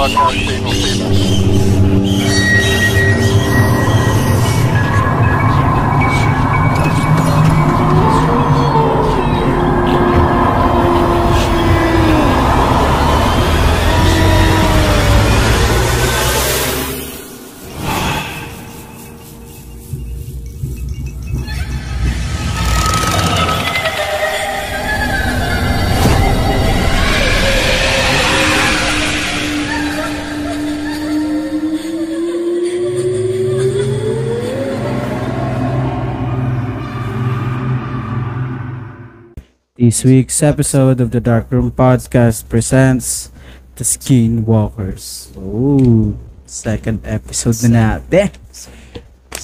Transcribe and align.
broadcasting 0.00 0.64
okay 0.64 0.94
na. 0.96 1.79
This 39.90 40.06
week's 40.06 40.38
episode 40.38 41.02
of 41.02 41.10
the 41.10 41.18
Dark 41.18 41.50
Room 41.50 41.74
Podcast 41.74 42.46
presents 42.46 43.34
The 43.74 43.82
Skinwalkers. 43.82 45.34
Oh, 45.34 46.14
second 46.46 47.02
episode 47.02 47.58
na 47.66 47.98
natin. 47.98 48.30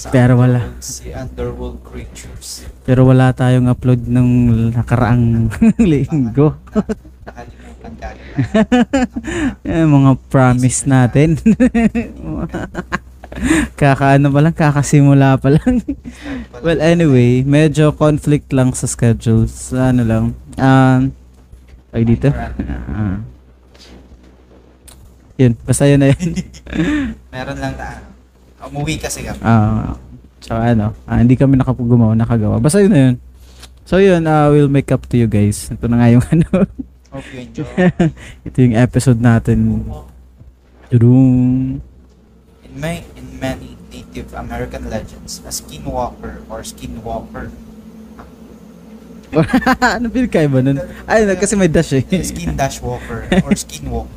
Pero 0.07 0.39
wala. 0.39 0.71
Si 0.79 1.11
underworld 1.11 1.83
creatures. 1.83 2.63
Pero 2.87 3.11
wala 3.11 3.35
tayong 3.35 3.67
upload 3.67 4.07
nung 4.07 4.71
nakaraang 4.71 5.51
linggo. 5.83 6.55
Nakalimutan 7.27 7.93
ka. 7.99 8.09
Eh, 9.67 9.83
mga 9.83 10.11
promise 10.31 10.87
natin. 10.87 11.35
Kakaano 13.79 14.33
pa 14.33 14.39
lang, 14.41 14.55
kakasimula 14.55 15.37
pa 15.37 15.53
lang. 15.53 15.81
well, 16.65 16.79
anyway, 16.81 17.41
medyo 17.45 17.93
conflict 17.93 18.49
lang 18.51 18.73
sa 18.73 18.89
schedules. 18.89 19.71
Ano 19.73 20.01
lang. 20.03 20.25
Um, 20.57 21.13
ay 21.93 22.03
dito. 22.03 22.29
Ah. 22.33 23.21
yun, 25.37 25.53
basta 25.63 25.85
yun 25.85 26.01
na 26.01 26.11
yun. 26.11 26.29
Meron 27.33 27.57
lang 27.61 27.73
na. 27.77 28.01
Umuwi 28.67 28.97
kasi 28.99 29.23
kami. 29.23 29.39
Ah, 29.45 29.95
tsaka 30.41 30.73
ano, 30.73 30.91
ah, 31.05 31.17
hindi 31.21 31.37
kami 31.37 31.55
nakapugumawa, 31.55 32.17
nakagawa. 32.17 32.57
Basta 32.59 32.81
yun 32.81 32.91
na 32.91 33.01
yun. 33.09 33.15
So 33.87 34.03
yun, 34.03 34.27
uh, 34.27 34.51
we'll 34.51 34.67
make 34.67 34.91
up 34.91 35.07
to 35.07 35.15
you 35.15 35.31
guys. 35.31 35.71
Ito 35.71 35.87
na 35.87 36.03
nga 36.03 36.11
yung 36.11 36.25
ano. 36.35 36.67
Hope 37.07 37.29
you 37.31 37.39
enjoy. 37.47 37.71
ito 38.51 38.57
yung 38.59 38.75
episode 38.75 39.23
natin. 39.23 39.87
Tudung. 40.91 41.79
May, 42.77 43.09
in 43.17 43.41
many 43.41 43.73
Native 43.89 44.37
American 44.37 44.93
legends, 44.93 45.41
a 45.41 45.49
skinwalker 45.49 46.45
or 46.45 46.61
skinwalker, 46.61 47.49
ano 49.97 50.07
pinakaiba 50.07 50.63
nun? 50.63 50.79
Ay, 51.03 51.27
kasi 51.35 51.59
may 51.59 51.67
dash 51.67 51.91
eh. 51.91 52.03
skin 52.23 52.55
dash 52.55 52.79
walker 52.79 53.27
or 53.43 53.51
skinwalk. 53.53 54.07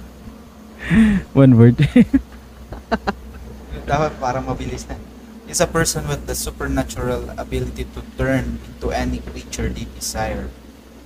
One 1.34 1.58
word. 1.58 1.76
Dapat 3.90 4.12
parang 4.22 4.46
mabilis 4.46 4.86
na. 4.86 4.94
Is 5.50 5.58
a 5.58 5.66
person 5.66 6.06
with 6.06 6.30
the 6.30 6.38
supernatural 6.38 7.34
ability 7.34 7.90
to 7.90 8.00
turn 8.14 8.62
into 8.62 8.94
any 8.94 9.18
creature 9.18 9.66
they 9.66 9.90
desire. 9.98 10.46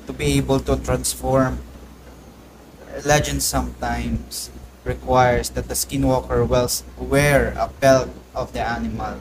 To 0.04 0.12
be 0.12 0.36
able 0.36 0.60
to 0.68 0.76
transform. 0.76 1.64
Legend 3.08 3.40
sometimes 3.40 4.52
requires 4.84 5.50
that 5.50 5.68
the 5.68 5.74
skinwalker 5.74 6.44
wear 7.00 7.56
a 7.56 7.68
pelt 7.80 8.10
of 8.34 8.52
the 8.52 8.60
animal. 8.60 9.16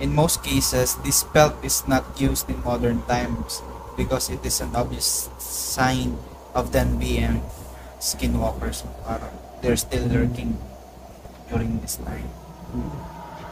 In 0.00 0.14
most 0.14 0.42
cases, 0.42 0.96
this 1.04 1.24
pelt 1.24 1.54
is 1.62 1.86
not 1.86 2.20
used 2.20 2.48
in 2.48 2.62
modern 2.64 3.02
times 3.04 3.62
because 3.96 4.30
it 4.30 4.44
is 4.44 4.60
an 4.60 4.74
obvious 4.74 5.28
sign 5.38 6.16
of 6.54 6.72
them 6.72 6.98
being 6.98 7.42
skinwalkers. 8.00 8.86
They're 9.60 9.76
still 9.76 10.06
lurking 10.06 10.56
during 11.50 11.80
this 11.80 11.96
time. 11.96 12.30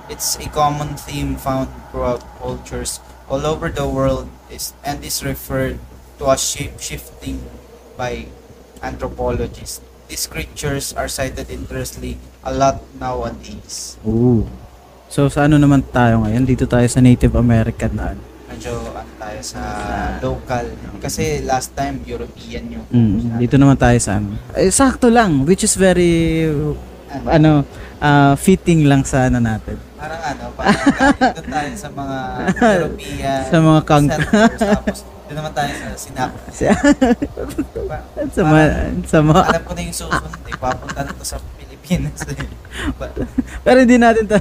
It's 0.09 0.39
a 0.39 0.49
common 0.49 0.97
theme 0.97 1.35
found 1.37 1.69
throughout 1.91 2.23
cultures 2.39 3.01
all 3.29 3.45
over 3.45 3.69
the 3.69 3.89
world 3.89 4.31
is 4.51 4.73
and 4.85 5.03
is 5.05 5.25
referred 5.25 5.83
to 6.19 6.31
as 6.31 6.39
shape 6.39 6.79
shifting 6.79 7.43
by 7.97 8.31
anthropologists. 8.83 9.83
These 10.07 10.27
creatures 10.27 10.95
are 10.95 11.11
cited 11.11 11.51
interestingly 11.51 12.15
a 12.41 12.51
lot 12.51 12.79
nowadays. 12.95 13.99
Ooh. 14.03 14.47
So 15.07 15.27
sa 15.27 15.47
ano 15.47 15.59
naman 15.59 15.83
tayo 15.85 16.23
ngayon? 16.23 16.47
Dito 16.47 16.63
tayo 16.65 16.87
sa 16.87 16.99
Native 16.99 17.35
American 17.35 17.93
na 17.93 18.15
ano. 18.15 18.23
Medyo 18.47 18.71
ano 18.89 19.11
tayo 19.17 19.41
sa 19.43 19.61
local. 20.19 20.67
Kasi 20.99 21.43
last 21.43 21.75
time 21.75 22.03
European 22.05 22.63
yung 22.73 22.85
Mm, 22.87 23.37
dito 23.37 23.59
naman 23.59 23.75
tayo 23.75 23.99
sa 23.99 24.17
ano. 24.17 24.39
Eh, 24.55 24.71
sakto 24.71 25.11
lang, 25.11 25.43
which 25.43 25.61
is 25.61 25.75
very 25.75 26.47
ano, 27.27 27.67
ah, 27.99 28.35
fitting 28.37 28.87
lang 28.87 29.03
sa 29.03 29.27
ano 29.27 29.39
natin. 29.39 29.75
Parang 29.97 30.23
ano, 30.23 30.45
parang 30.55 30.75
doon 31.35 31.49
tayo 31.49 31.71
sa 31.75 31.89
mga 31.91 32.17
European 32.79 33.41
Sa 33.43 33.57
mga 33.59 33.81
kang- 33.83 34.11
centers, 34.13 34.61
tapos 34.61 34.99
doon 35.27 35.37
naman 35.37 35.53
tayo 35.53 35.71
sa 35.71 35.87
Sinap. 35.97 36.31
Pa- 36.31 38.07
sa 38.37 38.43
mga, 38.43 38.65
sa 39.05 39.19
mga, 39.21 39.43
Alam 39.45 39.63
ko 39.63 39.73
na 39.73 39.81
yung 39.83 39.97
susunod, 39.97 40.33
eh, 40.45 40.55
papunta 40.55 41.01
na 41.03 41.11
to 41.11 41.25
sa 41.25 41.37
Pilipinas. 41.57 42.19
eh. 42.25 42.47
Pero 43.61 43.79
hindi 43.81 43.97
natin 43.97 44.25
to, 44.25 44.37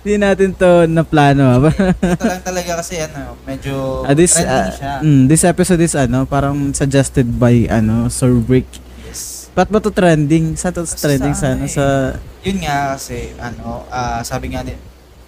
hindi 0.00 0.16
natin 0.16 0.48
to 0.52 0.70
na 0.86 1.02
plano. 1.02 1.44
ah. 1.50 1.72
Ito 1.92 2.24
lang 2.24 2.40
talaga 2.40 2.80
kasi 2.80 2.96
ano, 2.98 3.36
medyo 3.42 4.04
Ah, 4.04 4.14
this, 4.14 4.36
ah, 4.36 4.70
siya. 4.70 4.94
mm, 5.00 5.26
this 5.26 5.44
episode 5.44 5.78
is 5.78 5.92
ano, 5.92 6.24
parang 6.24 6.72
suggested 6.72 7.28
by 7.30 7.68
ano, 7.68 8.08
Sir 8.08 8.32
Rick. 8.32 8.68
Yes. 9.02 9.52
Ba't 9.52 9.68
ba 9.68 9.78
to 9.78 9.90
trending? 9.90 10.54
Sa 10.54 10.70
to 10.70 10.86
trending 10.86 11.34
sa 11.34 11.52
ano 11.52 11.64
ano, 11.64 11.68
eh. 11.68 11.70
sa 11.70 11.84
Yun 12.40 12.58
nga 12.60 12.96
kasi, 12.96 13.36
ano, 13.36 13.84
ah, 13.88 14.22
sabi 14.22 14.48
nga 14.50 14.62
ni 14.62 14.72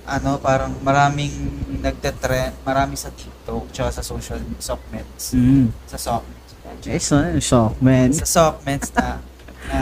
ano, 0.03 0.35
parang 0.37 0.75
maraming 0.81 1.31
nagtetrend, 1.79 2.59
marami 2.63 2.97
sa 2.97 3.13
TikTok, 3.43 3.75
tsaka 3.75 3.91
sa 3.91 4.03
social 4.05 4.39
sockmets. 4.57 5.35
mm, 5.35 5.67
Sa 5.85 5.99
sockmets. 5.99 6.87
eh, 6.87 7.01
so, 7.01 7.19
shock, 7.43 7.75
man. 7.83 8.15
Sa 8.15 8.23
sockmets 8.25 8.95
na, 8.95 9.19
na 9.67 9.79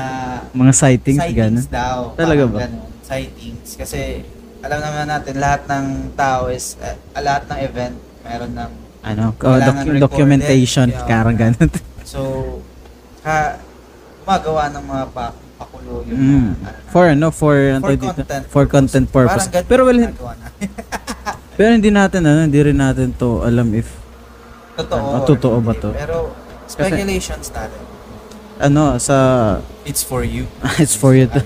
Mga 0.50 0.72
sightings, 0.74 1.20
sightings 1.20 1.36
gano'n. 1.36 1.66
daw. 1.68 1.98
Talaga 2.16 2.42
ba? 2.48 2.58
Ganun, 2.64 2.88
sightings. 3.04 3.76
Kasi, 3.76 4.24
alam 4.60 4.80
naman 4.80 5.04
natin, 5.06 5.34
lahat 5.36 5.68
ng 5.68 5.84
tao 6.16 6.48
is, 6.48 6.80
eh, 6.80 6.96
lahat 7.14 7.44
ng 7.46 7.58
event, 7.60 7.96
meron 8.22 8.52
ng, 8.56 8.70
Ano, 9.00 9.22
oh, 9.28 9.32
Kailangan 9.34 9.60
doc- 9.60 9.76
recorded, 9.86 10.00
documentation, 10.02 10.88
yeah. 10.88 11.04
karang 11.04 11.36
gano'n. 11.36 11.68
so, 12.08 12.20
ka, 13.20 13.60
gumagawa 14.20 14.68
ng 14.70 14.84
mga 14.86 15.04
pa, 15.10 15.24
pakulo 15.56 16.00
yung, 16.04 16.16
Mm. 16.16 16.48
ano, 16.58 16.78
For 16.88 17.04
ano, 17.06 17.26
for, 17.30 17.54
ano 17.56 17.80
for 17.82 17.92
dito? 17.94 18.08
content. 18.10 18.44
For 18.46 18.64
content 18.64 19.06
purpose. 19.06 19.44
Ganun 19.46 19.68
Pero 19.68 19.82
well. 19.84 20.00
pero 21.60 21.76
hindi 21.76 21.92
natin 21.92 22.24
ano, 22.24 22.48
hindi 22.48 22.56
rin 22.56 22.80
natin 22.80 23.12
to 23.12 23.44
alam 23.44 23.68
if 23.76 24.00
Totoo. 24.80 25.04
Or 25.12 25.20
totoo 25.28 25.56
ba 25.60 25.76
to? 25.76 25.92
Pero, 25.92 26.32
speculations 26.64 27.52
natin. 27.52 27.80
ano 28.56 28.96
sa 28.96 29.16
It's 29.84 30.00
for 30.00 30.24
you. 30.24 30.48
it's 30.82 30.96
for 30.96 31.12
you 31.12 31.28
to 31.28 31.40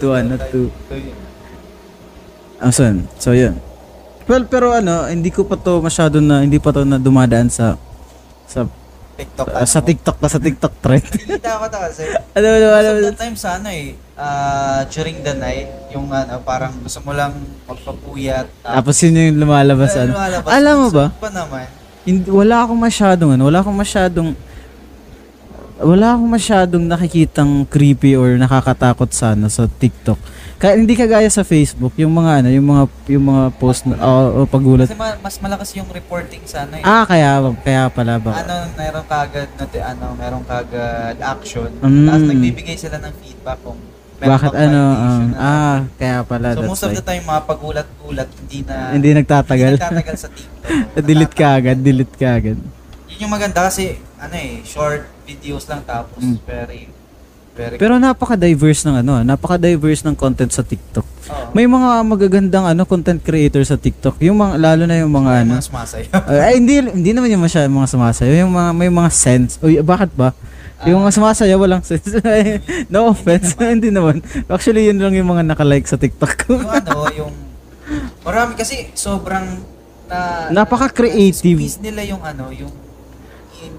to 0.00 0.06
ano 0.12 0.36
to 0.52 0.68
Asan? 2.60 3.08
So 3.16 3.32
yun. 3.32 3.60
Well, 4.28 4.48
pero 4.48 4.72
ano, 4.72 5.08
hindi 5.08 5.28
ko 5.32 5.44
pa 5.48 5.56
to 5.60 5.80
masyado 5.80 6.20
na 6.20 6.40
hindi 6.44 6.56
pa 6.60 6.76
to 6.76 6.84
na 6.84 7.00
dumadaan 7.00 7.48
sa 7.48 7.80
sa 8.44 8.68
TikTok. 9.16 9.46
ah, 9.48 9.64
sa 9.64 9.80
TikTok 9.80 10.16
na 10.20 10.28
sa 10.28 10.40
TikTok 10.40 10.74
trend. 10.84 11.08
Kita 11.08 11.56
ko 11.56 11.64
to 11.72 11.78
kasi. 11.80 12.04
ano 12.36 12.46
ano 12.46 12.66
ano. 12.68 12.88
Most 12.92 13.00
of 13.00 13.08
the 13.08 13.16
time 13.16 13.36
sa 13.36 13.48
ano 13.56 13.68
eh, 13.72 13.96
ah, 14.20 14.84
during 14.92 15.24
the 15.24 15.34
night, 15.34 15.68
yung 15.90 16.12
ano, 16.12 16.36
parang 16.44 16.76
gusto 16.84 17.00
mo 17.00 17.16
lang 17.16 17.32
magpapuyat. 17.64 18.46
Tapos 18.60 18.94
yun 19.00 19.16
yung 19.16 19.40
lumalabas 19.40 19.96
ano. 19.96 20.12
lumalabas. 20.12 20.50
Alam 20.52 20.74
mo 20.76 20.88
ba? 20.92 21.06
Pa 21.16 21.28
naman. 21.32 21.66
Hindi, 22.06 22.28
wala 22.30 22.62
akong 22.62 22.78
masyadong 22.78 23.30
ano, 23.34 23.42
wala 23.48 23.58
akong 23.64 23.78
masyadong 23.80 24.28
wala 25.76 26.16
akong 26.16 26.30
masyadong 26.32 26.84
nakikitang 26.88 27.68
creepy 27.68 28.16
or 28.16 28.32
nakakatakot 28.40 29.12
sana 29.12 29.52
sa 29.52 29.68
TikTok. 29.68 30.16
Kaya 30.56 30.72
hindi 30.74 30.96
kagaya 30.96 31.28
sa 31.28 31.44
Facebook, 31.44 31.92
yung 31.94 32.10
mga 32.10 32.40
ano, 32.40 32.48
yung 32.48 32.64
mga 32.64 32.82
yung 33.12 33.24
mga 33.26 33.44
post 33.54 33.84
na 33.84 34.00
o 34.00 34.10
o 34.34 34.48
pagulat. 34.48 34.88
Kasi 34.88 34.96
ma- 34.96 35.20
mas 35.20 35.36
malakas 35.36 35.68
yung 35.76 35.84
reporting 35.90 36.40
sa 36.44 36.64
ano 36.64 36.80
eh. 36.80 36.82
Ah, 36.82 37.04
kaya 37.04 37.28
kaya 37.60 37.92
pala 37.92 38.16
ba? 38.16 38.40
Ano, 38.40 38.54
meron 38.72 39.04
kagad, 39.04 39.52
noti- 39.52 39.84
ano, 39.84 40.16
meron 40.16 40.40
kagad 40.42 41.20
action. 41.20 41.68
Mm. 41.78 42.08
Tapos 42.08 42.22
nagbibigay 42.24 42.72
sila 42.74 42.96
ng 42.96 43.12
feedback 43.20 43.60
kung 43.60 43.76
meron 44.16 44.32
Bakit 44.32 44.52
ano? 44.56 44.80
um, 44.80 45.24
na- 45.28 45.36
ah, 45.38 45.78
kaya 45.94 46.18
pala 46.24 46.48
So 46.50 46.64
that's 46.64 46.70
most 46.72 46.82
of 46.82 46.90
why. 46.90 46.96
the 46.96 47.04
time, 47.04 47.24
mga 47.26 47.42
pagulat-gulat, 47.44 48.28
hindi 48.34 48.58
na... 48.64 48.74
Hindi 48.90 49.08
nagtatagal. 49.12 49.70
Hindi 49.70 49.84
nagtatagal 49.84 50.14
sa 50.16 50.28
TikTok. 50.32 51.04
delete 51.08 51.36
ka 51.36 51.48
agad, 51.52 51.76
delete 51.78 52.16
ka 52.16 52.28
agad. 52.32 52.56
Yun 53.06 53.18
yung 53.20 53.30
maganda 53.30 53.68
kasi, 53.68 53.84
ano 54.16 54.32
eh, 54.32 54.64
short 54.64 55.04
videos 55.22 55.68
lang 55.68 55.84
tapos 55.84 56.24
Mm. 56.24 56.40
very 56.42 56.88
Very 57.56 57.80
Pero 57.80 57.96
napaka-diverse 57.96 58.84
ng 58.84 59.00
ano, 59.00 59.24
napaka-diverse 59.24 60.04
ng 60.04 60.12
content 60.12 60.52
sa 60.52 60.60
TikTok. 60.60 61.06
Oo. 61.08 61.56
May 61.56 61.64
mga 61.64 62.04
magagandang 62.04 62.68
ano 62.68 62.84
content 62.84 63.16
creator 63.24 63.64
sa 63.64 63.80
TikTok. 63.80 64.20
Yung 64.20 64.36
mga 64.36 64.60
lalo 64.60 64.84
na 64.84 65.00
yung 65.00 65.08
mga 65.08 65.42
ano. 65.42 65.56
Mga 65.56 65.66
sumasayaw. 65.72 66.04
Uh, 66.26 66.42
ay, 66.42 66.60
hindi 66.60 66.84
hindi 66.84 67.10
naman 67.16 67.32
yung 67.32 67.40
masyadong 67.40 67.72
mga 67.72 67.88
sumasayaw. 67.96 68.34
Yung 68.44 68.52
mga 68.52 68.70
may 68.76 68.92
mga 68.92 69.10
sense. 69.10 69.56
Uy, 69.64 69.80
bakit 69.80 70.12
ba? 70.12 70.36
Yung 70.84 71.00
mga 71.00 71.16
sumasayaw 71.16 71.56
walang 71.56 71.80
sense. 71.80 72.12
no 72.92 73.08
offense. 73.08 73.56
hindi 73.56 73.88
naman. 73.88 74.20
Actually, 74.52 74.92
yun 74.92 75.00
lang 75.00 75.16
yung 75.16 75.32
mga 75.32 75.48
nakalike 75.48 75.88
sa 75.88 75.96
TikTok 75.96 76.32
ko. 76.44 76.60
yung 76.60 76.68
ano, 76.68 77.08
yung 77.16 77.32
marami 78.20 78.52
kasi 78.52 78.92
sobrang 78.92 79.76
na 80.06 80.50
Napaka-creative. 80.54 81.58
Nila 81.82 82.02
yung 82.06 82.22
ano, 82.22 82.52
Yung- 82.54 82.85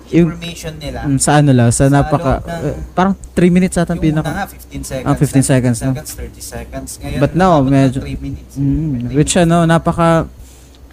information 0.10 0.74
nila. 0.78 1.04
Mm, 1.04 1.18
sa 1.18 1.36
ano 1.36 1.52
lang, 1.52 1.70
sa 1.70 1.82
Sa 1.82 1.90
napaka 1.90 2.38
ng- 2.38 2.46
uh, 2.46 2.74
parang 2.92 3.14
3 3.34 3.50
minutes 3.50 3.76
ata 3.76 3.92
yung 3.92 4.02
pinaka. 4.02 4.26
una 4.26 4.38
nga, 4.38 4.46
15 4.48 4.82
seconds. 4.82 5.06
Ah, 5.06 5.14
15 5.14 5.44
seconds, 5.44 5.78
no? 5.82 5.92
30 5.92 6.38
seconds. 6.38 6.90
Ngayon, 6.98 7.20
But 7.20 7.34
now, 7.34 7.60
medyo- 7.60 8.00
3 8.00 8.16
minutes. 8.18 8.56
Mm, 8.56 9.04
Three 9.04 9.16
which 9.16 9.32
minutes. 9.32 9.44
ano, 9.44 9.64
napaka 9.64 10.26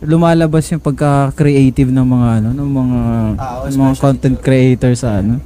lumalabas 0.00 0.68
yung 0.68 0.78
pagka-creative 0.78 1.88
ng 1.88 2.04
mga 2.04 2.26
ano, 2.38 2.48
ng 2.52 2.70
mga 2.70 2.98
Ah, 3.36 3.60
oh, 3.60 3.70
mga 3.70 3.92
content 3.96 4.34
to- 4.34 4.42
creator 4.42 4.92
sa 4.92 5.18
ano. 5.18 5.38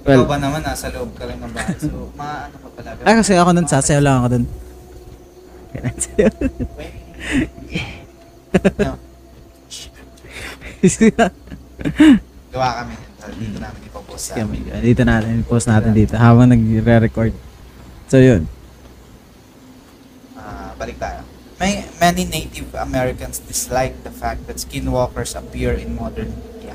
Ikaw 0.00 0.06
Well, 0.06 0.24
ba 0.24 0.36
naman, 0.36 0.60
nasa 0.60 0.88
loob 0.88 1.12
ka 1.12 1.24
lang 1.24 1.38
ng 1.38 1.50
bahay. 1.50 1.74
So, 1.76 2.08
maano 2.14 2.54
ka 2.56 2.66
pala. 2.72 2.88
ah, 3.00 3.14
kasi 3.14 3.32
ako 3.34 3.48
nun, 3.52 3.66
sasayaw 3.66 4.00
lang 4.00 4.16
ako 4.16 4.26
dun. 4.30 4.44
No, 8.80 8.96
gawa 12.50 12.82
kami. 12.82 12.96
Dito 13.38 13.58
namin 13.62 13.80
ipopost 13.86 14.34
sa 14.34 14.42
amin. 14.42 14.66
dito 14.82 15.02
natin, 15.06 15.46
post 15.46 15.70
natin 15.70 15.94
dito 15.94 16.18
habang 16.18 16.50
nagre-record. 16.50 17.30
So, 18.10 18.18
yun. 18.18 18.50
Ah, 20.34 20.74
balik 20.74 20.98
tayo. 20.98 21.22
May, 21.62 21.86
many 22.02 22.26
Native 22.26 22.74
Americans 22.74 23.38
dislike 23.44 24.02
the 24.02 24.10
fact 24.10 24.48
that 24.48 24.58
skinwalkers 24.58 25.36
appear 25.36 25.76
in 25.76 25.94
modern 25.94 26.32
media 26.32 26.74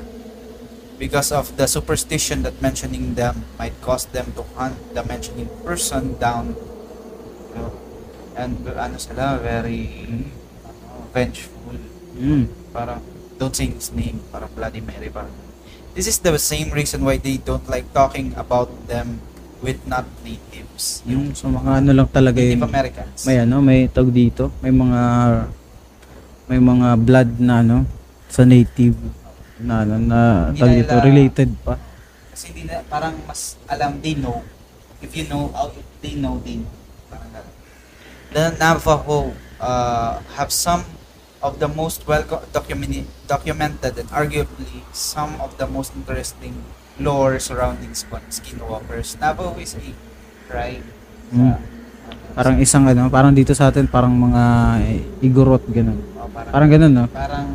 because 0.96 1.34
of 1.34 1.58
the 1.58 1.66
superstition 1.66 2.46
that 2.46 2.62
mentioning 2.62 3.18
them 3.18 3.44
might 3.58 3.74
cause 3.82 4.06
them 4.14 4.32
to 4.38 4.46
hunt 4.56 4.78
the 4.94 5.02
mentioning 5.04 5.50
person 5.66 6.16
down. 6.16 6.56
You 7.52 7.54
know, 7.60 7.72
and 8.38 8.62
ano 8.64 8.96
sila, 8.96 9.42
very 9.42 10.06
ano, 10.64 11.10
vengeful. 11.12 11.76
Mm. 12.16 12.48
Parang, 12.72 13.02
don't 13.36 13.52
say 13.52 13.68
his 13.68 13.92
name, 13.92 14.22
parang 14.32 14.48
Bloody 14.56 14.80
Mary. 14.80 15.10
Parang. 15.12 15.45
This 15.96 16.12
is 16.12 16.20
the 16.20 16.36
same 16.36 16.68
reason 16.70 17.00
why 17.00 17.16
they 17.16 17.40
don't 17.40 17.64
like 17.72 17.88
talking 17.96 18.36
about 18.36 18.68
them 18.84 19.16
with 19.64 19.80
not 19.88 20.04
natives. 20.20 21.00
Yung 21.08 21.32
so 21.32 21.48
mga 21.48 21.80
ano 21.80 21.90
lang 21.96 22.08
talaga 22.12 22.36
Native 22.36 22.60
yung, 22.60 22.68
Americans. 22.68 23.24
may 23.24 23.36
ano, 23.40 23.64
may 23.64 23.88
tag 23.88 24.12
dito, 24.12 24.52
may 24.60 24.68
mga 24.68 25.00
may 26.52 26.60
mga 26.60 26.88
blood 27.00 27.30
na 27.40 27.64
ano 27.64 27.88
sa 28.28 28.44
native 28.44 28.92
na 29.56 29.88
ano 29.88 29.96
na 29.96 30.20
Hindi 30.52 30.84
dito 30.84 30.92
nila- 30.92 31.06
related 31.08 31.50
pa. 31.64 31.80
Kasi 32.28 32.52
hindi 32.52 32.68
na, 32.68 32.84
parang 32.84 33.16
mas 33.24 33.56
alam, 33.64 33.96
they 34.04 34.12
know. 34.12 34.44
If 35.00 35.16
you 35.16 35.24
know, 35.24 35.48
out 35.56 35.72
they 36.04 36.12
know, 36.12 36.36
they 36.44 36.60
know. 36.60 36.76
Parang. 37.08 37.32
The 38.36 38.52
Navajo 38.60 39.32
uh, 39.56 40.20
have 40.36 40.52
some 40.52 40.84
of 41.46 41.62
the 41.62 41.70
most 41.70 42.02
well 42.04 42.26
documented, 42.50 43.06
documented 43.24 43.94
and 43.94 44.10
arguably 44.10 44.82
some 44.90 45.38
of 45.38 45.54
the 45.54 45.66
most 45.66 45.94
interesting 45.94 46.58
lore 46.98 47.38
surrounding 47.38 47.94
skin- 47.94 48.26
skinwalkers. 48.28 49.14
Navajo 49.16 49.54
is 49.56 49.78
a 49.78 49.86
tribe. 50.46 50.82
Mm. 51.30 51.54
Parang 52.34 52.56
isang 52.58 52.84
ano, 52.84 53.06
parang 53.08 53.30
dito 53.30 53.54
sa 53.54 53.70
atin 53.70 53.86
parang 53.86 54.12
mga 54.12 54.42
igorot 55.20 55.62
ganun. 55.68 56.02
oh, 56.16 56.26
parang, 56.28 56.52
Parang 56.52 56.68
ganun 56.68 56.92
no. 56.92 57.04
parang 57.08 57.46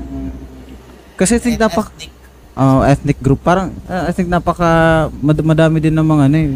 Kasi 1.14 1.38
I 1.38 1.42
think 1.42 1.58
napak 1.58 1.92
ethnic. 1.92 2.12
oh, 2.56 2.82
ethnic 2.82 3.18
group 3.20 3.40
parang 3.42 3.70
uh, 3.86 4.10
I 4.10 4.12
think 4.12 4.26
napaka 4.26 4.70
mad- 5.22 5.46
madami 5.46 5.78
din 5.78 5.94
ng 5.94 6.02
mga 6.04 6.24
ano 6.26 6.36
eh, 6.36 6.50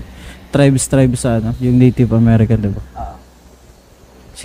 tribes 0.49 0.83
tribes 0.85 1.19
sa 1.21 1.37
ano, 1.37 1.53
yung 1.59 1.75
Native 1.75 2.09
American, 2.11 2.57
'di 2.59 2.71
ba? 2.73 2.81
Ah, 2.93 3.14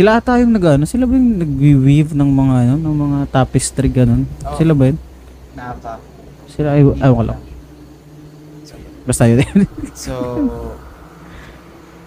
Sila 0.01 0.17
ata 0.17 0.41
yung 0.41 0.57
nag 0.57 0.65
ano, 0.65 0.89
sila 0.89 1.05
ba 1.05 1.13
yung 1.13 1.45
nagwi-weave 1.45 2.17
ng 2.17 2.31
mga 2.33 2.57
ano, 2.73 2.75
ng 2.81 2.97
mga 3.05 3.19
tapestry 3.37 3.93
ganun? 3.93 4.25
Oo. 4.49 4.57
Sila 4.57 4.73
ba 4.73 4.89
yun? 4.89 4.97
Nava. 5.53 6.01
Sila 6.49 6.73
ay 6.73 6.89
ay 7.05 7.11
wala. 7.13 7.37
So, 8.65 8.81
Basta 9.05 9.29
yun. 9.29 9.45
So, 9.93 10.15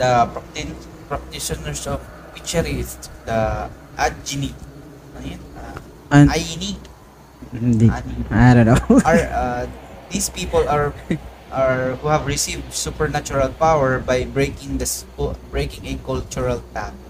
the 0.01 0.25
practi- 0.25 0.73
practitioners 1.05 1.85
of 1.85 2.01
witchery 2.33 2.81
is 2.81 2.97
the 3.29 3.69
Ajini. 3.93 4.57
Ano 5.13 5.25
yun? 5.29 5.41
Uh, 5.53 5.77
An- 6.17 6.33
Aini. 6.33 6.81
Hindi. 7.53 7.93
Ani. 7.93 8.13
I 8.33 8.57
don't 8.57 8.73
know. 8.73 8.81
Are, 9.05 9.21
uh, 9.29 9.63
these 10.09 10.33
people 10.33 10.65
are 10.65 10.97
are 11.53 11.93
who 12.01 12.09
have 12.09 12.25
received 12.25 12.73
supernatural 12.73 13.53
power 13.61 14.01
by 14.01 14.25
breaking 14.25 14.81
the 14.81 14.89
breaking 15.53 15.85
a 15.85 15.93
cultural 16.01 16.57
taboo. 16.73 17.02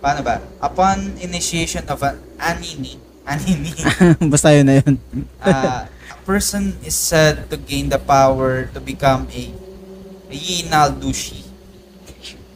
Paano 0.00 0.20
ba? 0.22 0.40
Upon 0.60 1.16
initiation 1.18 1.82
of 1.88 2.02
an 2.02 2.20
anini, 2.38 2.96
anini, 3.24 3.72
Basta 4.32 4.52
yun 4.52 4.66
na 4.66 4.74
yun. 4.78 4.94
uh, 5.40 5.86
a 5.88 6.16
person 6.24 6.76
is 6.84 6.94
said 6.94 7.48
to 7.50 7.56
gain 7.56 7.88
the 7.88 7.98
power 7.98 8.68
to 8.70 8.78
become 8.78 9.26
a 9.32 9.42
Yinal 10.30 10.92
Dushi. 11.00 11.42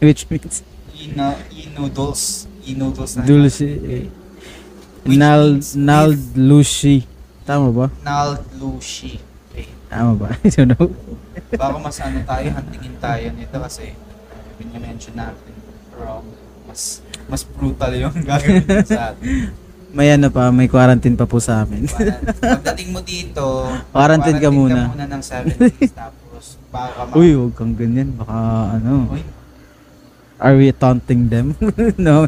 Which 0.01 0.29
means 0.31 0.63
Ina, 0.97 1.37
noodles 1.77 2.47
noodles 2.71 3.17
na 3.17 3.25
Dulce. 3.25 3.67
Which 5.03 5.17
Nal 5.17 5.57
means 5.57 5.75
Nal 5.77 6.13
if- 6.13 6.37
Lucy. 6.37 7.09
Tama 7.49 7.73
ba? 7.73 7.87
Naldushi. 8.05 9.19
Okay. 9.51 9.67
Tama 9.91 10.13
ba? 10.15 10.29
I 10.45 10.49
don't 10.53 10.71
know. 10.77 10.87
Baka 11.51 11.77
mas 11.83 11.99
ano 11.99 12.21
tayo, 12.23 12.47
hantingin 12.53 12.95
tayo 13.01 13.27
nito 13.35 13.57
kasi 13.59 13.97
mention 14.77 15.17
natin 15.19 15.57
wrong. 15.99 16.23
Mas 16.69 17.03
mas 17.31 17.43
brutal 17.43 17.94
yung 17.94 18.12
gagawin 18.27 18.61
nila 18.61 18.82
sa 18.84 19.15
atin. 19.15 19.55
May 19.91 20.10
ano 20.10 20.31
pa, 20.31 20.51
may 20.51 20.67
quarantine 20.67 21.15
pa 21.15 21.25
po 21.25 21.39
sa 21.39 21.63
amin. 21.63 21.87
Pagdating 22.39 22.91
mo 22.91 23.01
dito, 23.01 23.43
Quarantine 23.94 24.39
ka 24.39 24.51
muna. 24.51 24.87
ka 24.87 24.93
muna 24.93 25.06
ng 25.08 25.22
7 25.22 25.51
days 25.56 25.91
tapos 25.91 26.44
baka 26.69 27.06
ma- 27.06 27.15
Uy, 27.15 27.34
huwag 27.34 27.55
kang 27.55 27.75
ganyan. 27.75 28.15
Baka 28.15 28.39
ano. 28.77 29.06
Uy, 29.08 29.22
Are 30.39 30.56
we 30.56 30.72
taunting 30.72 31.29
them? 31.29 31.53
no. 31.99 32.25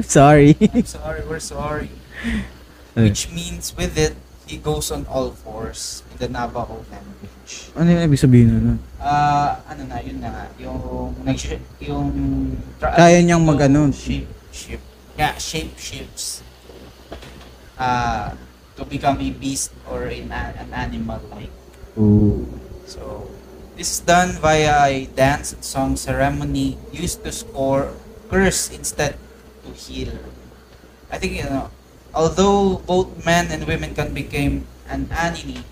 Sorry. 0.00 0.56
I'm 0.56 0.88
sorry, 0.88 1.20
we're 1.22 1.36
sorry. 1.38 1.92
Which 2.94 3.28
means 3.28 3.76
with 3.76 3.92
it, 3.94 4.16
he 4.46 4.56
goes 4.56 4.88
on 4.88 5.04
all 5.04 5.32
fours 5.32 6.00
the 6.22 6.30
Navajo 6.30 6.78
language. 6.86 7.74
Ano 7.74 7.90
yung 7.90 8.02
ibig 8.06 8.22
sabihin 8.22 8.54
nun? 8.54 8.78
Ah, 9.02 9.58
ano 9.66 9.82
na, 9.90 9.98
yun 9.98 10.22
na 10.22 10.30
nga, 10.30 10.44
yung, 10.62 11.10
nag 11.26 11.34
yung, 11.82 12.08
tra- 12.78 12.94
Kaya 12.94 13.18
niyang 13.18 13.42
mag- 13.42 13.66
ano? 13.66 13.90
shape, 13.90 14.30
shape, 14.54 14.86
yeah, 15.18 15.34
shape 15.34 15.74
shifts, 15.74 16.46
ah, 17.74 18.38
to 18.78 18.86
become 18.86 19.18
a 19.18 19.30
beast 19.34 19.74
or 19.90 20.06
an, 20.06 20.30
an 20.30 20.70
animal 20.70 21.18
like. 21.34 21.50
Ooh. 21.98 22.46
So, 22.86 23.26
this 23.74 23.90
is 23.90 24.00
done 24.06 24.38
via 24.38 24.86
a 24.86 25.10
dance 25.18 25.50
and 25.58 25.66
song 25.66 25.98
ceremony 25.98 26.78
used 26.94 27.26
to 27.26 27.34
score 27.34 27.90
curse 28.30 28.70
instead 28.70 29.18
to 29.66 29.74
heal. 29.74 30.14
I 31.10 31.18
think, 31.18 31.34
you 31.34 31.50
know, 31.50 31.68
although 32.14 32.78
both 32.86 33.10
men 33.26 33.50
and 33.50 33.66
women 33.66 33.92
can 33.92 34.14
become 34.14 34.70
an 34.86 35.10
anini, 35.10 35.66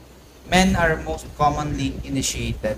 men 0.50 0.74
are 0.74 0.98
most 0.98 1.24
commonly 1.38 1.94
initiated. 2.02 2.76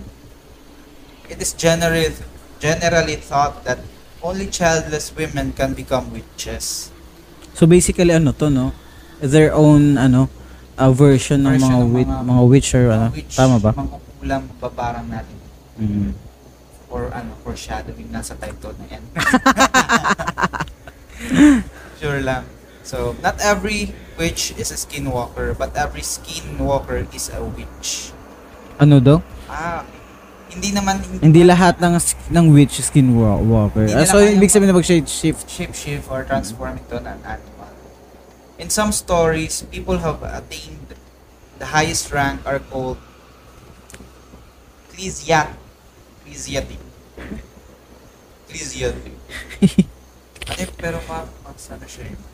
It 1.26 1.40
is 1.40 1.56
generally, 1.56 2.12
generally 2.60 3.16
thought 3.16 3.64
that 3.64 3.80
only 4.20 4.46
childless 4.46 5.10
women 5.16 5.52
can 5.52 5.72
become 5.72 6.12
witches. 6.12 6.92
So 7.56 7.66
basically 7.66 8.12
ano 8.12 8.32
to, 8.36 8.48
no? 8.48 8.72
Their 9.18 9.52
own 9.56 9.96
ano, 9.96 10.28
a 10.76 10.92
version 10.92 11.42
ng 11.42 11.56
Version 11.56 11.72
mga 11.72 11.80
ng 11.80 11.92
wit, 11.92 12.08
mga- 12.08 12.24
mga 12.28 12.42
witch 12.48 12.68
or 12.74 12.86
ano. 12.90 13.08
Which 13.10 13.34
Tama 13.34 13.56
ba? 13.58 13.72
mangkukulang 13.72 14.44
babarang 14.60 15.08
natin 15.08 15.40
Mm. 15.72 16.12
or 16.92 17.08
ano 17.16 17.32
foreshadowing 17.40 18.12
nasa 18.12 18.36
title 18.36 18.76
na 18.76 18.86
yan. 18.92 19.04
sure 22.00 22.20
lang. 22.20 22.44
So, 22.82 23.14
not 23.22 23.38
every 23.38 23.94
witch 24.18 24.54
is 24.58 24.74
a 24.74 24.78
skinwalker, 24.78 25.56
but 25.56 25.74
every 25.78 26.02
skinwalker 26.02 27.06
is 27.14 27.30
a 27.30 27.42
witch. 27.42 28.10
Ano 28.82 28.98
daw? 28.98 29.22
Ah, 29.46 29.86
hindi 30.50 30.74
naman 30.74 31.00
Hindi 31.22 31.46
lahat 31.46 31.78
ng 31.78 31.94
ng 32.34 32.46
witch 32.52 32.82
skinwalker. 32.82 33.86
Hindi 33.86 33.94
Ah, 33.94 34.04
so 34.04 34.18
ibig 34.18 34.50
sabihin 34.50 34.74
na 34.74 34.76
mag-shade 34.76 35.06
shift. 35.06 35.46
shape-shift 35.46 36.10
or 36.10 36.26
transform 36.26 36.76
into 36.76 36.98
an 36.98 37.06
animal. 37.22 37.70
In 38.58 38.68
some 38.68 38.90
stories, 38.90 39.62
people 39.70 40.02
have 40.02 40.20
attained 40.22 40.98
the 41.62 41.70
highest 41.70 42.10
rank 42.10 42.42
are 42.42 42.58
called 42.58 42.98
Ecclesiat, 44.90 45.54
Ecclesiatic, 46.22 46.82
Ecclesiastes. 48.46 49.14
ano 50.52 50.62
pero 50.76 50.98
ma, 51.06 51.24
mas 51.46 51.64
ano 51.70 51.86
siya 51.86 52.10
yun. 52.10 52.31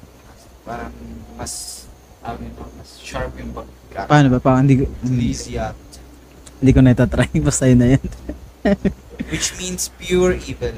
Parang 0.69 0.93
mas, 1.35 1.53
ano 2.21 2.45
yun, 2.45 2.53
mas 2.77 3.01
sharp 3.01 3.33
yung 3.41 3.57
pagka. 3.57 4.05
Paano 4.05 4.29
ba? 4.29 4.39
Parang 4.39 4.61
hindi, 4.63 4.85
ko- 4.85 4.91
hindi, 5.01 5.33
Ecclesiastes. 5.33 5.97
hindi 6.61 6.71
ko 6.71 6.81
na 6.85 6.93
itatry. 6.93 7.33
Basta 7.49 7.65
yun 7.65 7.81
na 7.81 7.89
yan. 7.97 8.05
which 9.33 9.57
means 9.57 9.89
pure 9.97 10.37
evil. 10.37 10.77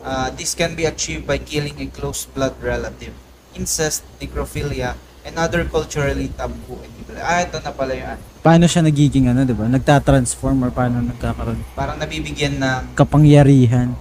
Uh, 0.00 0.32
this 0.32 0.56
can 0.56 0.72
be 0.72 0.84
achieved 0.84 1.22
by 1.22 1.36
killing 1.36 1.76
a 1.76 1.86
close 1.86 2.24
blood 2.24 2.56
relative, 2.58 3.12
incest, 3.52 4.00
necrophilia, 4.16 4.96
and 5.22 5.36
other 5.36 5.62
culturally 5.62 6.32
taboo 6.32 6.80
and 6.80 6.92
evil. 6.98 7.20
Ah, 7.20 7.44
ito 7.44 7.60
na 7.60 7.70
pala 7.70 7.92
yung 7.92 8.08
ano. 8.08 8.22
Paano 8.40 8.64
siya 8.64 8.80
nagiging 8.80 9.28
ano, 9.28 9.44
di 9.44 9.52
ba? 9.52 9.68
Nagtatransform 9.68 10.64
or 10.64 10.72
paano 10.72 11.04
nagkakaroon? 11.04 11.60
Parang 11.76 12.00
nabibigyan 12.00 12.56
ng, 12.56 12.96
Kapangyarihan. 12.96 13.92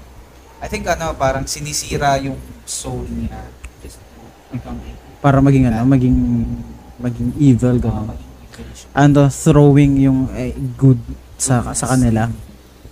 I 0.64 0.68
think 0.72 0.88
ano, 0.88 1.12
parang 1.14 1.44
sinisira 1.44 2.16
yung 2.24 2.40
soul 2.64 3.04
niya. 3.04 3.44
Just 3.84 4.00
to 4.00 4.04
become 4.08 4.24
evil. 4.24 4.39
Para 5.20 5.44
maging 5.44 5.68
ano, 5.68 5.84
maging 5.86 6.18
maging 7.00 7.30
evil, 7.40 7.76
siya. 7.80 8.88
Ano, 8.96 9.28
throwing 9.30 9.94
yung 10.00 10.20
eh, 10.36 10.56
good 10.76 11.00
sa 11.40 11.64
sa 11.72 11.96
kanila. 11.96 12.28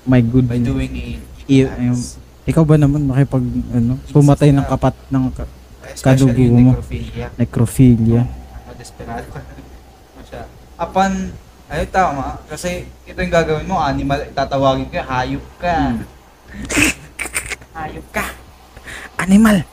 My 0.07 0.23
good. 0.23 0.47
By 0.47 0.59
doing 0.61 0.93
a 0.95 1.07
I- 1.47 1.71
yung- 1.91 2.05
Ikaw 2.47 2.63
ba 2.63 2.79
naman 2.79 3.03
makipag 3.03 3.43
ano, 3.75 3.99
pumatay 4.15 4.55
ng 4.55 4.63
kapat 4.63 4.95
ng 5.11 5.23
kadugo 5.99 6.43
mo. 6.47 6.71
necrophilia. 6.71 7.27
necrophilia. 7.35 8.23
Desperado 8.79 9.27
ka. 9.35 9.41
Apan, 10.77 11.33
ay 11.67 11.89
tama, 11.91 12.39
kasi 12.47 12.85
ito 13.03 13.17
yung 13.19 13.33
gagawin 13.33 13.67
mo, 13.67 13.81
animal, 13.81 14.21
tatawagin 14.31 14.87
ka, 14.87 15.03
hayop 15.03 15.43
ka. 15.59 15.75
Hmm. 15.75 16.05
hayop 17.75 18.07
ka. 18.13 18.23
Animal. 19.19 19.67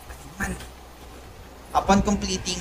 Upon 1.75 2.07
completing 2.07 2.59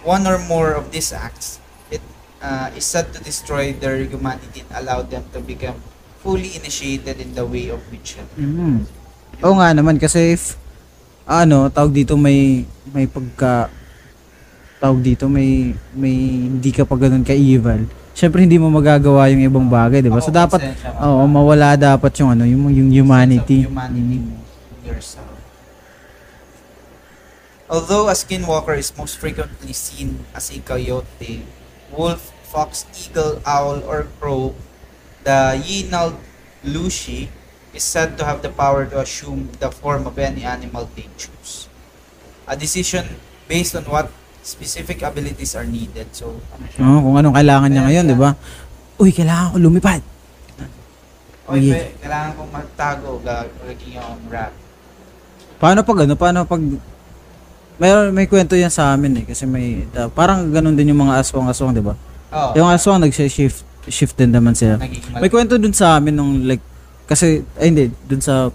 one 0.00 0.24
or 0.24 0.40
more 0.48 0.72
of 0.72 0.88
these 0.88 1.12
acts, 1.12 1.60
it 1.92 2.00
uh, 2.40 2.72
is 2.72 2.88
said 2.88 3.12
to 3.12 3.20
destroy 3.20 3.76
their 3.76 4.00
humanity 4.00 4.64
and 4.64 4.72
allow 4.80 5.04
them 5.04 5.28
to 5.36 5.44
become 5.44 5.76
fully 6.24 6.56
initiated 6.56 7.20
in 7.20 7.36
the 7.36 7.44
way 7.44 7.68
of 7.68 7.78
witchery. 7.92 8.24
Mm. 8.40 8.88
Oo 9.44 9.54
nga 9.60 9.76
naman 9.76 10.00
kasi 10.00 10.34
if 10.34 10.56
ano, 11.28 11.68
tawag 11.68 11.92
dito 11.92 12.16
may 12.16 12.64
may 12.90 13.04
pagka 13.04 13.68
tawag 14.80 15.04
dito 15.04 15.28
may 15.28 15.76
may 15.92 16.48
hindi 16.48 16.72
ka 16.72 16.88
pa 16.88 16.96
ganun 16.96 17.22
ka 17.26 17.36
evil. 17.36 17.84
Syempre 18.16 18.40
hindi 18.40 18.56
mo 18.56 18.72
magagawa 18.72 19.28
yung 19.28 19.44
ibang 19.44 19.68
bagay, 19.68 20.00
'di 20.00 20.08
ba? 20.08 20.24
So 20.24 20.32
dapat 20.32 20.64
oo, 20.96 21.28
mawala 21.28 21.76
dapat 21.76 22.16
yung 22.24 22.32
ano, 22.32 22.48
yung 22.48 22.72
yung 22.72 22.88
humanity. 22.88 23.68
Humanity 23.68 24.16
mo 24.24 24.46
yourself. 24.86 25.35
Although 27.66 28.06
a 28.08 28.14
skinwalker 28.14 28.78
is 28.78 28.94
most 28.94 29.18
frequently 29.18 29.74
seen 29.74 30.22
as 30.34 30.54
a 30.54 30.62
coyote, 30.62 31.42
wolf, 31.90 32.30
fox, 32.46 32.86
eagle, 32.94 33.42
owl, 33.42 33.82
or 33.82 34.06
crow, 34.22 34.54
the 35.26 35.58
Yinal 35.58 36.14
Lushi 36.62 37.26
is 37.74 37.82
said 37.82 38.14
to 38.18 38.24
have 38.24 38.42
the 38.42 38.50
power 38.54 38.86
to 38.86 39.02
assume 39.02 39.50
the 39.58 39.70
form 39.70 40.06
of 40.06 40.14
any 40.18 40.46
animal 40.46 40.88
they 40.94 41.10
choose. 41.18 41.66
A 42.46 42.54
decision 42.54 43.18
based 43.50 43.74
on 43.74 43.82
what 43.90 44.14
specific 44.46 45.02
abilities 45.02 45.58
are 45.58 45.66
needed. 45.66 46.06
So, 46.14 46.38
ano 46.54 46.64
siya? 46.70 46.78
Oo, 46.86 46.98
kung 47.02 47.14
anong 47.18 47.34
kailangan 47.34 47.68
niya 47.68 47.82
ngayon, 47.82 48.04
'di 48.06 48.18
ba? 48.18 48.30
Uy, 49.02 49.10
kailangan 49.10 49.52
ko 49.52 49.56
lumipad. 49.58 50.02
Sige. 51.46 51.70
pe, 51.70 51.82
kailangan 52.02 52.30
kong 52.34 52.50
magtago, 52.50 53.10
gagawin 53.22 53.78
yung 53.86 54.18
rap. 54.26 54.50
Paano 55.62 55.86
pag 55.86 55.98
ano, 56.02 56.14
paano 56.18 56.38
pag 56.42 56.62
may 57.76 57.90
may 58.12 58.26
kwento 58.26 58.56
yan 58.56 58.72
sa 58.72 58.96
amin 58.96 59.20
eh 59.20 59.24
kasi 59.28 59.44
may 59.44 59.84
da- 59.92 60.08
parang 60.08 60.48
ganun 60.48 60.72
din 60.72 60.92
yung 60.92 61.06
mga 61.08 61.20
aswang-aswang, 61.20 61.76
'di 61.76 61.84
ba? 61.84 61.94
Oh, 62.32 62.52
Yung 62.56 62.68
aswang 62.68 63.00
nag-shift 63.00 63.62
shift 63.86 64.14
din 64.18 64.34
naman 64.34 64.56
sila. 64.56 64.80
May 65.20 65.30
kwento 65.30 65.60
dun 65.60 65.76
sa 65.76 66.00
amin 66.00 66.16
nung 66.16 66.42
like 66.48 66.62
kasi 67.06 67.46
ay 67.60 67.70
hindi 67.70 67.84
dun 68.08 68.18
sa 68.18 68.50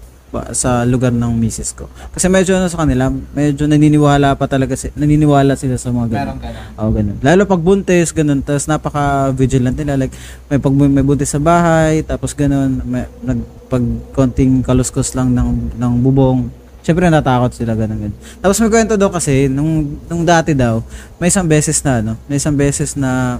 sa 0.55 0.87
lugar 0.87 1.11
ng 1.11 1.35
misis 1.35 1.75
ko. 1.75 1.91
Kasi 2.15 2.31
medyo 2.31 2.55
ano 2.55 2.71
sa 2.71 2.87
kanila, 2.87 3.11
medyo 3.11 3.67
naniniwala 3.67 4.39
pa 4.39 4.47
talaga 4.47 4.79
si, 4.79 4.87
naniniwala 4.95 5.59
sila 5.59 5.75
sa 5.75 5.91
mga 5.91 6.07
ganun. 6.07 6.15
Meron 6.15 6.39
ganun. 6.39 6.63
Oo, 6.79 6.91
ganun. 6.95 7.17
Lalo 7.19 7.41
pag 7.43 7.59
buntis, 7.59 8.15
ganun. 8.15 8.39
Tapos 8.39 8.63
napaka-vigilant 8.71 9.75
nila. 9.75 9.99
Like, 9.99 10.15
may 10.47 10.55
pag 10.55 10.71
may 10.71 11.03
buntis 11.03 11.35
sa 11.35 11.41
bahay, 11.43 11.99
tapos 12.07 12.31
ganun. 12.31 12.79
May, 12.87 13.11
nag, 13.19 13.43
pag 13.67 13.83
konting 14.15 14.63
kaluskos 14.63 15.11
lang 15.19 15.35
ng, 15.35 15.75
ng 15.75 15.93
bubong, 15.99 16.47
Siyempre 16.81 17.07
natakot 17.13 17.53
sila 17.53 17.77
ganun 17.77 18.09
ganun. 18.09 18.17
Tapos 18.41 18.57
may 18.57 18.69
kwento 18.73 18.97
daw 18.97 19.13
kasi 19.13 19.45
nung 19.45 20.01
nung 20.09 20.25
dati 20.25 20.57
daw, 20.57 20.81
may 21.21 21.29
isang 21.29 21.45
beses 21.45 21.77
na 21.85 22.01
ano, 22.01 22.13
may 22.25 22.41
isang 22.41 22.57
beses 22.57 22.97
na 22.97 23.37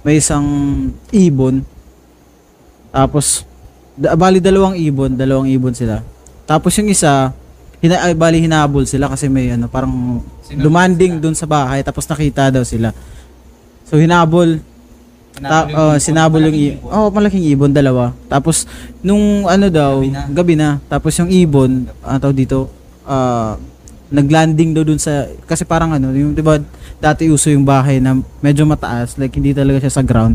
may 0.00 0.16
isang 0.16 0.44
ibon. 1.12 1.60
Tapos 2.88 3.44
da, 3.92 4.16
bali 4.16 4.40
dalawang 4.40 4.80
ibon, 4.80 5.12
dalawang 5.12 5.52
ibon 5.52 5.76
sila. 5.76 6.00
Tapos 6.48 6.72
yung 6.80 6.88
isa 6.88 7.36
hina, 7.84 8.00
ay, 8.00 8.16
bali 8.16 8.40
hinabol 8.40 8.88
sila 8.88 9.12
kasi 9.12 9.28
may 9.28 9.52
ano 9.52 9.68
parang 9.68 10.24
Sinunod 10.44 10.64
lumanding 10.64 11.20
sila. 11.20 11.22
dun 11.22 11.36
sa 11.36 11.44
bahay 11.44 11.84
tapos 11.84 12.08
nakita 12.08 12.48
daw 12.48 12.64
sila. 12.64 12.96
So 13.84 14.00
hinabol, 14.00 14.56
ta, 15.32 15.64
oh, 15.68 15.94
sinabol 15.96 16.42
yung 16.42 16.56
ibon. 16.56 16.88
Oh, 16.88 17.08
malaking 17.08 17.46
ibon 17.46 17.70
dalawa. 17.70 18.10
Tapos 18.26 18.66
nung 19.00 19.46
ano 19.46 19.66
daw, 19.68 20.00
Gabi 20.00 20.10
na. 20.10 20.22
gabi 20.28 20.54
na. 20.54 20.68
Tapos 20.84 21.14
yung 21.14 21.28
ibon, 21.28 21.86
ano 22.00 22.18
tawag 22.18 22.36
dito, 22.36 22.68
ah 23.04 23.54
naglanding 24.10 24.74
daw 24.74 24.82
dun 24.82 24.98
sa 24.98 25.12
kasi 25.46 25.62
parang 25.62 25.94
ano, 25.94 26.10
yung 26.10 26.34
'di 26.34 26.42
ba 26.42 26.58
dati 26.98 27.30
uso 27.30 27.46
yung 27.46 27.62
bahay 27.62 28.02
na 28.02 28.12
medyo 28.40 28.66
mataas, 28.66 29.14
like 29.14 29.30
hindi 29.30 29.54
talaga 29.54 29.78
siya 29.80 29.92
sa 29.92 30.02
ground. 30.02 30.34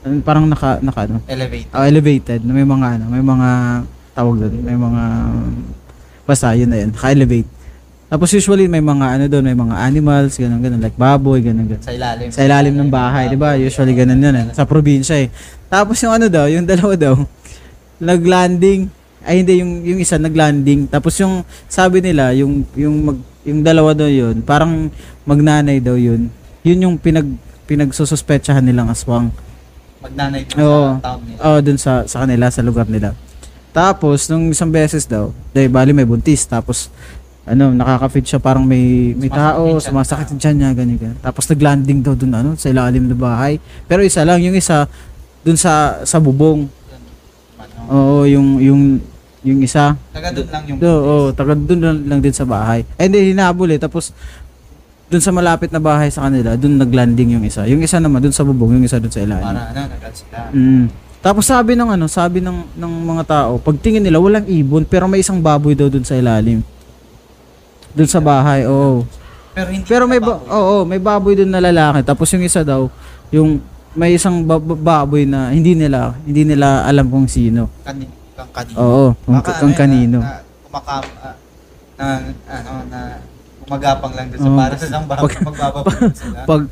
Ano, 0.00 0.24
Parang 0.24 0.48
naka 0.48 0.80
naka 0.80 1.04
ano, 1.04 1.20
Elevate. 1.28 1.68
ah, 1.70 1.84
elevated, 1.84 2.40
na 2.40 2.50
may 2.50 2.64
mga 2.64 2.96
ano, 2.96 3.04
may 3.06 3.20
mga 3.20 3.48
tawag 4.12 4.34
doon, 4.40 4.54
may 4.64 4.74
mga 4.74 5.02
basta 6.24 6.56
yun 6.56 6.66
na 6.66 6.78
yun, 6.78 6.90
naka-elevate. 6.90 7.48
Tapos 8.06 8.30
usually 8.30 8.70
may 8.70 8.78
mga 8.78 9.18
ano 9.18 9.24
doon, 9.26 9.44
may 9.44 9.58
mga 9.58 9.74
animals, 9.82 10.38
ganun 10.38 10.62
ganun, 10.62 10.78
like 10.78 10.94
baboy, 10.94 11.42
ganun 11.42 11.66
ganun 11.66 11.82
Sa 11.82 11.90
ilalim. 11.90 12.28
sa 12.30 12.40
ilalim 12.46 12.74
ng 12.78 12.86
bahay, 12.86 13.26
'di 13.26 13.34
ba? 13.34 13.58
Usually 13.58 13.92
ganun 13.92 14.22
'yun 14.22 14.34
eh. 14.36 14.46
Sa 14.54 14.62
probinsya 14.62 15.26
eh. 15.26 15.28
Tapos 15.66 15.98
yung 15.98 16.14
ano 16.14 16.30
daw, 16.30 16.46
yung 16.46 16.62
dalawa 16.70 16.94
daw, 16.94 17.18
naglanding. 17.98 18.86
Ay 19.26 19.42
hindi 19.42 19.58
yung 19.58 19.82
yung 19.82 19.98
isa 19.98 20.22
naglanding. 20.22 20.86
Tapos 20.86 21.18
yung 21.18 21.42
sabi 21.66 21.98
nila, 21.98 22.30
yung 22.30 22.62
yung 22.78 22.94
mag, 23.02 23.18
yung 23.42 23.66
dalawa 23.66 23.90
daw 23.90 24.06
'yun, 24.06 24.38
parang 24.46 24.86
magnanay 25.26 25.82
daw 25.82 25.98
'yun. 25.98 26.30
Yun 26.62 26.78
yung 26.86 26.94
pinag 26.94 27.26
pinagsususpetsahan 27.66 28.62
nilang 28.62 28.86
aswang. 28.86 29.34
Magnanay 29.98 30.46
dun 30.46 30.56
Oo. 30.62 30.94
sa 30.94 31.02
town 31.02 31.20
nila. 31.26 31.38
Oh, 31.42 31.58
dun 31.58 31.78
sa 31.78 32.06
sa 32.06 32.22
kanila 32.22 32.46
sa 32.46 32.62
lugar 32.62 32.86
nila. 32.86 33.18
Tapos 33.74 34.30
nung 34.30 34.46
isang 34.48 34.70
beses 34.70 35.02
daw, 35.04 35.34
dahil 35.50 35.68
bali 35.68 35.90
may 35.90 36.06
buntis, 36.06 36.46
tapos 36.46 36.86
ano, 37.46 37.70
nakaka-feed 37.70 38.26
siya 38.26 38.40
parang 38.42 38.66
may 38.66 39.14
may 39.14 39.30
tao, 39.30 39.78
Sumasakit 39.78 40.34
yung 40.34 40.40
tiyan 40.42 40.56
niya, 40.58 40.70
ganyan, 40.74 40.98
ganyan. 40.98 41.18
Tapos 41.22 41.46
naglanding 41.46 42.02
daw 42.02 42.18
dun 42.18 42.34
ano, 42.34 42.58
sa 42.58 42.74
ilalim 42.74 43.06
ng 43.06 43.14
bahay. 43.14 43.62
Pero 43.86 44.02
isa 44.02 44.26
lang, 44.26 44.42
yung 44.42 44.58
isa 44.58 44.90
dun 45.46 45.54
sa 45.54 46.02
sa 46.02 46.18
bubong. 46.18 46.66
Oo, 47.86 48.26
yung 48.26 48.58
yung 48.58 48.82
yung 49.46 49.62
isa. 49.62 49.94
Taga 50.10 50.34
doon 50.34 50.48
lang 50.50 50.62
yung 50.66 50.78
Do, 50.82 50.90
oh, 50.90 51.26
taga 51.30 51.54
dun 51.54 51.78
lang, 51.78 51.96
lang 52.10 52.18
din 52.18 52.34
sa 52.34 52.42
bahay. 52.42 52.82
Eh 52.98 53.06
hindi 53.06 53.30
hinabol 53.30 53.70
eh. 53.70 53.78
Tapos 53.78 54.10
dun 55.06 55.22
sa 55.22 55.30
malapit 55.30 55.70
na 55.70 55.78
bahay 55.78 56.10
sa 56.10 56.26
kanila, 56.26 56.58
dun 56.58 56.82
naglanding 56.82 57.38
yung 57.38 57.44
isa. 57.46 57.62
Yung 57.70 57.78
isa 57.78 58.02
naman 58.02 58.26
dun 58.26 58.34
sa 58.34 58.42
bubong, 58.42 58.74
yung 58.74 58.84
isa 58.90 58.98
dun 58.98 59.14
sa 59.14 59.22
ilalim. 59.22 59.54
para 59.54 59.70
ano, 59.70 59.86
nagal 59.86 60.12
sila. 60.18 60.50
Mm. 60.50 60.86
Tapos 61.22 61.46
sabi 61.46 61.78
ng 61.78 61.90
ano, 61.94 62.10
sabi 62.10 62.42
ng 62.42 62.74
ng 62.74 62.92
mga 63.06 63.22
tao, 63.22 63.62
pagtingin 63.62 64.02
nila 64.02 64.18
walang 64.18 64.46
ibon 64.50 64.82
pero 64.82 65.06
may 65.06 65.22
isang 65.22 65.38
baboy 65.38 65.78
daw 65.78 65.86
dun 65.86 66.02
sa 66.02 66.18
ilalim. 66.18 66.66
Dun 67.96 68.04
sa 68.06 68.20
bahay, 68.20 68.62
oo. 68.62 69.02
Pero 69.50 69.68
hindi 69.68 69.88
Pero 69.88 70.04
may 70.04 70.20
ba- 70.20 70.44
oo, 70.44 70.84
may 70.84 71.00
baboy 71.00 71.32
dun 71.34 71.48
na 71.48 71.58
lalaki. 71.58 72.04
Tapos 72.04 72.28
yung 72.28 72.44
isa 72.44 72.60
daw, 72.60 72.92
yung 73.30 73.56
may 73.90 74.12
isang 74.12 74.44
ba- 74.44 74.60
ba- 74.60 74.76
baboy 74.76 75.24
na 75.24 75.48
hindi 75.48 75.72
nila 75.72 76.12
hindi 76.20 76.44
nila 76.44 76.84
alam 76.84 77.08
kung 77.08 77.24
sino. 77.24 77.72
Kani, 77.80 78.04
kang 78.36 78.52
kanino. 78.52 78.76
Oo, 78.76 79.04
kung, 79.18 79.34
Baka 79.34 79.56
kung 79.56 79.72
ano, 79.72 79.80
kanino. 79.80 80.18
Na, 80.20 80.28
na, 80.28 80.40
kumakam, 80.62 81.02
ah, 81.18 81.34
na, 81.96 82.06
ano, 82.46 82.70
na 82.86 83.00
umagapang 83.64 84.12
lang 84.12 84.26
doon 84.28 84.38
sa 84.38 84.46
Oo. 84.46 84.58
para 84.60 84.74
sa 84.76 84.86
isang 84.86 85.06
baboy 85.06 85.32
magbababag 85.32 85.96
sila. 86.20 86.38
Pag 86.44 86.62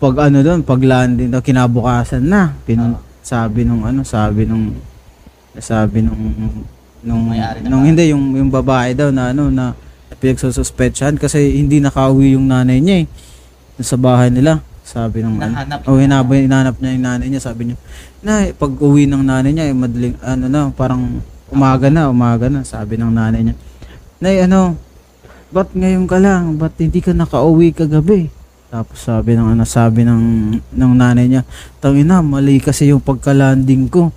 pag 0.00 0.14
ano 0.24 0.38
doon, 0.40 0.60
pag 0.64 0.80
landing 0.80 1.28
daw 1.28 1.38
kinabukasan 1.38 2.24
na, 2.24 2.56
pinun, 2.64 2.96
Oo. 2.96 3.04
sabi 3.20 3.60
nung 3.62 3.84
ano, 3.84 4.00
sabi 4.00 4.48
nung 4.48 4.72
sabi 5.54 6.00
nung 6.00 6.16
nung 7.00 7.28
May-ari 7.28 7.60
nung 7.62 7.80
bahay. 7.80 7.88
hindi 7.92 8.04
yung 8.08 8.24
yung 8.34 8.48
babae 8.48 8.92
daw 8.94 9.08
na 9.08 9.28
ano 9.30 9.48
na 9.48 9.76
pinagsususpetsahan 10.18 11.16
kasi 11.20 11.54
hindi 11.54 11.78
nakauwi 11.78 12.34
yung 12.34 12.50
nanay 12.50 12.82
niya 12.82 13.04
eh 13.04 13.06
sa 13.80 13.94
bahay 13.94 14.28
nila. 14.32 14.60
Sabi 14.82 15.22
ano, 15.22 15.38
Hinahanap 15.38 15.86
oh, 15.86 15.94
niya. 15.94 16.02
hinabay, 16.08 16.38
hinanap 16.50 16.74
niya 16.82 16.90
yung 16.98 17.06
nanay 17.06 17.26
niya, 17.30 17.42
sabi 17.42 17.62
niya, 17.70 17.76
na 18.26 18.50
pag 18.50 18.72
uwi 18.74 19.06
ng 19.06 19.22
nanay 19.22 19.54
niya, 19.54 19.70
eh, 19.70 19.74
madaling, 19.76 20.18
ano 20.18 20.44
na, 20.50 20.60
parang 20.74 21.22
Umaga 21.50 21.90
na, 21.90 22.06
umaga 22.06 22.46
na, 22.46 22.62
sabi 22.62 22.94
ng 22.94 23.10
nanay 23.10 23.42
niya. 23.42 23.56
Nay, 24.22 24.46
ano, 24.46 24.78
ba't 25.50 25.74
ngayon 25.74 26.06
ka 26.06 26.22
lang? 26.22 26.54
Ba't 26.54 26.78
hindi 26.78 27.02
ka 27.02 27.10
nakauwi 27.10 27.74
kagabi? 27.74 28.30
Tapos 28.70 29.02
sabi 29.02 29.34
ng 29.34 29.58
ano, 29.58 29.66
sabi 29.66 30.06
ng 30.06 30.22
ng 30.70 30.92
nanay 30.94 31.26
niya, 31.26 31.42
tangina, 31.82 32.22
mali 32.22 32.62
kasi 32.62 32.94
yung 32.94 33.02
pagka-landing 33.02 33.90
ko. 33.90 34.14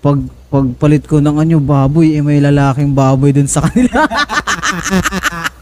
Pag 0.00 0.24
pagpalit 0.46 1.04
ko 1.10 1.18
ng 1.18 1.42
anyo 1.42 1.58
baboy, 1.58 2.14
eh 2.14 2.22
may 2.22 2.38
lalaking 2.38 2.94
baboy 2.94 3.34
dun 3.34 3.50
sa 3.50 3.66
kanila. 3.66 4.06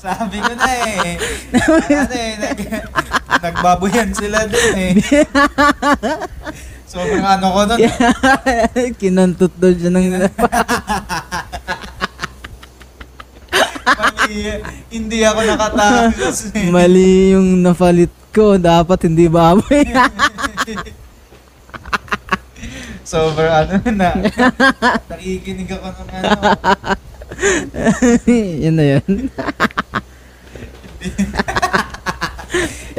Sabi 0.00 0.38
ko 0.40 0.52
na 0.56 0.70
eh. 0.72 1.14
Sabi 1.52 1.86
ko 1.92 2.02
na 2.08 2.16
eh. 2.16 2.34
Nag, 2.40 2.58
nagbaboyan 3.42 4.10
sila 4.16 4.48
dun 4.48 4.72
eh. 4.78 4.92
Sobrang 6.88 7.26
ano 7.26 7.46
ko 7.52 7.60
dun. 7.68 7.78
Kinantot 9.00 9.52
doon 9.60 9.76
siya 9.76 9.90
ng 9.92 10.06
Mali, 14.00 14.62
hindi 14.94 15.18
ako 15.26 15.40
nakatakas 15.42 16.54
eh. 16.54 16.70
mali 16.70 17.34
yung 17.34 17.60
napalit 17.60 18.12
ko. 18.30 18.56
Dapat 18.56 19.10
hindi 19.10 19.26
baboy. 19.26 19.82
Sobrang 23.10 23.50
ano 23.66 23.74
na. 23.90 24.14
Nakikinig 25.10 25.66
ako 25.74 25.86
ng 25.90 26.10
ano. 26.14 26.30
yun 28.62 28.74
na 28.78 28.84
yun. 28.86 29.10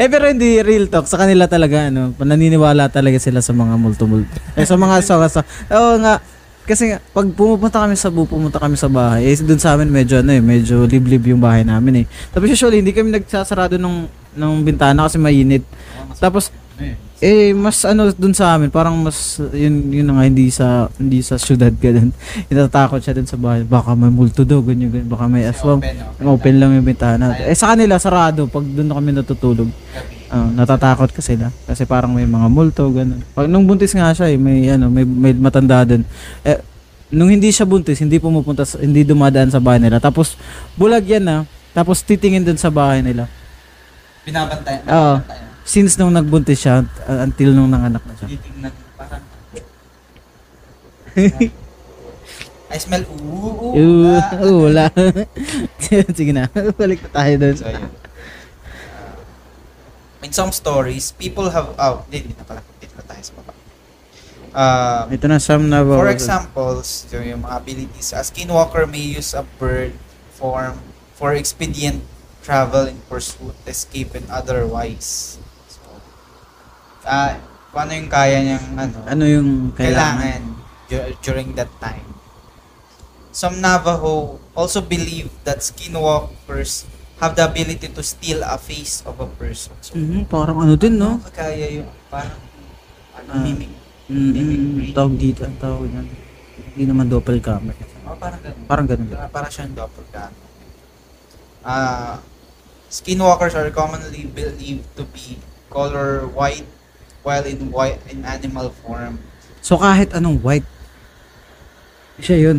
eh 0.01 0.07
pero 0.09 0.25
hindi 0.27 0.57
real 0.59 0.91
talk 0.91 1.07
sa 1.07 1.21
kanila 1.21 1.47
talaga 1.47 1.87
ano, 1.87 2.11
naniniwala 2.19 2.91
talaga 2.91 3.23
sila 3.23 3.39
sa 3.39 3.55
mga 3.55 3.79
multo-multo. 3.79 4.35
Eh 4.59 4.67
sa 4.67 4.75
mga 4.75 4.99
sa 4.99 5.15
sa 5.31 5.47
Oo 5.71 5.95
nga 6.03 6.19
kasi 6.61 6.93
nga, 6.93 7.01
pag 7.01 7.25
pumupunta 7.33 7.81
kami 7.83 7.97
sa 7.97 8.13
bu, 8.13 8.29
pumunta 8.29 8.61
kami 8.61 8.77
sa 8.77 8.85
bahay, 8.85 9.33
eh 9.33 9.35
doon 9.41 9.59
sa 9.59 9.73
amin 9.75 9.89
medyo 9.89 10.21
ano 10.21 10.29
eh, 10.29 10.43
medyo 10.43 10.85
liblib 10.85 11.25
yung 11.25 11.41
bahay 11.41 11.65
namin 11.65 12.03
eh. 12.03 12.05
Tapos 12.31 12.51
usually 12.51 12.83
hindi 12.83 12.93
kami 12.93 13.11
nagsasarado 13.15 13.79
ng 13.79 13.95
ng 14.35 14.51
bintana 14.63 15.07
kasi 15.07 15.17
mainit. 15.17 15.63
Tapos 16.19 16.51
eh 16.79 17.10
mas 17.53 17.85
ano 17.85 18.09
dun 18.17 18.33
sa 18.33 18.57
amin 18.57 18.73
parang 18.73 18.97
mas 18.97 19.37
yun 19.53 19.93
yun 19.93 20.09
na 20.09 20.17
nga 20.17 20.25
hindi 20.25 20.49
sa 20.49 20.89
hindi 20.97 21.21
sa 21.21 21.37
syudad 21.37 21.69
ganun 21.69 22.09
natatakot 22.49 22.97
siya 22.97 23.13
dun 23.13 23.29
sa 23.29 23.37
bahay. 23.37 23.61
Baka 23.61 23.93
may 23.93 24.09
multo 24.09 24.41
daw 24.41 24.57
ganyan 24.65 24.89
ganyan. 24.89 25.05
Baka 25.05 25.29
may 25.29 25.45
aswang. 25.45 25.85
Open, 25.85 26.25
open 26.25 26.55
lang 26.57 26.73
yung 26.73 26.81
bintana. 26.81 27.37
Eh 27.45 27.53
sa 27.53 27.77
kanila 27.77 28.01
sarado. 28.01 28.49
Pag 28.49 28.65
dun 28.65 28.89
na 28.89 28.97
kami 28.97 29.13
natutulog 29.13 29.69
ah, 30.33 30.49
natatakot 30.49 31.13
ka 31.13 31.21
sila. 31.21 31.53
Kasi 31.69 31.85
parang 31.85 32.09
may 32.09 32.25
mga 32.25 32.49
multo 32.49 32.89
ganun. 32.89 33.21
Pag 33.37 33.45
nung 33.45 33.69
buntis 33.69 33.93
nga 33.93 34.09
siya 34.17 34.33
eh 34.33 34.41
may 34.41 34.73
ano 34.73 34.89
may, 34.89 35.05
may 35.05 35.37
matanda 35.37 35.85
dun. 35.85 36.01
Eh 36.41 36.57
nung 37.13 37.29
hindi 37.29 37.53
siya 37.53 37.69
buntis 37.69 38.01
hindi 38.01 38.17
pumupunta 38.17 38.65
sa- 38.65 38.81
hindi 38.81 39.05
dumadaan 39.05 39.53
sa 39.53 39.61
bahay 39.61 39.77
nila. 39.77 40.01
Tapos 40.01 40.41
bulag 40.73 41.05
yan 41.05 41.21
na 41.21 41.45
tapos 41.69 42.01
titingin 42.01 42.41
dun 42.41 42.57
sa 42.57 42.73
bahay 42.73 43.05
nila. 43.05 43.29
Binabantay. 44.25 44.89
Oo. 44.89 45.21
binabantay. 45.21 45.50
Since 45.63 45.97
nung 45.97 46.13
nagbuntis 46.13 46.63
siya 46.63 46.85
uh, 47.05 47.19
until 47.25 47.53
nung 47.53 47.69
nanganak 47.69 48.01
na 48.05 48.13
siya 48.17 48.27
parang 48.97 49.23
I 52.71 52.79
smell 52.79 53.03
oo. 53.03 53.75
Ew, 53.75 54.07
oo, 54.15 54.71
wala. 54.71 54.87
Sige 56.17 56.31
na, 56.31 56.47
balik 56.79 57.03
na 57.03 57.09
tayo 57.11 57.33
doon. 57.35 57.55
So, 57.59 57.67
yun. 57.67 57.83
Uh, 57.83 57.99
in 60.23 60.31
some 60.31 60.55
stories, 60.55 61.11
people 61.11 61.51
have, 61.51 61.75
oh, 61.75 62.07
hindi, 62.07 62.31
hindi 62.31 62.35
na 62.39 62.47
pala. 62.47 62.63
Dito 62.79 62.95
na 62.95 63.03
tayo 63.03 63.21
sa 63.27 63.33
baba. 63.35 63.53
Uh, 64.51 65.03
Ito 65.11 65.25
na 65.27 65.39
some 65.39 65.67
na 65.67 65.83
for 65.83 66.11
examples, 66.11 67.07
yung 67.11 67.43
mga 67.43 67.55
abilities, 67.55 68.11
a 68.11 68.23
skinwalker 68.23 68.83
may 68.87 69.03
use 69.19 69.31
a 69.35 69.47
bird 69.59 69.95
form 70.35 70.79
for 71.15 71.31
expedient 71.35 72.03
travel 72.43 72.87
in 72.87 72.99
pursuit, 73.07 73.55
escape, 73.63 74.11
and 74.15 74.27
otherwise. 74.27 75.39
Ah, 77.01 77.37
kung 77.71 77.81
ano 77.81 77.93
yung 77.95 78.09
kaya 78.09 78.37
niyang, 78.39 78.67
ano, 78.75 78.95
ano 79.03 79.23
yung 79.23 79.49
kailangan? 79.73 80.21
kailangan 80.21 80.41
dur- 80.87 81.15
during 81.21 81.49
that 81.55 81.71
time. 81.79 82.05
Some 83.31 83.57
Navajo 83.57 84.37
also 84.51 84.83
believe 84.83 85.31
that 85.43 85.63
skinwalkers 85.63 86.83
have 87.17 87.33
the 87.33 87.45
ability 87.45 87.87
to 87.87 88.03
steal 88.03 88.43
a 88.43 88.57
face 88.57 88.99
of 89.01 89.17
a 89.17 89.29
person. 89.31 89.71
So, 89.79 89.95
Mhm, 89.95 90.27
parang 90.27 90.59
ano 90.59 90.75
din, 90.75 90.99
no? 90.99 91.21
kaya 91.31 91.79
yung 91.79 91.89
parang 92.09 92.37
ano, 93.15 93.29
Ah. 93.29 93.39
mimic. 93.39 93.71
Mm, 94.11 94.91
tawag 94.91 95.15
dito, 95.15 95.47
ang 95.47 95.55
tawag 95.55 95.87
yan. 95.87 96.03
Hindi 96.71 96.83
naman 96.83 97.07
doppelganger. 97.07 97.71
Oh, 98.03 98.19
parang 98.19 98.43
ganun. 98.43 98.63
Parang 98.67 98.85
ganun. 98.85 99.07
Ah, 99.15 99.31
parang 99.31 99.47
siyang 99.47 99.71
doppelganger. 99.71 100.49
Ah, 101.63 102.19
skinwalkers 102.89 103.55
are 103.55 103.71
commonly 103.71 104.27
believed 104.27 104.83
to 104.91 105.07
be 105.07 105.39
color 105.71 106.27
white 106.27 106.67
while 107.21 107.43
in 107.43 107.69
white 107.69 108.01
in 108.07 108.21
animal 108.23 108.73
form. 108.81 109.21
So 109.59 109.77
kahit 109.77 110.11
anong 110.11 110.41
white, 110.41 110.65
siya 112.17 112.37
yun. 112.41 112.57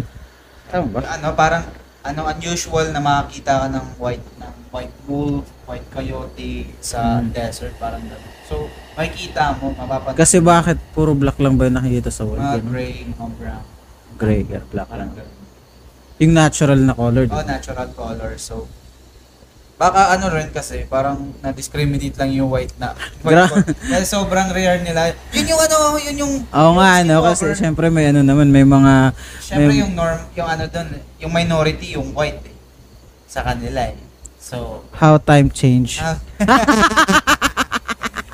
Tama 0.69 0.89
ba? 0.89 1.01
ano 1.05 1.27
parang 1.33 1.65
ano 2.03 2.21
unusual 2.27 2.91
na 2.91 2.99
makakita 2.99 3.53
ka 3.61 3.69
ng 3.69 3.87
white 3.97 4.27
ng 4.37 4.55
white 4.71 4.97
wolf, 5.05 5.45
white 5.65 5.85
coyote 5.89 6.73
sa 6.81 7.21
Mm. 7.21 7.31
desert 7.31 7.75
parang 7.77 8.03
gano'n. 8.03 8.33
So 8.43 8.67
makikita 8.93 9.55
mo 9.57 9.71
mapapansin 9.73 10.17
Kasi 10.17 10.37
bakit 10.39 10.79
puro 10.91 11.13
black 11.13 11.37
lang 11.37 11.55
ba 11.55 11.67
yung 11.67 11.77
nakikita 11.77 12.09
sa 12.09 12.25
white? 12.25 12.41
mga 12.41 12.59
Ganun? 12.59 12.71
gray, 12.71 12.93
mga 13.05 13.33
brown. 13.37 13.65
Gray, 14.15 14.41
or 14.49 14.63
black 14.67 14.89
Parang 14.89 15.11
lang. 15.11 15.19
gano'n. 15.21 15.41
Yung 16.19 16.33
natural 16.33 16.81
na 16.81 16.95
color. 16.95 17.25
Oh, 17.29 17.43
natural 17.45 17.89
color. 17.93 18.33
So 18.37 18.67
baka 19.83 20.15
ano 20.15 20.31
rin 20.31 20.47
kasi 20.55 20.87
parang 20.87 21.35
na-discriminate 21.43 22.15
lang 22.15 22.31
yung 22.31 22.47
white 22.47 22.71
na 22.79 22.95
white. 23.27 23.51
Dahil 23.83 24.07
sobrang 24.07 24.55
rare 24.55 24.79
nila. 24.79 25.11
Yun 25.35 25.47
yung 25.51 25.59
ano, 25.59 25.77
yun 25.99 26.17
yung 26.23 26.35
Oo 26.47 26.73
nga, 26.79 27.03
ano, 27.03 27.19
kasi 27.27 27.51
syempre 27.59 27.91
may 27.91 28.15
ano 28.15 28.23
naman, 28.23 28.47
may 28.47 28.63
mga, 28.63 29.11
Siyempre 29.43 29.75
may- 29.75 29.83
yung 29.83 29.99
norm, 29.99 30.23
yung 30.39 30.47
ano 30.47 30.71
doon, 30.71 30.89
yung 31.19 31.33
minority, 31.35 31.99
yung 31.99 32.15
white 32.15 32.47
eh, 32.47 32.55
sa 33.27 33.43
kanila 33.43 33.91
eh. 33.91 33.99
So, 34.39 34.87
how 34.95 35.19
time 35.19 35.51
change. 35.51 35.99
ah, 35.99 36.15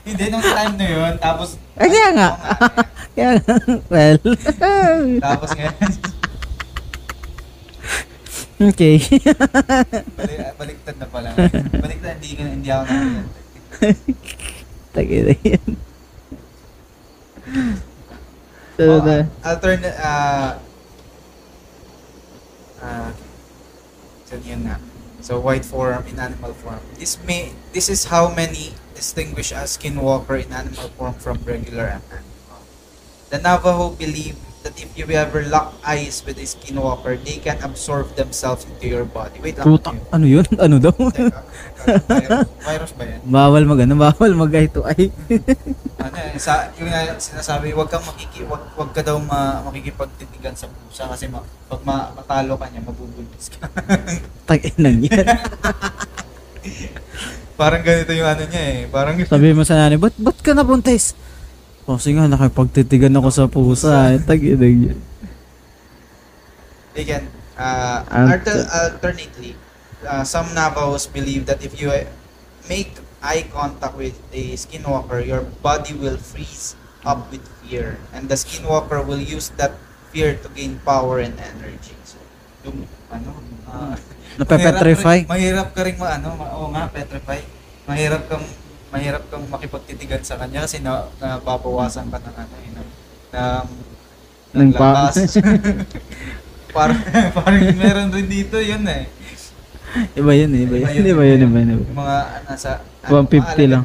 hindi 0.09 0.25
nung 0.29 0.45
time 0.45 0.75
na 0.77 0.85
yun, 0.87 1.13
tapos, 1.17 1.57
Ay, 1.81 1.89
kaya 1.89 2.11
nga. 2.13 2.29
Nga, 2.37 2.89
Kaya, 3.19 3.31
well, 3.89 4.19
tapos 5.19 5.51
ngayon, 5.57 5.91
okay. 8.61 8.97
balik, 10.18 10.38
baliktad 10.61 10.97
na 10.99 11.07
pala. 11.07 11.31
Baliktad, 11.79 12.18
hindi, 12.18 12.29
hindi 12.38 12.68
ako 12.71 12.85
na 12.87 13.23
Tagay 14.94 15.21
na 15.31 15.35
yan. 15.44 15.68
So, 18.79 18.83
Oh, 18.87 19.03
na, 19.03 19.27
alternate, 19.42 19.99
ah, 19.99 20.59
so 24.29 24.38
yun 24.44 24.68
nga. 24.68 24.79
So, 25.18 25.42
white 25.42 25.66
form 25.66 26.07
in 26.07 26.18
animal 26.21 26.55
form. 26.55 26.79
This 26.94 27.18
may, 27.27 27.51
this 27.75 27.90
is 27.90 28.07
how 28.07 28.31
many 28.31 28.77
distinguish 28.94 29.51
a 29.51 29.66
skinwalker 29.66 30.38
in 30.38 30.51
animal 30.53 30.90
form 30.94 31.14
from 31.18 31.38
regular 31.47 31.99
animal. 31.99 32.23
The 33.31 33.38
Navajo 33.38 33.94
believe 33.94 34.38
that 34.62 34.75
if 34.77 34.90
you 34.97 35.07
ever 35.14 35.44
lock 35.47 35.75
eyes 35.87 36.23
with 36.27 36.38
a 36.38 36.47
skinwalker, 36.47 37.16
they 37.23 37.38
can 37.38 37.59
absorb 37.62 38.11
themselves 38.18 38.66
into 38.66 38.88
your 38.88 39.07
body. 39.07 39.38
Wait 39.40 39.59
lang. 39.59 39.66
puta, 39.66 39.94
ano 40.11 40.25
yun? 40.27 40.44
Ano 40.64 40.77
daw? 40.83 40.92
Teka, 40.92 41.40
virus, 42.11 42.49
virus 42.66 42.92
ba 42.99 43.05
yan? 43.07 43.21
bawal 43.25 43.62
mag, 43.64 43.81
ano, 43.87 43.94
bawal 43.94 44.33
mag 44.35 44.53
eye 44.53 44.68
to 44.68 44.83
eye. 44.85 45.09
ano 46.07 46.16
eh, 46.18 46.35
sa 46.37 46.68
yung 46.77 46.90
sinasabi, 47.18 47.73
wag 47.73 47.88
kang 47.88 48.05
makiki 48.05 48.42
wag, 48.44 48.62
wag 48.75 48.90
ka 48.90 49.01
daw 49.07 49.16
ma, 49.23 49.62
makikipagtitigan 49.71 50.59
sa 50.59 50.66
pusa 50.66 51.07
kasi 51.07 51.31
ma, 51.31 51.40
pag 51.71 51.81
ma, 51.87 52.11
matalo 52.12 52.59
ka 52.59 52.66
niya, 52.68 52.83
mabubuntis 52.83 53.55
ka. 53.55 53.71
Tagay 54.49 54.75
na 54.77 54.90
yan. 54.90 55.27
Parang 57.59 57.83
ganito 57.83 58.14
yung 58.14 58.29
ano 58.31 58.44
niya 58.47 58.62
eh. 58.62 58.79
Parang 58.87 59.18
Sabi 59.27 59.51
mo 59.51 59.66
sa 59.66 59.75
nanay, 59.75 59.99
ba't, 59.99 60.14
ba't 60.14 60.38
ka 60.38 60.55
nabuntis? 60.55 61.18
Kasi 61.88 62.12
nga, 62.12 62.29
nakipagtitigan 62.29 63.16
ako 63.16 63.29
sa 63.33 63.48
pusa. 63.48 64.12
eh. 64.12 64.20
Tagay 64.20 64.61
na 64.61 64.68
yan. 64.68 65.01
again, 66.98 67.24
uh, 67.55 68.03
Alter- 68.11 68.35
alter- 68.35 68.66
alternately, 68.68 69.55
uh, 70.03 70.27
some 70.27 70.51
Navajos 70.51 71.07
believe 71.07 71.46
that 71.46 71.62
if 71.62 71.79
you 71.79 71.94
uh, 71.94 72.03
make 72.66 72.90
eye 73.22 73.46
contact 73.55 73.94
with 73.94 74.18
a 74.35 74.59
skinwalker, 74.59 75.22
your 75.22 75.46
body 75.62 75.94
will 75.94 76.18
freeze 76.18 76.74
up 77.07 77.31
with 77.31 77.40
fear, 77.62 78.03
and 78.11 78.27
the 78.27 78.35
skinwalker 78.35 78.98
will 78.98 79.22
use 79.22 79.55
that 79.55 79.79
fear 80.11 80.35
to 80.35 80.51
gain 80.53 80.83
power 80.83 81.22
and 81.22 81.38
energy. 81.38 81.94
So, 82.03 82.18
yung 82.66 82.83
ano, 83.14 83.31
uh, 83.70 83.94
Napepetrify. 84.38 85.27
Mahirap, 85.27 85.70
ka 85.70 85.83
rin 85.87 85.94
ma, 85.96 86.18
ano, 86.18 86.35
ma, 86.35 86.46
oo 86.59 86.66
nga, 86.74 86.90
petrify. 86.90 87.38
Mahirap 87.87 88.27
kang 88.27 88.42
mahirap 88.88 89.22
kang 89.29 89.44
makipagtitigan 89.46 90.24
sa 90.24 90.40
kanya 90.40 90.64
kasi 90.64 90.81
na 90.81 91.09
nababawasan 91.20 92.09
ka 92.09 92.18
ng 92.18 92.37
ano, 92.37 92.55
eh, 92.57 92.70
ng, 92.72 92.88
ng 94.57 94.61
Ng 94.64 94.70
pa- 94.72 95.12
lakas. 95.12 95.37
parang, 96.77 97.01
parang 97.37 97.62
meron 97.77 98.09
rin 98.12 98.29
dito 98.29 98.57
yun 98.57 98.85
eh. 98.88 99.12
Iba 100.12 100.33
yun 100.37 100.53
eh, 100.53 100.64
iba 100.64 100.77
yun. 100.79 100.88
Iba 101.01 101.22
yun, 101.24 101.40
iba 101.48 101.59
yun. 101.64 101.70
Yung 101.85 101.96
mga 101.96 102.16
nasa... 102.44 102.81
150 103.09 103.09
mga 103.09 103.48
alagad 103.48 103.68
lang. 103.68 103.83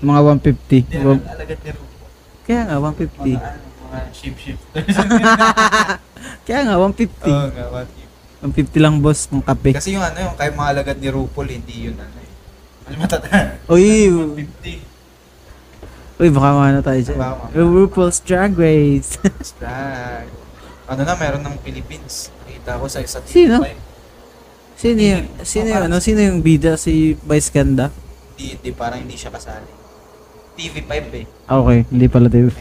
Mga 0.00 0.20
150. 0.40 0.88
Hindi, 0.88 0.96
Wa- 1.04 1.24
alagad 1.28 1.58
ni 1.60 1.70
RuPaul. 1.72 2.10
Kaya 2.42 2.60
nga, 2.64 2.76
Mga, 2.76 2.92
150. 2.96 3.36
ano, 3.36 3.66
mga 3.82 3.98
shapeshifters. 4.12 4.96
Kaya 6.48 6.60
nga, 6.64 6.74
150. 6.76 7.28
Oo 7.28 7.46
nga, 7.52 7.64
150. 7.84 8.00
150 8.42 8.84
lang 8.84 8.96
boss 8.98 9.20
ng 9.28 9.44
kape. 9.44 9.70
Kasi 9.76 9.94
yung 9.94 10.04
ano, 10.04 10.18
yung 10.18 10.36
kay 10.36 10.50
mga 10.50 10.70
alagad 10.72 10.96
ni 10.98 11.08
RuPaul, 11.08 11.48
hindi 11.48 11.88
yun 11.88 11.96
ano 11.96 12.21
eh. 12.82 12.88
Ano 12.90 12.96
matata? 12.98 13.26
Uy, 13.70 14.10
150. 14.10 16.18
uy, 16.18 16.28
baka 16.30 16.48
ano 16.54 16.80
tayo 16.82 17.00
dyan. 17.02 17.18
Baka. 17.18 17.44
RuPaul's 17.54 18.18
Drag 18.22 18.52
Race. 18.54 19.18
Drag. 19.60 20.26
Ano 20.86 21.00
na, 21.06 21.14
meron 21.14 21.42
ng 21.42 21.56
Philippines. 21.62 22.30
Nakita 22.42 22.76
ko 22.76 22.86
sa 22.86 23.00
isa 23.00 23.18
Sino? 23.24 23.62
TV5. 23.62 23.70
sino 24.76 25.00
yung, 25.00 25.24
sino 25.42 25.66
yung, 25.70 25.84
ano, 25.86 25.96
sino 26.02 26.20
yung 26.20 26.38
bida? 26.42 26.74
Si 26.74 27.14
Vice 27.16 27.50
Ganda? 27.50 27.88
Hindi, 28.34 28.58
hindi, 28.58 28.70
parang 28.74 29.00
hindi 29.00 29.14
siya 29.14 29.30
kasali. 29.30 29.70
TV5 30.58 30.92
eh. 31.16 31.24
Ah, 31.48 31.62
Okay, 31.62 31.86
hindi 31.88 32.06
pala 32.10 32.28
Dave. 32.28 32.52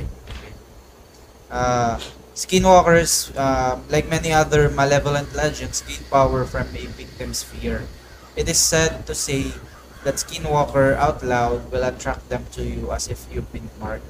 Uh, 1.52 2.00
skinwalkers, 2.32 3.36
uh, 3.36 3.76
like 3.92 4.08
many 4.08 4.32
other 4.32 4.72
malevolent 4.72 5.28
legends, 5.36 5.84
gain 5.84 6.00
power 6.08 6.48
from 6.48 6.66
a 6.72 6.84
victim's 6.96 7.44
fear. 7.44 7.84
It 8.40 8.48
is 8.48 8.58
said 8.58 9.04
to 9.06 9.14
say 9.14 9.52
that 10.04 10.16
skinwalker 10.18 10.98
out 10.98 11.22
loud 11.24 11.72
will 11.72 11.84
attract 11.84 12.28
them 12.30 12.46
to 12.58 12.64
you 12.66 12.92
as 12.92 13.08
if 13.08 13.26
you've 13.32 13.52
been 13.54 13.70
marked. 13.80 14.06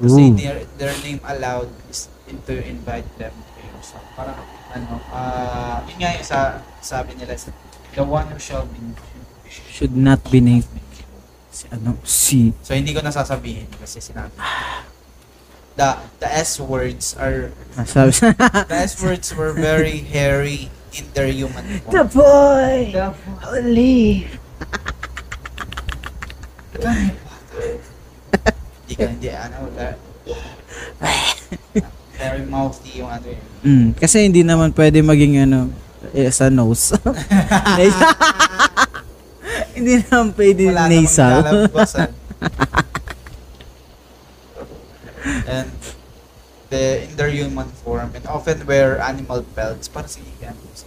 To 0.00 0.08
say 0.08 0.28
Ooh. 0.30 0.36
their, 0.36 0.64
their 0.80 0.94
name 1.04 1.20
aloud 1.24 1.68
is 1.88 2.08
to 2.28 2.54
invite 2.64 3.08
them 3.18 3.32
to 3.32 3.58
you. 3.60 3.74
So, 3.82 3.96
parang, 4.16 4.36
ano, 4.72 5.00
uh, 5.12 5.84
yun 5.88 5.96
nga 6.00 6.10
yung 6.16 6.24
sa, 6.24 6.60
sabi 6.80 7.16
nila, 7.16 7.36
the 7.96 8.04
one 8.04 8.28
who 8.28 8.38
shall 8.38 8.64
be 8.64 8.80
Should 9.50 9.96
not 9.96 10.22
be 10.30 10.38
named. 10.40 10.68
Si, 11.50 11.66
ano, 11.72 11.98
si. 12.04 12.54
So, 12.62 12.72
hindi 12.72 12.94
ko 12.94 13.02
nasasabihin 13.02 13.66
kasi 13.80 13.98
sinabi. 13.98 14.30
The, 15.74 15.98
the 16.20 16.28
S 16.30 16.60
words 16.60 17.16
are 17.18 17.50
Ah, 17.74 17.82
sabi 17.88 18.12
The 18.70 18.78
S 18.86 19.00
words 19.02 19.34
were 19.34 19.52
very 19.52 20.04
hairy 20.06 20.68
in 20.92 21.04
their 21.14 21.30
human 21.32 21.80
The 21.90 22.04
form. 22.06 22.08
boy! 22.14 22.76
The 22.94 23.06
Holy! 23.42 24.28
Hindi 28.84 28.94
ka, 28.96 29.04
hindi, 29.06 29.28
ano, 29.30 29.56
very 32.20 32.44
mouthy 32.44 33.00
yung 33.00 33.10
ano 33.10 33.26
yun. 33.26 33.46
Mm, 33.64 33.88
kasi 33.96 34.28
hindi 34.28 34.44
naman 34.44 34.72
pwede 34.76 35.00
maging 35.00 35.48
ano, 35.48 35.72
eh, 36.12 36.32
sa 36.32 36.48
nose. 36.48 36.96
Hindi 39.70 39.96
naman 40.04 40.36
pwede 40.36 40.68
Wala 40.68 40.92
nasal. 40.92 41.40
lalabasan. 41.40 42.12
and 45.48 45.72
the, 46.68 47.08
in 47.08 47.16
their 47.16 47.32
human 47.32 47.68
form 47.80 48.12
and 48.12 48.24
often 48.28 48.60
wear 48.68 49.00
animal 49.00 49.40
pelts 49.56 49.88
para 49.88 50.04
si, 50.04 50.20
ano, 50.44 50.60
si, 50.76 50.84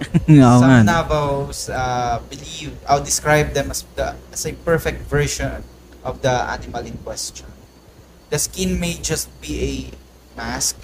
Nga. 0.28 0.50
Some 0.58 0.86
Navajos 0.86 1.68
uh, 1.68 2.20
believe, 2.28 2.72
I'll 2.88 3.04
describe 3.04 3.52
them 3.52 3.70
as, 3.70 3.84
the, 3.94 4.16
as 4.32 4.46
a 4.46 4.52
perfect 4.64 5.04
version 5.08 5.62
of 6.04 6.22
the 6.22 6.32
animal 6.32 6.84
in 6.86 6.96
question. 7.04 7.46
The 8.30 8.38
skin 8.38 8.80
may 8.80 8.94
just 8.94 9.28
be 9.40 9.52
a 9.60 9.74
mask, 10.38 10.78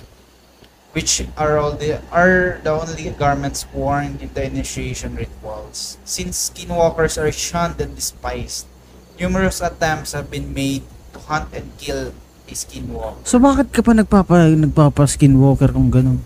which 0.92 1.22
are 1.38 1.56
all 1.58 1.72
the 1.72 2.02
are 2.10 2.58
the 2.60 2.74
only 2.74 3.08
garments 3.14 3.64
worn 3.72 4.18
in 4.20 4.28
the 4.34 4.44
initiation 4.44 5.14
rituals. 5.14 5.96
Since 6.04 6.50
skinwalkers 6.50 7.16
are 7.16 7.30
shunned 7.30 7.80
and 7.80 7.94
despised, 7.94 8.66
numerous 9.14 9.62
attempts 9.62 10.12
have 10.12 10.28
been 10.28 10.52
made 10.52 10.82
to 11.14 11.18
hunt 11.30 11.54
and 11.54 11.70
kill 11.78 12.12
a 12.46 12.54
skinwalker 12.54 13.22
So 13.26 13.38
bakit 13.38 13.70
ka 13.70 13.80
pa 13.82 13.94
nagpapa, 13.94 14.52
nagpapa 14.54 15.06
skinwalker 15.06 15.70
kung 15.70 15.88
ganun? 15.88 16.18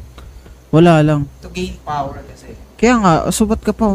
Wala 0.72 1.03
lang. 1.03 1.26
to 1.42 1.50
gain 1.50 1.76
power 1.83 2.22
kasi. 2.31 2.55
Kaya 2.80 2.94
nga, 2.96 3.12
so 3.28 3.44
ba't 3.44 3.60
ka 3.60 3.70
pa, 3.70 3.92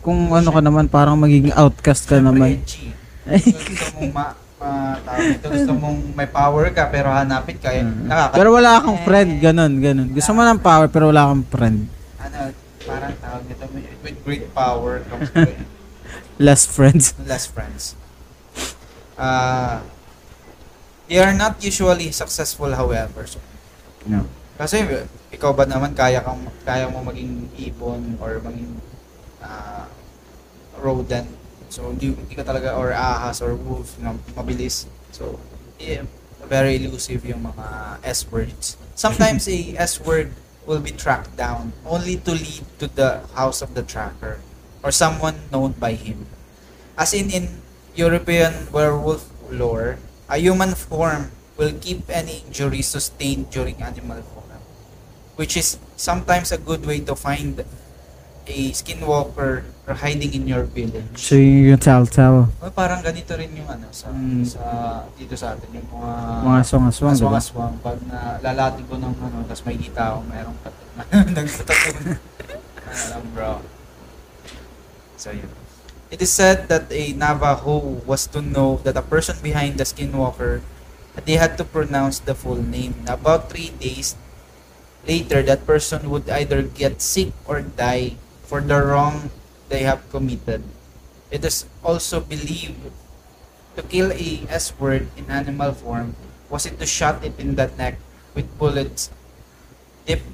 kung 0.00 0.20
ano 0.30 0.48
ka 0.50 0.60
naman, 0.60 0.84
parang 0.86 1.16
magiging 1.16 1.48
outcast 1.50 2.04
ka 2.04 2.20
naman. 2.20 2.60
Gusto 3.26 3.88
mong 3.96 4.12
ma, 4.12 4.26
ma 4.56 4.68
tawag 5.00 5.32
ito, 5.32 5.46
gusto 5.48 5.72
mong 5.74 5.98
may 6.12 6.28
power 6.28 6.68
ka 6.70 6.86
pero 6.86 7.08
hanapin 7.08 7.56
ka, 7.56 7.72
eh, 7.72 7.80
nakaka- 7.80 8.36
Pero 8.36 8.52
wala 8.52 8.78
kang 8.78 9.00
friend, 9.02 9.30
ganun, 9.38 9.72
ganun. 9.78 10.08
Gusto 10.12 10.30
mo 10.30 10.44
ng 10.44 10.60
power, 10.60 10.86
pero 10.86 11.08
wala 11.08 11.24
kang 11.26 11.44
friend. 11.46 11.78
ano, 12.18 12.38
parang 12.82 13.16
tawag 13.16 13.42
nito, 13.46 13.64
with 14.02 14.18
great 14.22 14.46
power 14.52 15.00
comes 15.06 15.32
great 15.34 15.56
Less 16.36 16.68
friends. 16.68 17.16
less 17.18 17.48
friends. 17.48 17.96
Uh, 19.16 19.80
they 21.06 21.16
are 21.16 21.32
not 21.32 21.56
usually 21.58 22.12
successful 22.12 22.68
however. 22.70 23.24
So, 23.24 23.40
No. 24.04 24.28
kasi 24.54 24.84
ikaw 25.36 25.52
ba 25.52 25.68
naman 25.68 25.92
kaya 25.92 26.24
kang 26.24 26.40
kaya 26.64 26.88
mo 26.88 27.04
maging 27.04 27.44
ibon 27.60 28.16
or 28.24 28.40
maging 28.40 28.80
ah, 29.44 29.84
rodent. 30.80 31.28
So 31.68 31.92
hindi, 31.92 32.16
hindi 32.16 32.32
ka 32.32 32.40
talaga 32.48 32.72
or 32.72 32.96
ahas 32.96 33.44
or 33.44 33.52
wolf 33.52 34.00
na 34.00 34.16
mabilis. 34.32 34.88
So 35.12 35.36
yeah, 35.76 36.08
very 36.48 36.80
elusive 36.80 37.20
yung 37.28 37.44
mga 37.44 38.00
S 38.00 38.24
words. 38.32 38.80
Sometimes 38.96 39.44
a 39.52 39.76
S 39.76 40.00
word 40.00 40.32
will 40.64 40.80
be 40.80 40.90
tracked 40.90 41.36
down 41.36 41.76
only 41.84 42.16
to 42.24 42.32
lead 42.32 42.64
to 42.80 42.88
the 42.88 43.22
house 43.36 43.60
of 43.60 43.76
the 43.76 43.84
tracker 43.84 44.40
or 44.80 44.88
someone 44.88 45.36
known 45.52 45.76
by 45.76 45.92
him. 45.92 46.24
As 46.96 47.12
in 47.12 47.28
in 47.28 47.60
European 47.92 48.72
werewolf 48.72 49.28
lore, 49.52 50.00
a 50.32 50.40
human 50.40 50.72
form 50.72 51.28
will 51.60 51.76
keep 51.76 52.08
any 52.08 52.40
injury 52.48 52.80
sustained 52.80 53.52
during 53.52 53.84
animal 53.84 54.24
which 55.36 55.56
is 55.56 55.76
sometimes 55.94 56.50
a 56.50 56.58
good 56.58 56.84
way 56.84 57.00
to 57.00 57.14
find 57.14 57.60
a 58.46 58.58
skinwalker 58.70 59.66
hiding 59.86 60.34
in 60.34 60.46
your 60.46 60.62
village. 60.62 61.18
So 61.18 61.34
yun 61.34 61.74
yung 61.74 61.82
telltale. 61.82 62.46
Oh, 62.58 62.70
parang 62.70 63.02
ganito 63.02 63.34
rin 63.34 63.50
yung 63.54 63.66
ano 63.66 63.86
sa 63.90 64.10
Mm. 64.10 64.42
sa 64.42 64.62
dito 65.14 65.34
sa 65.34 65.54
atin 65.54 65.66
yung 65.74 65.86
mga 65.90 66.10
Mga 66.42 66.60
song-aswang, 66.64 67.14
mga 67.14 67.22
diba? 67.22 67.38
aswang 67.38 67.74
pag 67.82 67.98
na 68.06 68.38
lalati 68.42 68.82
ko 68.86 68.98
ng 68.98 69.14
ano 69.14 69.36
tapos 69.46 69.62
may 69.62 69.78
kita 69.78 70.14
ako 70.14 70.18
merong 70.26 70.56
tattoo 70.66 71.90
alam 72.86 73.22
bro 73.34 73.52
so 75.16 75.30
yun 75.30 75.50
it 76.10 76.22
is 76.22 76.30
said 76.30 76.66
that 76.70 76.86
a 76.90 77.12
Navajo 77.14 78.02
was 78.06 78.26
to 78.26 78.38
know 78.38 78.78
that 78.82 78.94
a 78.94 79.02
person 79.02 79.34
behind 79.42 79.74
the 79.76 79.86
skinwalker 79.86 80.62
they 81.26 81.34
had 81.34 81.54
to 81.58 81.64
pronounce 81.66 82.22
the 82.22 82.34
full 82.34 82.58
name 82.58 82.94
about 83.06 83.50
three 83.50 83.70
days 83.78 84.14
later 85.06 85.42
that 85.42 85.62
person 85.64 86.10
would 86.10 86.26
either 86.30 86.62
get 86.62 86.98
sick 87.00 87.30
or 87.46 87.62
die 87.62 88.14
for 88.44 88.60
the 88.60 88.74
wrong 88.74 89.30
they 89.70 89.82
have 89.82 90.02
committed 90.10 90.62
it 91.30 91.42
is 91.42 91.66
also 91.82 92.20
believed 92.20 92.78
to 93.74 93.82
kill 93.86 94.10
a 94.10 94.42
S 94.50 94.74
word 94.78 95.06
in 95.18 95.26
animal 95.30 95.70
form 95.74 96.14
was 96.50 96.66
it 96.66 96.78
to 96.78 96.86
shot 96.86 97.22
it 97.22 97.34
in 97.38 97.54
the 97.54 97.66
neck 97.78 97.98
with 98.34 98.46
bullets 98.58 99.10
dipped 100.06 100.26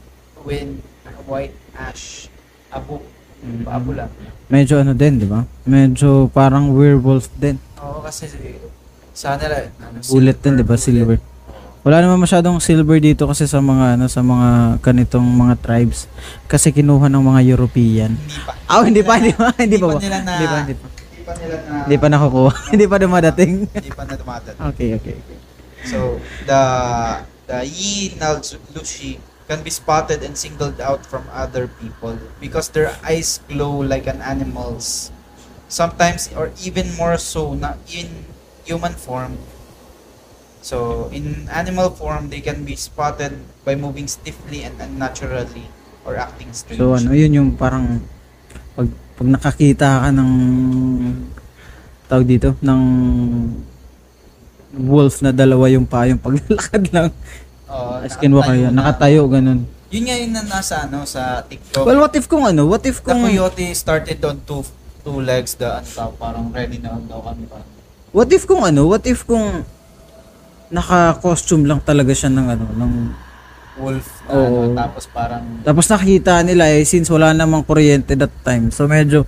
with 0.44 0.80
white 1.24 1.54
ash 1.76 2.28
abo 2.72 3.00
Mhm. 3.42 3.66
abo 3.66 3.90
lang 3.90 4.10
Medyo 4.46 4.78
ano 4.78 4.94
din, 4.94 5.18
di 5.18 5.26
ba? 5.26 5.42
Medyo 5.66 6.30
parang 6.30 6.70
werewolf 6.70 7.26
din. 7.40 7.58
oo 7.82 7.98
kasi 8.04 8.30
sa 9.16 9.34
nila 9.34 9.66
ano, 9.82 9.98
Bullet 9.98 10.38
din, 10.38 10.54
di 10.60 10.64
ba? 10.64 10.76
Silver. 10.78 11.18
Wala 11.82 11.98
naman 11.98 12.22
masyadong 12.22 12.62
silver 12.62 13.02
dito 13.02 13.26
kasi 13.26 13.42
sa 13.44 13.58
mga 13.58 13.98
ano 13.98 14.06
sa 14.06 14.22
mga 14.22 14.78
kanitong 14.78 15.26
mga 15.26 15.54
tribes 15.58 16.06
kasi 16.46 16.70
kinuha 16.70 17.10
ng 17.10 17.18
mga 17.20 17.40
European. 17.48 18.14
hindi 18.14 18.38
pa 18.38 18.52
Ah, 18.70 18.82
hindi 18.86 19.02
pa, 19.02 19.12
hindi 19.18 19.34
pa, 19.34 19.50
hindi 19.58 19.76
pa. 19.76 19.98
nila 19.98 20.18
na 20.22 20.32
Hindi 20.32 20.46
pa, 20.46 20.56
hindi 20.62 20.74
pa. 20.78 20.86
hindi 20.86 21.22
pa 21.22 21.32
nila 21.34 21.56
na 21.58 21.74
Hindi 21.82 21.96
pa 21.98 22.06
nakukuha. 22.08 22.52
hindi 22.72 22.86
pa 22.86 22.96
dumadating. 22.96 23.52
hindi 23.66 23.90
pa 23.90 24.02
na 24.06 24.14
dumadat 24.14 24.54
okay, 24.70 24.94
okay. 24.94 25.16
okay. 25.18 25.38
So 25.82 25.98
the 26.46 26.62
the 27.50 27.66
Yi 27.66 28.14
Nallushi 28.14 29.18
can 29.50 29.66
be 29.66 29.72
spotted 29.74 30.22
and 30.22 30.38
singled 30.38 30.78
out 30.78 31.02
from 31.02 31.26
other 31.34 31.66
people 31.66 32.14
because 32.38 32.70
their 32.70 32.94
eyes 33.02 33.42
glow 33.50 33.82
like 33.82 34.06
an 34.06 34.22
animal's. 34.22 35.10
Sometimes 35.66 36.30
or 36.32 36.54
even 36.62 36.94
more 36.94 37.18
so 37.18 37.58
na 37.58 37.74
in 37.90 38.06
human 38.62 38.94
form. 38.94 39.34
So 40.62 41.10
in 41.10 41.50
animal 41.50 41.90
form 41.90 42.30
they 42.30 42.38
can 42.38 42.62
be 42.62 42.78
spotted 42.78 43.34
by 43.66 43.74
moving 43.74 44.06
stiffly 44.06 44.62
and 44.62 44.78
unnaturally 44.78 45.66
or 46.06 46.14
acting 46.14 46.54
strange. 46.54 46.78
So 46.78 46.94
ano, 46.94 47.10
yun 47.12 47.34
yung 47.34 47.50
parang 47.58 47.98
pag, 48.78 48.88
pag 49.18 49.28
nakakita 49.28 50.06
ka 50.06 50.08
ng 50.14 50.30
tawag 52.06 52.26
dito, 52.30 52.54
ng 52.62 52.82
wolf 54.72 55.20
na 55.20 55.34
dalawa 55.34 55.68
yung 55.68 55.84
pa, 55.84 56.08
yung 56.08 56.20
paglalakad 56.20 56.88
lang. 56.94 57.10
Oo, 57.68 58.04
Skinwalker 58.08 58.56
yun. 58.56 58.72
na. 58.72 58.84
Nakatayo, 58.84 59.28
ganun. 59.28 59.64
Yun 59.92 60.02
nga 60.08 60.16
yung 60.16 60.32
na- 60.32 60.48
nasa 60.48 60.88
ano 60.88 61.04
sa 61.04 61.44
TikTok. 61.44 61.84
Well, 61.84 62.00
what 62.00 62.12
if 62.16 62.24
kung 62.24 62.44
ano? 62.48 62.64
What 62.64 62.84
if 62.88 63.04
the 63.04 63.12
kung... 63.12 63.28
coyote 63.28 63.76
started 63.76 64.20
on 64.24 64.40
two 64.48 64.64
two 65.04 65.20
legs, 65.20 65.56
the 65.60 65.68
ano 65.68 66.16
parang 66.16 66.48
ready 66.48 66.80
na 66.80 66.96
daw 67.04 67.20
kami 67.20 67.44
pa. 67.44 67.60
What 68.12 68.32
if 68.32 68.48
kung 68.48 68.64
ano? 68.64 68.88
What 68.88 69.04
if 69.04 69.24
kung 69.28 69.64
naka-costume 70.72 71.68
lang 71.68 71.84
talaga 71.84 72.16
siya 72.16 72.32
ng 72.32 72.46
ano, 72.48 72.66
ng 72.72 72.92
Wolf, 73.72 74.04
na 74.28 74.36
Oo. 74.36 74.68
ano, 74.68 74.76
tapos 74.76 75.04
parang 75.08 75.44
Tapos 75.64 75.88
nakikita 75.88 76.44
nila 76.44 76.68
eh 76.68 76.84
since 76.84 77.08
wala 77.08 77.32
namang 77.32 77.64
kuryente 77.64 78.12
that 78.20 78.32
time. 78.44 78.68
So 78.68 78.84
medyo 78.84 79.24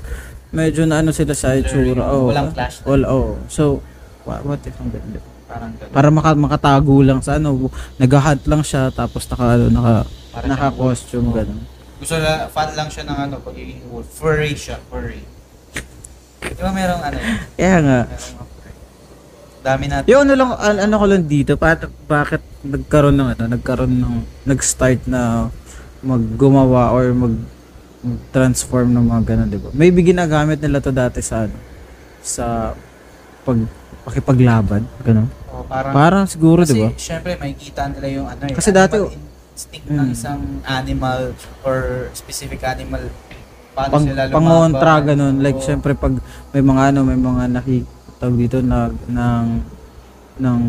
medyo 0.52 0.84
na 0.84 1.00
ano 1.00 1.16
sila 1.16 1.32
sa 1.32 1.56
itsura. 1.56 2.04
Oh. 2.12 2.28
Walang 2.28 2.52
flashlight. 2.52 2.84
Wala 2.84 3.06
oh. 3.08 3.40
So 3.48 3.80
what, 4.28 4.44
what 4.44 4.60
if 4.68 4.76
ang 4.76 4.92
ganda? 4.92 5.20
parang 5.54 5.72
ganun. 5.78 5.92
Para 5.94 6.08
maka, 6.10 6.30
makatago 6.34 6.96
lang 7.04 7.20
sa 7.22 7.38
ano, 7.38 7.70
nag-hunt 7.96 8.42
lang 8.50 8.62
siya 8.66 8.90
tapos 8.90 9.22
naka 9.30 9.46
ano, 9.54 9.66
naka 9.70 9.94
Para 10.34 10.44
naka 10.50 10.66
siyang 10.68 10.78
costume 10.82 11.28
wolf. 11.30 11.36
ganun. 11.38 11.60
Gusto 12.02 12.14
na, 12.18 12.32
fan 12.50 12.70
lang 12.74 12.88
siya 12.90 13.04
ng 13.06 13.18
ano, 13.30 13.34
pagiging 13.40 13.82
wolf. 13.88 14.08
Furry 14.10 14.52
siya, 14.58 14.76
furry. 14.90 15.22
Di 16.42 16.60
ba 16.60 16.72
merong 16.74 17.02
ano? 17.06 17.16
Kaya 17.56 17.78
nga. 17.80 18.00
Merong. 18.10 18.53
Dami 19.64 19.84
natin. 19.88 20.06
Yung 20.06 20.22
ano 20.22 20.32
lang 20.34 20.50
an- 20.54 20.82
ano 20.82 20.94
ko 20.94 21.06
lang 21.06 21.24
dito, 21.24 21.56
pa- 21.56 21.80
bakit 22.04 22.44
nagkaroon 22.62 23.16
ng 23.16 23.28
ano, 23.30 23.42
nagkaroon 23.48 23.94
ng 23.96 24.14
nag-start 24.44 25.00
na 25.06 25.48
maggumawa 26.00 26.92
or 26.92 27.10
mag 27.10 27.34
transform 28.28 28.92
ng 28.92 29.04
mga 29.06 29.22
ganun, 29.24 29.48
'di 29.48 29.58
ba? 29.58 29.68
Maybe 29.72 30.04
ginagamit 30.04 30.60
nila 30.60 30.76
to 30.78 30.92
dati 30.92 31.18
sa 31.18 31.48
ano, 31.48 31.56
sa 32.20 32.76
pag 33.40 33.56
pakipaglaban, 34.04 34.84
ganun. 35.00 35.32
O, 35.48 35.64
parang, 35.64 35.92
Parang 35.94 36.24
siguro, 36.26 36.60
'di 36.62 36.76
ba? 36.76 36.92
Kasi 36.92 37.00
syempre 37.02 37.32
makikita 37.34 37.88
nila 37.88 38.06
yung 38.12 38.28
ano 38.28 38.42
eh, 38.44 38.52
Kasi 38.52 38.68
dati- 38.68 39.00
animal 39.00 39.32
instinct 39.54 39.86
ng 39.86 39.96
Mm. 40.02 40.12
isang 40.12 40.40
animal 40.62 41.20
or 41.62 41.76
specific 42.12 42.60
animal. 42.60 43.00
Paano 43.72 43.90
Pang 43.90 44.04
sila 44.04 44.22
lumaban. 44.24 44.34
pangontra 44.36 44.94
ganun, 45.00 45.34
like 45.40 45.56
Oo. 45.56 45.64
syempre 45.64 45.94
pag 45.94 46.12
may 46.52 46.60
mga 46.60 46.82
ano, 46.92 47.00
may 47.02 47.16
mga 47.16 47.42
nakitawag 48.24 48.36
dito 48.40 48.58
na 48.64 48.88
ng 48.88 49.46
ng 50.34 50.60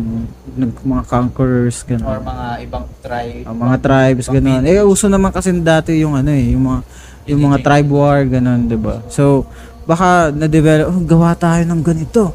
nag, 0.62 0.72
mga 0.78 1.02
conquerors 1.10 1.82
or 1.82 1.86
ganun. 1.90 2.22
mga 2.22 2.48
ibang 2.62 2.86
tribe. 3.02 3.42
Ang 3.50 3.56
mga 3.58 3.76
tribes 3.82 4.26
ganun. 4.30 4.62
Eh 4.62 4.78
uso 4.84 5.10
naman 5.10 5.34
kasi 5.34 5.50
dati 5.58 5.98
yung 5.98 6.14
ano 6.14 6.30
eh, 6.30 6.54
yung 6.54 6.64
mga 6.70 6.80
yung 7.26 7.40
mga 7.50 7.58
tribe 7.66 7.90
war 7.90 8.22
ganun, 8.22 8.70
'di 8.70 8.78
ba? 8.78 9.02
So 9.10 9.42
baka 9.86 10.30
na-develop, 10.34 10.90
oh, 10.90 11.02
gawa 11.02 11.34
tayo 11.34 11.62
ng 11.66 11.82
ganito. 11.82 12.30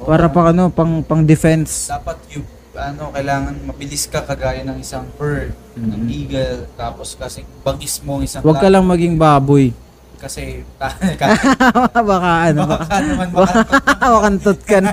Para 0.00 0.32
pang 0.32 0.48
ano, 0.52 0.68
pang 0.72 1.00
pang 1.04 1.24
defense. 1.24 1.88
dapat 1.88 2.16
you 2.32 2.40
ano 2.72 3.12
kailangan 3.12 3.52
mabilis 3.68 4.08
ka 4.08 4.24
kagaya 4.24 4.64
ng 4.64 4.80
isang 4.80 5.04
bird, 5.16 5.52
ng 5.76 6.08
Mhm. 6.08 6.08
eagle, 6.08 6.58
tapos 6.76 7.16
kasi 7.16 7.44
bagis 7.60 8.00
mo 8.00 8.20
ang 8.20 8.24
isang 8.24 8.40
Huwag 8.44 8.60
ka 8.60 8.68
lang 8.68 8.84
maging 8.84 9.16
baboy. 9.16 9.72
Kasi 10.20 10.60
baka 10.78 12.30
ano, 12.52 12.68
baka 12.68 12.84
baka 12.84 12.96
naman 13.00 13.28
baka 13.36 13.56
makantot 14.04 14.60
ka 14.68 14.78
na. 14.84 14.92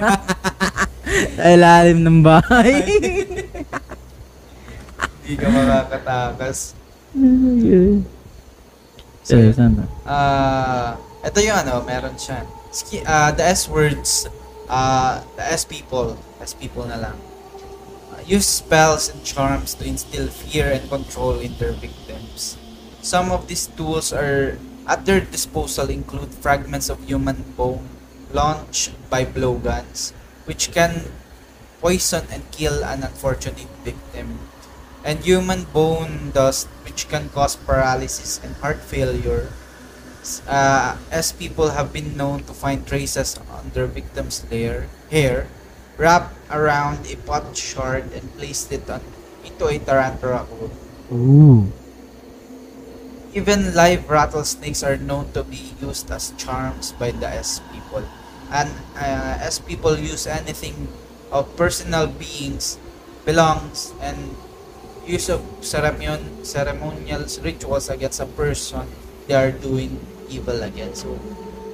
Sa 1.37 1.43
ilalim 1.49 2.03
ng 2.03 2.19
bahay. 2.23 2.83
hindi 5.23 5.33
ka 5.35 5.47
makakatakas. 5.51 6.77
So, 9.27 9.35
Eh, 9.35 9.51
sana. 9.51 9.83
Ah, 10.07 10.95
ito 11.19 11.39
yung 11.43 11.57
ano, 11.57 11.83
meron 11.83 12.15
siya. 12.15 12.47
Ski, 12.71 13.03
ah, 13.03 13.35
the 13.35 13.43
S 13.43 13.67
words, 13.67 14.27
ah, 14.67 15.19
the 15.35 15.43
S 15.43 15.67
people, 15.67 16.15
S 16.39 16.55
people 16.55 16.87
na 16.87 16.95
lang. 16.95 17.17
Use 18.27 18.43
spells 18.45 19.07
and 19.07 19.23
charms 19.23 19.71
to 19.79 19.87
instill 19.87 20.27
fear 20.27 20.67
and 20.67 20.83
control 20.91 21.39
in 21.39 21.55
their 21.59 21.71
victims. 21.71 22.59
Some 22.99 23.31
of 23.31 23.47
these 23.47 23.71
tools 23.71 24.11
are 24.11 24.59
at 24.87 25.05
their 25.05 25.21
disposal 25.21 25.89
include 25.89 26.33
fragments 26.33 26.89
of 26.89 27.03
human 27.05 27.43
bone 27.55 27.87
launched 28.31 28.91
by 29.09 29.23
blowguns, 29.23 30.11
which 30.45 30.71
can 30.71 31.11
poison 31.81 32.25
and 32.31 32.49
kill 32.51 32.83
an 32.83 33.03
unfortunate 33.03 33.69
victim 33.83 34.39
and 35.05 35.23
human 35.23 35.63
bone 35.71 36.31
dust 36.33 36.67
which 36.83 37.07
can 37.07 37.29
cause 37.29 37.55
paralysis 37.55 38.41
and 38.43 38.55
heart 38.57 38.81
failure 38.81 39.47
uh, 40.47 40.97
as 41.11 41.31
people 41.31 41.71
have 41.71 41.93
been 41.93 42.17
known 42.17 42.43
to 42.43 42.51
find 42.51 42.85
traces 42.85 43.39
on 43.47 43.71
their 43.71 43.87
victims' 43.87 44.43
lair, 44.51 44.89
hair 45.09 45.47
wrapped 45.95 46.35
around 46.51 47.07
a 47.07 47.15
pot 47.23 47.55
shard 47.55 48.11
and 48.11 48.27
placed 48.35 48.71
it 48.71 48.89
on 48.89 49.01
into 49.45 49.65
a 49.67 49.79
tarantula. 49.79 50.45
Ooh. 51.11 51.71
Even 53.37 53.77
live 53.77 54.09
rattlesnakes 54.09 54.81
are 54.81 54.97
known 54.97 55.29
to 55.37 55.45
be 55.45 55.61
used 55.77 56.09
as 56.09 56.33
charms 56.41 56.97
by 56.97 57.13
the 57.13 57.29
S 57.29 57.61
people. 57.69 58.01
And 58.49 58.65
uh, 58.97 59.37
S 59.45 59.61
people 59.61 59.93
use 59.93 60.25
anything 60.25 60.89
of 61.29 61.45
personal 61.53 62.09
beings 62.09 62.81
belongs 63.29 63.93
and 64.01 64.17
use 65.05 65.29
of 65.29 65.43
ceremonial 65.61 66.17
ceremonial 66.41 67.29
rituals 67.45 67.93
against 67.93 68.23
a 68.23 68.29
person 68.33 68.87
they 69.27 69.35
are 69.37 69.53
doing 69.53 70.01
evil 70.33 70.57
against. 70.65 71.05
So 71.05 71.13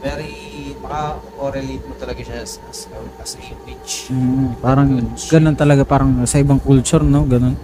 very 0.03 0.75
maka-correlate 0.83 1.85
mo 1.87 1.95
talaga 1.95 2.19
siya 2.27 2.43
as, 2.43 2.59
as, 2.67 2.91
as 3.23 3.39
a 3.39 3.55
witch. 3.63 4.11
Mm, 4.11 4.59
parang 4.59 4.89
ganun 5.31 5.55
talaga 5.55 5.87
parang 5.87 6.11
sa 6.27 6.43
ibang 6.43 6.59
culture 6.59 6.99
no, 6.99 7.23
ganun. 7.23 7.55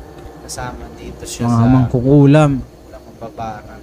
Kasama 0.47 0.87
dito 0.95 1.27
siya 1.27 1.51
Mga 1.51 1.57
sa 1.59 1.65
mangkukulam. 1.67 2.51
walang 2.63 3.03
mababarang. 3.11 3.78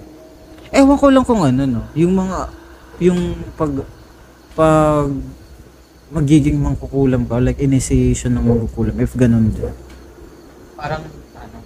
Ewan 0.69 0.97
ko 0.97 1.07
lang 1.07 1.23
kung 1.23 1.41
ano 1.41 1.61
no, 1.63 1.81
yung 1.93 2.13
mga 2.13 2.37
yung 2.99 3.19
pag 3.53 3.71
pag 4.51 5.07
magiging 6.09 6.57
mangkukulam 6.57 7.23
ka, 7.23 7.37
like 7.37 7.59
initiation 7.59 8.31
ng 8.31 8.43
mangkukulam, 8.43 8.95
if 8.97 9.11
ganun 9.13 9.51
din. 9.51 9.69
parang 10.73 11.03
ano 11.33 11.57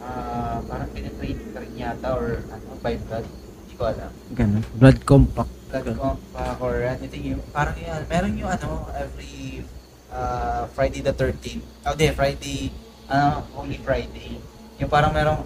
ah 0.00 0.58
parang 0.64 0.88
pinitraining 0.90 1.50
ka 1.50 1.58
rin 1.58 1.74
yata 1.74 2.08
or 2.14 2.38
ano 2.46 2.78
by 2.78 2.94
blood 3.00 3.26
hindi 3.26 3.74
ko 3.74 3.84
alam 3.84 4.10
Ganun. 4.30 4.62
Blood 4.72 4.98
compact. 5.02 5.50
blood 5.66 5.82
Ganun. 5.84 5.98
compact 5.98 6.58
or 6.58 6.74
anything 6.80 7.22
yung 7.28 7.42
parang 7.50 7.74
yun 7.74 8.00
meron 8.06 8.32
yung 8.34 8.48
ano 8.48 8.68
every 8.94 9.66
ah 10.08 10.64
Friday 10.70 11.02
the 11.02 11.10
13th 11.10 11.66
oh 11.84 11.94
di 11.94 12.06
Friday 12.10 12.70
ano 13.06 13.42
Holy 13.52 13.76
Friday 13.76 14.38
yung 14.78 14.88
parang 14.88 15.10
merong 15.10 15.42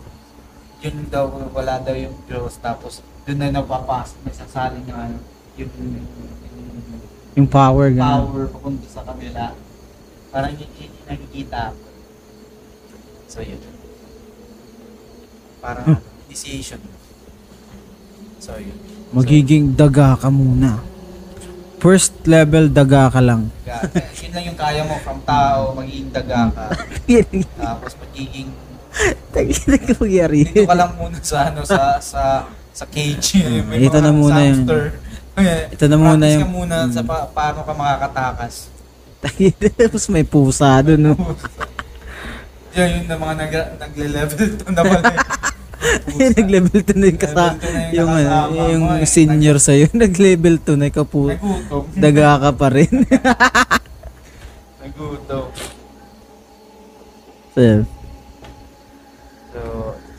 yun 0.84 1.08
daw 1.08 1.24
wala 1.48 1.80
daw 1.80 1.96
yung 1.96 2.12
Diyos 2.24 2.60
tapos 2.60 3.00
doon 3.24 3.40
na 3.40 3.48
napapasok 3.50 4.20
may 4.20 4.36
sasalin 4.36 4.84
yung 4.84 5.00
ano 5.00 5.16
yung, 5.56 5.72
yung 5.72 6.08
Yung 7.34 7.48
power, 7.48 7.90
ganun. 7.90 8.30
power 8.30 8.42
papunta 8.46 8.86
sa 8.86 9.02
kanila. 9.02 9.50
Parang 10.30 10.52
yun 10.52 10.70
yun 10.76 10.90
yung 10.92 11.06
nakikita 11.08 11.72
ko. 11.72 11.82
So 13.26 13.38
yun. 13.40 13.58
Parang 15.58 15.98
initiation. 16.24 16.78
So 18.38 18.54
yun. 18.54 18.78
Magiging 19.10 19.74
daga 19.74 20.14
ka 20.14 20.30
muna. 20.30 20.78
First 21.78 22.22
level 22.24 22.70
daga 22.70 23.10
ka 23.10 23.18
lang. 23.18 23.50
Ga- 23.62 23.82
yun 24.14 24.30
lang 24.30 24.44
yung 24.46 24.58
kaya 24.58 24.82
mo 24.82 24.94
from 25.02 25.18
tao, 25.22 25.74
magiging 25.74 26.08
daga 26.10 26.50
ka. 26.50 26.64
Tapos 27.60 27.92
magiging 27.98 28.48
Tagina 29.28 29.76
ka 29.76 29.92
magyari. 29.96 30.46
dito 30.46 30.64
ka 30.64 30.76
lang 30.76 30.92
muna 30.94 31.18
sa 31.18 31.50
ano 31.50 31.60
sa 31.62 31.98
sa 31.98 32.46
sa 32.70 32.84
cage. 32.86 33.42
May 33.64 33.84
Ito 33.84 33.98
na 33.98 34.10
muna 34.10 34.38
yun. 34.40 34.62
hamster. 34.62 34.82
Ito 35.68 35.84
na 35.84 35.96
muna 35.96 36.14
Practice 36.16 36.30
yung- 36.32 36.44
ka 36.44 36.50
muna 36.52 36.76
sa 36.88 37.02
pa- 37.02 37.28
paano 37.28 37.58
ka 37.60 37.72
makakatakas. 37.72 38.54
Tapos 39.74 40.04
may 40.06 40.22
pusa 40.22 40.78
doon, 40.80 41.00
no? 41.02 41.14
Yun, 42.74 42.90
yun 42.92 43.04
na 43.06 43.14
mga 43.14 43.34
nag, 43.36 43.52
nagle-level 43.78 44.46
2 44.60 44.74
na 44.74 44.82
pala. 44.82 45.06
Nag-level 46.34 46.80
2 46.82 46.90
na 46.92 47.06
yung 47.06 47.20
kasa... 47.20 47.44
Yung 47.94 47.94
Yung, 47.94 48.10
ano, 48.10 48.66
yung 48.66 48.84
eh. 48.96 49.06
senior 49.06 49.56
sa'yo. 49.56 49.86
Nag-level 49.94 50.58
2 50.58 50.74
na 50.74 50.90
ikaw 50.90 51.06
po. 51.06 51.30
Daga 51.94 52.34
ka 52.36 52.50
pa 52.50 52.68
rin. 52.68 53.06
Nagutom. 54.76 55.54
So, 57.54 57.62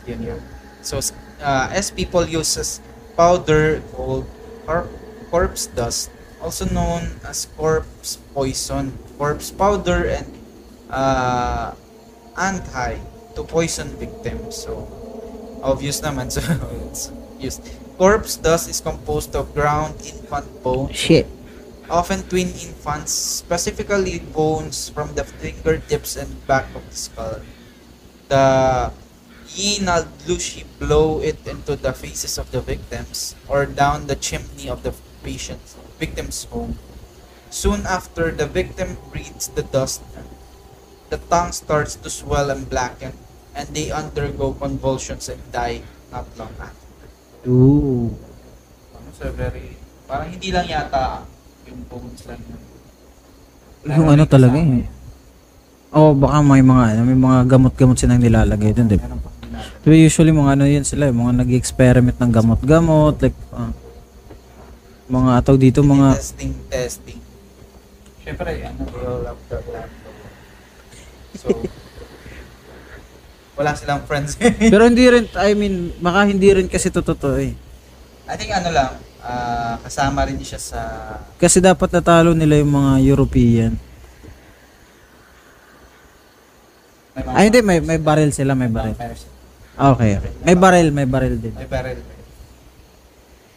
yun. 0.06 0.40
So, 0.82 1.02
uh, 1.42 1.68
as 1.72 1.90
people 1.90 2.24
uses 2.24 2.80
powder 3.16 3.82
called 3.92 4.26
cor- 4.66 4.88
corpse 5.30 5.66
dust, 5.66 6.10
also 6.40 6.64
known 6.70 7.18
as 7.26 7.46
corpse 7.56 8.18
poison, 8.34 8.94
corpse 9.18 9.50
powder, 9.50 10.06
and 10.06 10.26
uh, 10.90 11.74
anti 12.38 12.98
to 13.34 13.42
poison 13.44 13.88
victims. 13.98 14.56
So, 14.64 14.86
obvious 15.62 16.00
naman. 16.00 16.30
So, 16.34 16.40
it's 16.86 17.10
used. 17.40 17.62
Corpse 17.98 18.36
dust 18.36 18.68
is 18.68 18.80
composed 18.80 19.34
of 19.34 19.54
ground 19.56 19.96
infant 20.04 20.44
bone, 20.62 20.92
shit. 20.92 21.24
often 21.88 22.20
twin 22.28 22.48
infants, 22.52 23.12
specifically 23.12 24.20
bones 24.36 24.90
from 24.92 25.14
the 25.16 25.24
fingertips 25.24 26.16
and 26.16 26.28
back 26.46 26.68
of 26.76 26.84
the 26.84 26.96
skull. 26.96 27.40
the 28.28 28.44
Yinald 29.56 30.12
Lushi 30.28 30.68
blow 30.76 31.24
it 31.24 31.40
into 31.48 31.80
the 31.80 31.96
faces 31.96 32.36
of 32.36 32.52
the 32.52 32.60
victims 32.60 33.32
or 33.48 33.64
down 33.64 34.04
the 34.04 34.14
chimney 34.14 34.68
of 34.68 34.84
the 34.84 34.92
patient's 35.24 35.72
victim's 35.96 36.44
home. 36.52 36.76
Soon 37.48 37.88
after, 37.88 38.28
the 38.28 38.44
victim 38.44 39.00
breathes 39.08 39.48
the 39.48 39.64
dust. 39.64 40.04
The 41.08 41.16
tongue 41.32 41.56
starts 41.56 41.96
to 41.96 42.12
swell 42.12 42.52
and 42.52 42.68
blacken, 42.68 43.16
and 43.56 43.64
they 43.72 43.88
undergo 43.88 44.52
convulsions 44.52 45.32
and 45.32 45.40
die 45.48 45.80
not 46.12 46.28
long 46.36 46.52
after. 46.60 47.08
Ooh. 47.48 48.12
Ano, 48.92 49.08
so 49.16 49.32
very, 49.32 49.72
parang 50.04 50.36
hindi 50.36 50.52
lang 50.52 50.68
yata 50.68 51.24
yung 51.64 51.80
bones 51.88 52.28
lang 52.28 52.44
yun. 52.44 52.60
Yung 53.88 54.08
ano 54.12 54.28
talaga 54.28 54.58
eh. 54.60 54.84
Oo, 55.96 56.12
baka 56.12 56.44
may 56.44 56.60
mga 56.60 56.84
ano, 56.92 57.00
may 57.08 57.16
mga 57.16 57.38
gamot-gamot 57.56 57.96
silang 57.96 58.20
nilalagay 58.20 58.76
doon, 58.76 58.92
di 58.92 59.00
ba? 59.00 59.08
Diba 59.84 59.96
usually 59.96 60.32
mga 60.34 60.52
ano 60.58 60.64
yun 60.66 60.84
sila, 60.86 61.12
mga 61.12 61.46
nag-experiment 61.46 62.16
ng 62.18 62.32
gamot-gamot, 62.32 63.14
like, 63.22 63.38
ah, 63.54 63.72
mga 65.06 65.30
ataw 65.38 65.54
dito, 65.54 65.80
mga, 65.86 66.18
testing, 66.18 66.52
testing. 66.66 67.20
Siyempre, 68.26 68.50
ano, 68.66 68.82
their 69.46 69.62
own. 69.70 69.86
So, 71.36 71.52
wala 73.56 73.72
silang 73.72 74.02
friends. 74.04 74.36
pero 74.72 74.84
hindi 74.84 75.06
rin, 75.06 75.24
I 75.38 75.54
mean, 75.54 75.94
baka 76.02 76.28
hindi 76.28 76.48
rin 76.50 76.66
kasi 76.68 76.92
to 76.92 77.00
totoo 77.00 77.38
eh. 77.40 77.54
I 78.26 78.34
think 78.34 78.50
ano 78.50 78.68
lang, 78.74 78.90
ah, 79.22 79.78
kasama 79.80 80.26
rin 80.26 80.36
siya 80.42 80.58
sa 80.58 80.80
Kasi 81.38 81.62
dapat 81.62 81.88
natalo 81.94 82.34
nila 82.34 82.58
yung 82.58 82.74
mga 82.74 82.92
European. 83.06 83.72
may 87.16 87.22
mga 87.24 87.36
Ay 87.38 87.44
hindi, 87.48 87.60
may, 87.64 87.78
may 87.80 87.98
barrel 88.02 88.34
sila, 88.34 88.52
may 88.52 88.68
barrel. 88.68 88.96
Okay, 89.76 90.10
okay. 90.16 90.32
May 90.40 90.56
barrel, 90.56 90.88
may 90.88 91.04
barrel 91.04 91.36
din. 91.36 91.52
May 91.52 91.68
barrel. 91.68 92.00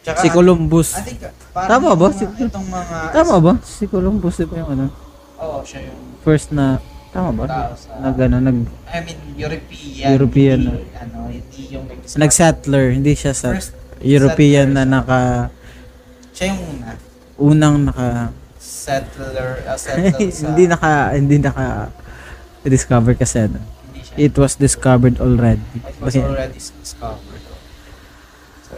Tsaka, 0.00 0.20
Si 0.20 0.28
Columbus. 0.28 0.96
I 0.96 1.02
think, 1.02 1.20
parang 1.52 1.68
Tama 1.70 1.90
ba? 1.92 2.08
Mga, 2.08 2.16
Si- 2.16 2.44
itong 2.44 2.68
mga... 2.68 2.96
Tama 3.12 3.36
ba? 3.40 3.52
Si 3.60 3.84
Columbus 3.84 4.34
di 4.36 4.44
ba 4.44 4.54
yung 4.58 4.70
ano? 4.70 4.84
Oo, 5.36 5.60
siya 5.60 5.88
yung 5.88 6.00
First 6.20 6.52
na, 6.52 6.80
tama 7.10 7.32
ba? 7.32 7.44
tao 7.44 7.72
sa... 7.72 7.96
Nag, 8.00 8.16
ano, 8.18 8.36
nag, 8.38 8.58
I 8.86 8.98
mean, 9.00 9.20
European. 9.34 10.06
European, 10.10 10.60
Hindi, 10.68 10.84
ano, 10.96 11.18
hindi 11.28 11.62
yung 11.68 11.84
nag 11.88 12.00
nag-settler, 12.04 12.84
hindi 12.92 13.12
siya 13.12 13.32
sa 13.32 13.56
First 13.56 13.72
European 14.00 14.72
na 14.72 14.84
settler. 14.84 14.92
naka, 14.92 15.20
Siya 16.32 16.44
yung 16.52 16.60
una. 16.76 16.88
unang 17.36 17.76
naka, 17.88 18.08
Settler, 18.60 19.64
uh, 19.64 19.76
settle 19.80 20.28
sa... 20.28 20.44
hindi 20.46 20.64
naka, 20.64 20.92
hindi 21.12 21.36
naka, 21.36 21.88
discover 22.62 23.16
kasi 23.16 23.48
ano. 23.48 23.60
It 24.16 24.34
was 24.38 24.56
discovered 24.56 25.20
already. 25.20 25.62
It 25.86 26.00
was 26.00 26.16
already 26.16 26.58
discovered. 26.58 27.42
So, 28.66 28.74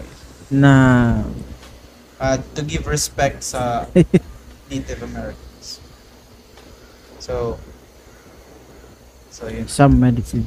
Na, 0.51 1.25
uh, 2.21 2.39
to 2.55 2.61
give 2.63 2.87
respect 2.87 3.41
sa 3.43 3.89
Native 4.71 5.01
Americans. 5.03 5.81
So, 7.19 7.57
so 9.31 9.49
yun. 9.49 9.69
some 9.69 9.97
medicine. 9.97 10.47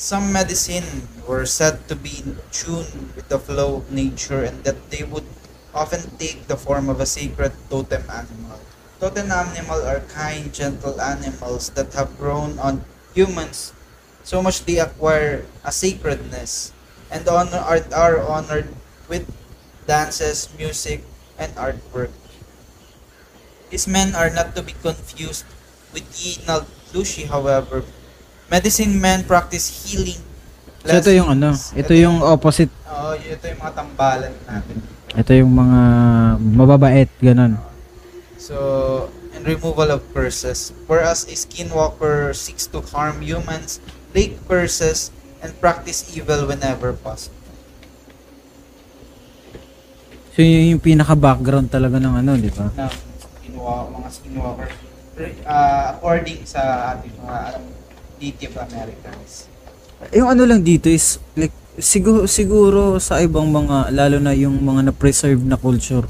Some 0.00 0.32
medicine 0.32 1.06
were 1.28 1.44
said 1.44 1.86
to 1.88 1.94
be 1.94 2.24
in 2.24 2.40
tune 2.50 3.12
with 3.14 3.28
the 3.28 3.38
flow 3.38 3.84
of 3.84 3.92
nature 3.92 4.42
and 4.42 4.64
that 4.64 4.90
they 4.90 5.04
would 5.04 5.28
often 5.76 6.00
take 6.18 6.48
the 6.48 6.56
form 6.56 6.88
of 6.88 6.98
a 6.98 7.06
sacred 7.06 7.52
totem 7.68 8.02
animal. 8.10 8.58
Totem 8.98 9.30
animal 9.30 9.84
are 9.86 10.00
kind, 10.08 10.52
gentle 10.52 10.98
animals 11.00 11.70
that 11.76 11.92
have 11.92 12.16
grown 12.16 12.58
on 12.58 12.82
humans 13.14 13.72
so 14.22 14.42
much 14.42 14.64
they 14.64 14.78
acquire 14.78 15.44
a 15.64 15.72
sacredness 15.72 16.72
and 17.10 17.26
honor 17.26 17.58
are, 17.58 17.82
are 17.94 18.18
honored 18.22 18.68
with 19.08 19.26
dances, 19.86 20.48
music, 20.56 21.02
and 21.38 21.50
artwork. 21.58 22.14
These 23.70 23.86
men 23.86 24.14
are 24.14 24.30
not 24.30 24.54
to 24.54 24.62
be 24.62 24.74
confused 24.78 25.46
with 25.94 26.06
Yinal 26.14 26.66
Lushi, 26.94 27.26
however. 27.26 27.82
Medicine 28.50 28.98
men 28.98 29.22
practice 29.26 29.70
healing. 29.86 30.18
So 30.82 30.96
ito 30.96 31.10
yung 31.12 31.28
ano, 31.30 31.54
blessings. 31.54 31.78
ito 31.78 31.92
yung 31.94 32.18
opposite. 32.22 32.72
Oo, 32.88 33.14
ito 33.14 33.44
yung 33.46 33.60
mga 33.62 33.74
tambalan 33.78 34.34
natin. 34.48 34.76
Ito 35.14 35.30
yung 35.34 35.52
mga 35.54 35.80
mababait, 36.38 37.10
ganun. 37.18 37.58
So, 38.38 39.10
and 39.34 39.46
removal 39.46 39.90
of 39.90 40.02
curses. 40.14 40.72
Whereas 40.88 41.28
a 41.28 41.34
skinwalker 41.36 42.34
seeks 42.34 42.66
to 42.72 42.80
harm 42.80 43.22
humans, 43.22 43.78
break 44.10 44.38
curses, 44.46 45.14
and 45.40 45.56
practice 45.58 46.04
evil 46.12 46.46
whenever 46.46 46.92
possible. 46.92 47.36
So 50.36 50.46
yun 50.46 50.78
yung 50.78 50.82
pinaka-background 50.82 51.68
talaga 51.68 51.98
ng 51.98 52.14
ano, 52.22 52.38
di 52.38 52.52
ba? 52.54 52.70
Na 52.78 52.86
skinwalker, 52.88 53.90
mga 53.92 54.08
skinwalker. 54.08 54.68
Uh, 55.44 55.82
according 55.92 56.38
sa 56.48 56.94
ating 56.96 57.12
mga 57.20 57.36
alam, 57.52 57.64
Native 58.20 58.54
Americans. 58.56 59.32
Yung 60.16 60.28
ano 60.32 60.48
lang 60.48 60.60
dito 60.64 60.88
is 60.88 61.20
like 61.36 61.52
siguro 61.76 62.24
siguro 62.24 62.96
sa 63.00 63.20
ibang 63.20 63.48
mga 63.48 63.92
lalo 63.92 64.16
na 64.20 64.32
yung 64.36 64.60
mga 64.60 64.92
na-preserve 64.92 65.40
na 65.44 65.60
culture. 65.60 66.04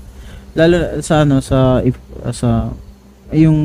Lalo 0.54 0.98
sa 1.02 1.26
ano 1.26 1.38
sa 1.42 1.82
if- 1.82 1.98
sa 2.34 2.70
yung 3.30 3.58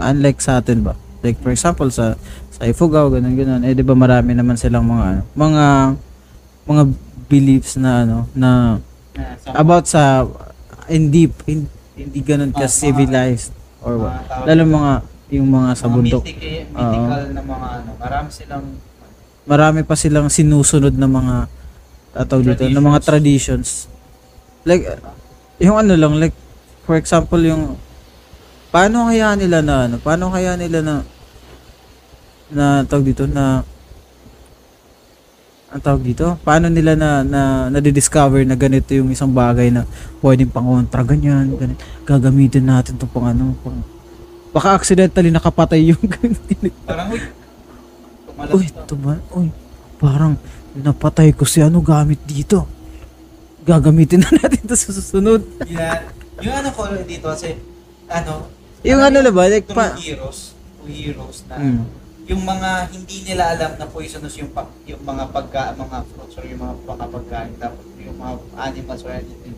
unlike 0.00 0.40
sa 0.40 0.60
atin 0.60 0.84
ba. 0.84 0.96
Like 1.20 1.40
for 1.44 1.52
example 1.52 1.88
sa 1.92 2.16
sa 2.60 2.68
Ifugao 2.68 3.08
ganun 3.08 3.32
ganun. 3.32 3.64
Eh 3.64 3.72
di 3.72 3.80
ba 3.80 3.96
marami 3.96 4.36
naman 4.36 4.54
silang 4.54 4.84
mga 4.84 5.04
ano, 5.08 5.22
mga 5.32 5.64
mga 6.68 6.82
beliefs 7.24 7.80
na 7.80 8.04
ano 8.04 8.28
na 8.30 8.76
about 9.50 9.88
sa 9.88 10.28
hindi 10.84 11.24
hindi, 11.48 11.64
hindi 11.96 12.20
ganun 12.20 12.52
ka 12.52 12.60
Ah, 12.60 12.68
mga- 12.68 12.76
civilized 12.76 13.50
or 13.80 13.96
what. 13.96 14.20
Lalo 14.44 14.60
mga 14.62 14.92
yung 15.30 15.48
mga 15.48 15.70
sa 15.72 15.86
bundok. 15.88 16.20
mythic- 16.20 16.68
mythical 16.68 17.22
na 17.32 17.40
mga 17.40 17.66
ano. 17.80 17.90
Marami 17.96 18.28
silang 18.28 18.66
marami 19.46 19.80
pa 19.80 19.96
silang 19.96 20.28
sinusunod 20.28 20.92
na 20.92 21.08
mga 21.08 21.36
ataw 22.12 22.44
dito, 22.44 22.66
na 22.66 22.82
mga 22.82 23.00
traditions. 23.00 23.88
Like 24.62 24.84
yung 25.56 25.80
ano 25.80 25.96
lang 25.96 26.18
like 26.18 26.36
for 26.84 26.98
example 26.98 27.38
yung 27.38 27.80
paano 28.68 29.08
kaya 29.08 29.32
nila 29.32 29.64
na 29.64 29.88
ano, 29.88 29.96
paano 29.96 30.28
kaya 30.28 30.60
nila 30.60 30.84
na 30.84 30.94
na 32.50 32.82
tawag 32.82 33.06
dito 33.06 33.24
na 33.24 33.62
ang 35.70 35.78
tawag 35.78 36.02
dito, 36.02 36.34
paano 36.42 36.66
nila 36.66 36.98
na 36.98 37.22
na 37.22 37.40
nadidiscover 37.70 38.42
na 38.42 38.58
ganito 38.58 38.90
yung 38.90 39.06
isang 39.08 39.30
bagay 39.30 39.70
na 39.70 39.86
pwedeng 40.18 40.50
pangontra 40.50 41.06
ganyan, 41.06 41.54
ganyan. 41.54 41.78
Gagamitin 42.02 42.66
natin 42.66 42.98
to 42.98 43.06
pang 43.06 43.30
ano, 43.30 43.54
pang 43.62 43.78
baka 44.50 44.74
accidentally 44.74 45.30
nakapatay 45.30 45.94
yung 45.94 46.02
parang 46.90 47.14
uy, 47.14 47.22
tumalas 48.26 48.50
Uy, 48.50 48.66
ito. 48.66 48.82
ito 48.82 48.94
ba? 48.98 49.14
Uy, 49.30 49.46
parang 49.94 50.34
napatay 50.74 51.30
ko 51.30 51.46
si 51.46 51.62
ano 51.62 51.78
gamit 51.78 52.18
dito. 52.26 52.66
Gagamitin 53.62 54.26
na 54.26 54.30
natin 54.42 54.66
to 54.66 54.74
sa 54.74 54.90
susunod. 54.90 55.46
Yeah. 55.70 56.02
Yung 56.42 56.54
ano 56.56 56.74
ko 56.74 56.82
dito 56.98 57.30
kasi 57.30 57.54
ano 58.10 58.50
Yung 58.82 58.98
ano 58.98 59.22
na 59.22 59.30
ba, 59.30 59.46
like 59.46 59.70
pa- 59.70 59.94
heroes, 59.94 60.58
heroes 60.82 61.46
na 61.46 61.62
Mm. 61.62 61.84
Yung 62.30 62.46
mga 62.46 62.70
hindi 62.94 63.16
nila 63.26 63.58
alam 63.58 63.74
na 63.74 63.90
poisonous 63.90 64.38
yung 64.38 64.54
pa, 64.54 64.62
yung 64.86 65.02
mga 65.02 65.34
pagka 65.34 65.74
mga 65.74 65.98
fruits 66.14 66.38
or 66.38 66.46
yung 66.46 66.62
mga 66.62 66.74
pagkain 67.10 67.54
tapos 67.58 67.82
yung 67.98 68.16
mga 68.22 68.32
animals 68.70 69.02
or 69.02 69.10
anything. 69.10 69.56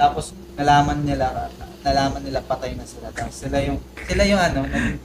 Tapos 0.00 0.32
nalaman 0.56 1.04
nila 1.04 1.52
nalaman 1.84 2.24
nila 2.24 2.40
patay 2.40 2.72
na 2.80 2.88
sila. 2.88 3.12
Tapos 3.12 3.36
sila 3.36 3.60
yung 3.60 3.76
sila 4.08 4.24
yung 4.24 4.40
ano 4.40 4.64
naging. 4.64 4.98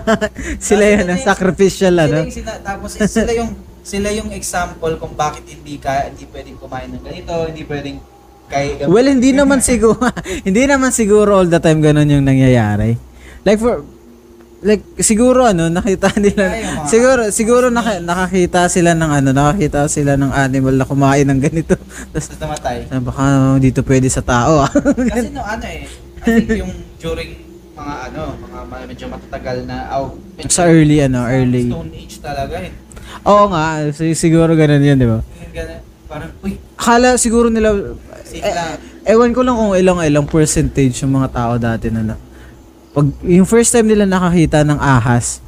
Sila 0.64 0.84
sila 0.88 1.04
ang 1.04 1.08
yung- 1.12 1.28
sacrificial 1.28 1.94
sila 1.94 2.04
ano. 2.08 2.18
sina- 2.32 2.60
tapos 2.64 2.90
sila 2.96 3.32
yung 3.36 3.50
sila 3.84 4.08
yung 4.16 4.30
example 4.32 4.96
kung 4.96 5.12
bakit 5.12 5.44
hindi 5.44 5.76
ka 5.76 6.08
hindi 6.08 6.24
pwedeng 6.32 6.56
kumain 6.56 6.88
ng 6.88 7.04
ganito, 7.04 7.32
hindi 7.44 7.62
pwedeng 7.68 8.00
kay 8.48 8.88
Well, 8.88 9.04
hindi 9.04 9.36
naman 9.36 9.60
siguro, 9.60 10.00
hindi 10.48 10.64
naman 10.64 10.96
siguro 10.96 11.44
all 11.44 11.48
the 11.48 11.60
time 11.60 11.84
ganun 11.84 12.08
yung 12.08 12.24
nangyayari. 12.24 12.96
Like 13.44 13.60
for, 13.60 13.84
like 14.64 14.80
siguro 14.98 15.44
ano, 15.44 15.68
nakita 15.68 16.08
nila, 16.24 16.44
siguro, 16.88 17.28
siguro 17.28 17.68
naka, 17.68 18.00
nakakita 18.00 18.66
sila 18.66 18.96
ng 18.96 19.10
ano, 19.12 19.28
nakakita 19.30 19.86
sila 19.86 20.16
ng 20.16 20.32
animal 20.32 20.74
na 20.74 20.88
kumain 20.88 21.28
ng 21.28 21.36
ganito. 21.38 21.76
Tapos, 22.12 22.32
namatay. 22.40 22.88
ah, 22.88 23.00
baka 23.04 23.24
dito 23.60 23.84
pwede 23.84 24.08
sa 24.08 24.24
tao 24.24 24.64
ah. 24.64 24.72
Kasi 25.12 25.28
no 25.30 25.44
ano 25.44 25.64
eh, 25.68 25.84
I 26.24 26.40
think 26.40 26.48
yung 26.64 26.72
during 26.96 27.30
mga 27.76 27.94
ano, 28.10 28.20
mga 28.40 28.76
medyo 28.88 29.06
matatagal 29.12 29.56
na 29.68 29.76
oh, 30.00 30.16
medyo 30.34 30.48
sa 30.48 30.64
early 30.64 31.04
ano, 31.04 31.28
early. 31.28 31.68
Stone 31.68 31.92
Age 31.92 32.16
talaga 32.24 32.56
eh. 32.64 32.72
Oo 33.28 33.44
nga, 33.52 33.64
si- 33.92 34.16
siguro 34.16 34.56
ganun 34.56 34.80
yun, 34.80 34.96
di 34.96 35.08
ba? 35.08 35.20
Parang 36.08 36.32
uy, 36.40 36.56
Akala 36.80 37.16
siguro 37.20 37.48
nila, 37.48 37.72
eh, 38.32 39.12
ewan 39.12 39.32
ko 39.32 39.40
lang 39.44 39.56
kung 39.56 39.72
ilang 39.76 40.00
ilang 40.00 40.24
percentage 40.24 41.04
yung 41.04 41.16
mga 41.16 41.28
tao 41.32 41.52
dati 41.60 41.88
na 41.92 42.12
na. 42.12 42.16
Pag, 42.94 43.10
yung 43.26 43.42
first 43.42 43.74
time 43.74 43.90
nila 43.90 44.06
nakakita 44.06 44.62
ng 44.62 44.78
ahas, 44.78 45.42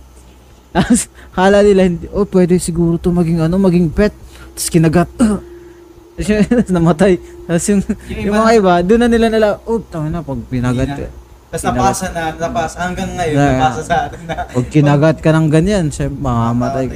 Tapos, 0.75 1.09
kala 1.37 1.63
nila, 1.63 1.87
hindi, 1.87 2.11
oh, 2.11 2.27
pwede 2.29 2.59
siguro 2.59 2.99
to 2.99 3.15
maging 3.15 3.41
ano, 3.41 3.57
maging 3.57 3.89
pet. 3.89 4.13
Tapos 4.53 4.69
kinagat. 4.69 5.09
Tapos 5.15 6.71
namatay. 6.75 7.23
Tapos 7.47 7.65
yung, 7.71 7.83
yung, 8.11 8.35
mga 8.35 8.51
iba, 8.59 8.73
doon 8.83 9.01
na 9.07 9.09
nila 9.09 9.27
nila, 9.31 9.47
oh, 9.65 9.79
tama 9.79 10.11
na, 10.11 10.21
pag 10.21 10.41
pinagat. 10.51 10.91
Na. 10.91 11.09
Tapos 11.47 11.65
napasa 11.71 12.07
na, 12.11 12.35
napasa. 12.35 12.77
Hanggang 12.83 13.11
ngayon, 13.15 13.37
Na- 13.39 13.53
napasa 13.57 13.83
sa 13.87 13.97
atin 14.11 14.21
na. 14.27 14.35
Pag 14.51 14.67
kinagat 14.69 15.17
ka 15.23 15.31
ng 15.31 15.49
ganyan, 15.49 15.87
siya, 15.89 16.11
mamamatay. 16.11 16.91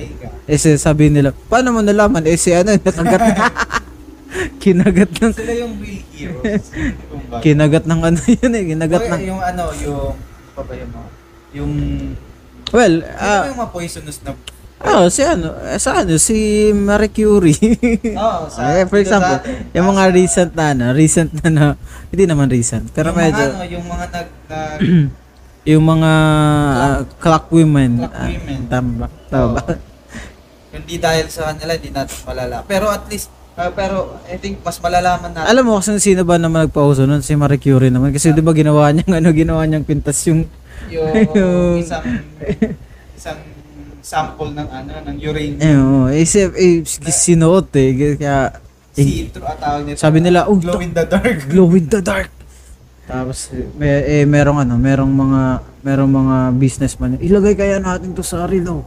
Eh, 0.50 0.58
sabi 0.58 1.08
nila, 1.08 1.30
paano 1.46 1.72
mo 1.72 1.80
nalaman? 1.80 2.26
Eh, 2.26 2.36
si 2.36 2.50
ano, 2.50 2.74
nakagat 2.74 3.22
na. 3.38 3.46
kinagat 4.62 5.10
ng, 5.14 5.32
Sila 5.32 5.54
yung 5.56 5.74
real 5.80 6.04
heroes. 6.12 6.66
Kinagat 7.40 7.84
ng 7.88 8.00
ano 8.02 8.18
yun 8.20 8.52
eh, 8.52 8.64
kinagat 8.74 9.04
ng, 9.08 9.22
yung 9.24 9.40
ano, 9.40 9.72
yung, 9.80 10.12
pa 10.60 10.68
ba 10.68 10.74
yung 10.76 10.92
mga, 10.92 11.08
yung, 11.50 11.72
well, 12.70 12.94
ano 13.00 13.16
ah, 13.16 13.44
yung 13.48 13.60
mga 13.64 13.72
poisonous 13.72 14.18
na, 14.20 14.36
oh, 14.80 15.08
si 15.08 15.20
ano, 15.24 15.56
eh, 15.64 15.80
sa 15.80 16.04
ano, 16.04 16.20
si 16.20 16.36
Marie 16.72 17.12
Curie. 17.12 17.56
oh, 18.16 18.44
sa, 18.52 18.76
Eh, 18.76 18.84
for 18.84 19.00
sa 19.00 19.04
example, 19.04 19.36
atin, 19.40 19.56
yung 19.72 19.86
mga 19.88 20.02
nasa- 20.04 20.14
recent 20.14 20.50
na 20.52 20.64
ano, 20.76 20.84
recent 20.92 21.30
na 21.40 21.48
na, 21.48 21.64
hindi 22.12 22.24
naman 22.28 22.52
recent, 22.52 22.92
pero 22.92 23.10
yung 23.10 23.18
medyo, 23.18 23.40
mga, 23.40 23.56
ano, 23.56 23.64
yung 23.64 23.86
mga 23.88 24.06
nag, 24.12 24.28
nag 24.52 24.78
yung 25.68 25.84
mga 25.84 26.12
ah, 26.76 26.98
clock 27.20 27.52
women. 27.52 28.00
Clock 28.00 28.16
ah, 28.16 28.28
women. 28.28 28.60
tama 28.68 28.90
ba? 28.96 29.08
Tama 29.28 29.48
ba? 29.56 29.62
Oo. 29.68 29.76
hindi 30.70 30.96
dahil 31.02 31.26
sa 31.28 31.50
kanila, 31.52 31.74
hindi 31.76 31.90
natin 31.90 32.16
malala. 32.24 32.56
Pero 32.64 32.88
at 32.88 33.04
least, 33.10 33.28
ah, 33.60 33.70
pero 33.76 34.16
I 34.24 34.40
think 34.40 34.64
mas 34.64 34.80
malalaman 34.80 35.36
natin. 35.36 35.48
Alam 35.52 35.64
mo 35.68 35.72
kasi 35.76 36.00
sino 36.00 36.24
ba 36.24 36.40
naman 36.40 36.66
nagpauso 36.66 37.04
nun? 37.04 37.20
Si 37.20 37.36
Marie 37.36 37.60
Curie 37.60 37.92
naman. 37.92 38.10
Kasi 38.16 38.32
di 38.32 38.40
ba 38.40 38.56
ginawa 38.56 38.88
niyang 38.88 39.12
ano, 39.20 39.28
ginawa 39.36 39.62
niyang 39.68 39.84
pintas 39.84 40.16
yung, 40.24 40.48
yung 40.88 41.12
Yung- 41.36 41.78
isang 41.84 42.04
isang 43.12 43.38
sample 44.00 44.56
ng 44.56 44.68
ano 44.72 44.90
ng 45.12 45.16
uranium 45.20 45.60
eh, 45.60 45.76
oh, 45.76 46.06
eh, 46.08 46.24
si, 46.24 46.40
eh, 46.40 46.80
sinuot 47.04 47.68
eh. 47.76 48.16
Kaya, 48.16 48.48
eh, 48.96 49.04
see-through 49.04 49.44
at 49.44 49.60
tawag 49.60 49.82
nito. 49.86 50.00
sabi 50.00 50.18
nila, 50.24 50.48
oh, 50.48 50.56
glow 50.56 50.80
in 50.80 50.90
the 50.96 51.04
dark. 51.04 51.36
glow 51.46 51.68
in 51.76 51.86
the 51.86 52.00
dark. 52.00 52.32
Tapos, 53.04 53.50
eh, 53.52 53.66
may, 53.76 54.22
eh, 54.22 54.24
merong 54.24 54.62
ano, 54.64 54.74
merong 54.80 55.12
mga, 55.12 55.42
merong 55.82 56.10
mga 56.10 56.36
businessman. 56.56 57.18
Ilagay 57.20 57.54
kaya 57.58 57.76
natin 57.82 58.16
to 58.16 58.24
sa 58.24 58.48
relo. 58.48 58.86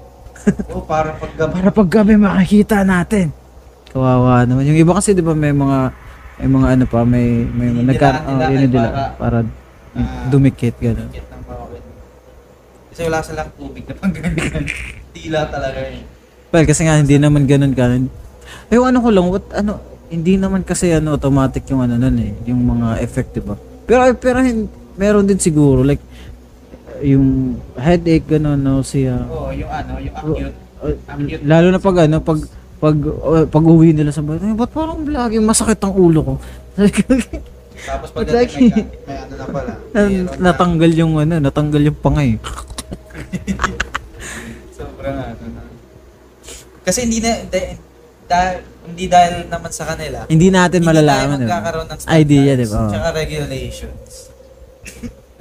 oh, 0.74 0.84
para 0.84 1.16
pag 1.16 1.32
Para 1.38 1.70
pag 1.72 1.88
gabi 1.88 2.18
makikita 2.18 2.82
natin. 2.82 3.43
Kawawa 3.94 4.44
naman. 4.44 4.66
Yung 4.66 4.76
iba 4.76 4.92
kasi 4.92 5.14
'di 5.14 5.22
ba 5.22 5.32
may 5.32 5.54
mga 5.54 5.80
may 6.36 6.50
mga 6.50 6.68
ano 6.68 6.86
pa, 6.86 7.00
may 7.04 7.46
may 7.46 7.70
nagka 7.86 8.10
nila 8.20 8.34
oh, 8.36 8.42
ay 8.42 8.52
dinidila 8.52 8.90
para- 8.90 9.14
para, 9.16 9.38
Ah. 9.94 10.26
dumikit 10.26 10.74
gano'n. 10.76 11.06
Kit 11.08 11.22
ng 11.24 11.44
bawal. 11.46 11.78
Kasi 12.90 13.02
wala 13.06 13.22
silang 13.22 13.54
tubig 13.54 13.86
na 13.86 13.94
pang 13.94 14.10
ganyan. 14.10 14.66
Tila 15.14 15.46
talaga 15.54 15.80
eh. 15.86 16.02
Well, 16.50 16.66
kasi 16.66 16.82
nga 16.82 16.98
hindi 16.98 17.14
naman 17.16 17.46
ganoon 17.46 17.72
ka. 17.72 17.94
Eh, 17.94 18.74
yung 18.74 18.90
ano 18.90 18.98
ko 18.98 19.14
lang, 19.14 19.30
what 19.30 19.46
ano, 19.54 19.78
hindi 20.10 20.34
naman 20.36 20.62
kasi 20.62 20.90
ano 20.90 21.14
automatic 21.14 21.62
yung 21.70 21.86
ano 21.86 21.94
nun 21.96 22.18
eh, 22.18 22.34
yung 22.44 22.58
mga 22.64 22.98
effect, 23.00 23.38
'di 23.38 23.42
ba? 23.44 23.54
Pero 23.86 24.02
pero 24.18 24.42
hin- 24.42 24.66
meron 24.96 25.26
din 25.26 25.38
siguro 25.38 25.86
like 25.86 26.02
yung 27.00 27.54
headache 27.76 28.26
gano'n, 28.28 28.58
nausea. 28.58 29.30
Oo, 29.30 29.54
yung 29.54 29.70
ano, 29.70 30.02
yung 30.02 30.16
acute. 30.16 30.58
Uh, 30.82 30.98
Acute. 31.06 31.42
lalo 31.44 31.68
na 31.70 31.78
pag 31.78 31.98
ano, 32.02 32.18
pag 32.18 32.42
pag 32.84 33.00
uh, 33.00 33.48
pag 33.48 33.64
uwi 33.64 33.96
nila 33.96 34.12
sa 34.12 34.20
bahay, 34.20 34.44
"Ay, 34.44 34.52
ba't 34.60 34.68
parang 34.76 35.08
laging 35.08 35.48
masakit 35.48 35.80
ang 35.80 35.96
ulo 35.96 36.20
ko? 36.20 36.34
Tapos 37.88 38.12
pag 38.12 38.28
may, 38.28 38.36
lagi? 38.44 38.68
may 39.08 39.18
ano 39.24 39.34
na 39.40 39.46
pala. 39.48 39.72
Na- 39.96 40.08
na. 40.12 40.52
natanggal 40.52 40.92
yung 40.92 41.14
ano, 41.16 41.40
natanggal 41.40 41.80
yung 41.80 42.00
pangay. 42.00 42.36
Sobrang 44.78 45.16
ano 45.16 45.46
na. 45.52 45.64
Kasi 46.84 47.08
hindi 47.08 47.24
na, 47.24 47.40
da, 47.48 47.60
da- 48.28 48.60
hindi 48.84 49.08
dahil 49.08 49.48
naman 49.48 49.72
sa 49.72 49.88
kanila. 49.88 50.28
Hindi 50.28 50.52
natin 50.52 50.84
hindi 50.84 50.90
malalaman. 50.92 51.16
tayo 51.16 51.40
di 51.40 51.48
ba? 51.48 51.48
magkakaroon 51.48 51.88
ng 51.88 52.00
standards. 52.04 52.20
Idea, 52.20 52.52
di 52.60 52.68
ba? 52.68 52.82
Tsaka 52.92 53.10
regulations. 53.16 54.12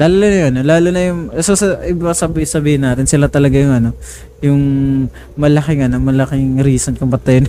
Lalo 0.01 0.15
na 0.25 0.39
yun, 0.49 0.53
lalo 0.65 0.89
na 0.89 1.01
yung, 1.05 1.21
so 1.45 1.53
sa, 1.53 1.85
iba 1.85 2.17
sabi, 2.17 2.49
sabihin 2.49 2.81
natin, 2.81 3.05
sila 3.05 3.29
talaga 3.29 3.61
yung 3.61 3.77
ano, 3.77 3.91
yung 4.41 4.61
malaking 5.37 5.85
ano, 5.85 6.01
malaking 6.01 6.65
reason 6.65 6.97
kung 6.97 7.13
ba't 7.13 7.21
tayo, 7.21 7.45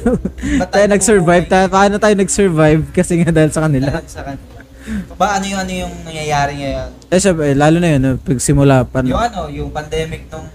Ba't 0.60 0.68
tayo 0.68 0.86
nag-survive, 0.91 1.48
tayo, 1.48 1.72
paano 1.72 1.96
tayo 1.96 2.16
nag-survive 2.20 2.84
kasi 2.91 3.24
nga 3.24 3.32
dahil 3.32 3.48
sa 3.48 3.64
kanila. 3.64 3.96
Dahil 3.96 4.12
sa 4.12 4.24
kanila. 4.28 4.60
Ba 5.16 5.39
ano 5.39 5.46
yung 5.48 5.60
ano 5.64 5.72
yung 5.72 5.94
nangyayari 6.04 6.54
ngayon? 6.60 6.89
Eh, 7.08 7.20
syempre, 7.24 7.56
lalo 7.56 7.80
na 7.80 7.89
yun, 7.96 8.02
no, 8.04 8.12
pag 8.20 8.39
simula 8.44 8.84
pa, 8.84 9.00
Yung 9.00 9.16
no, 9.16 9.24
ano, 9.24 9.41
yung 9.48 9.70
pandemic 9.72 10.28
nung 10.28 10.48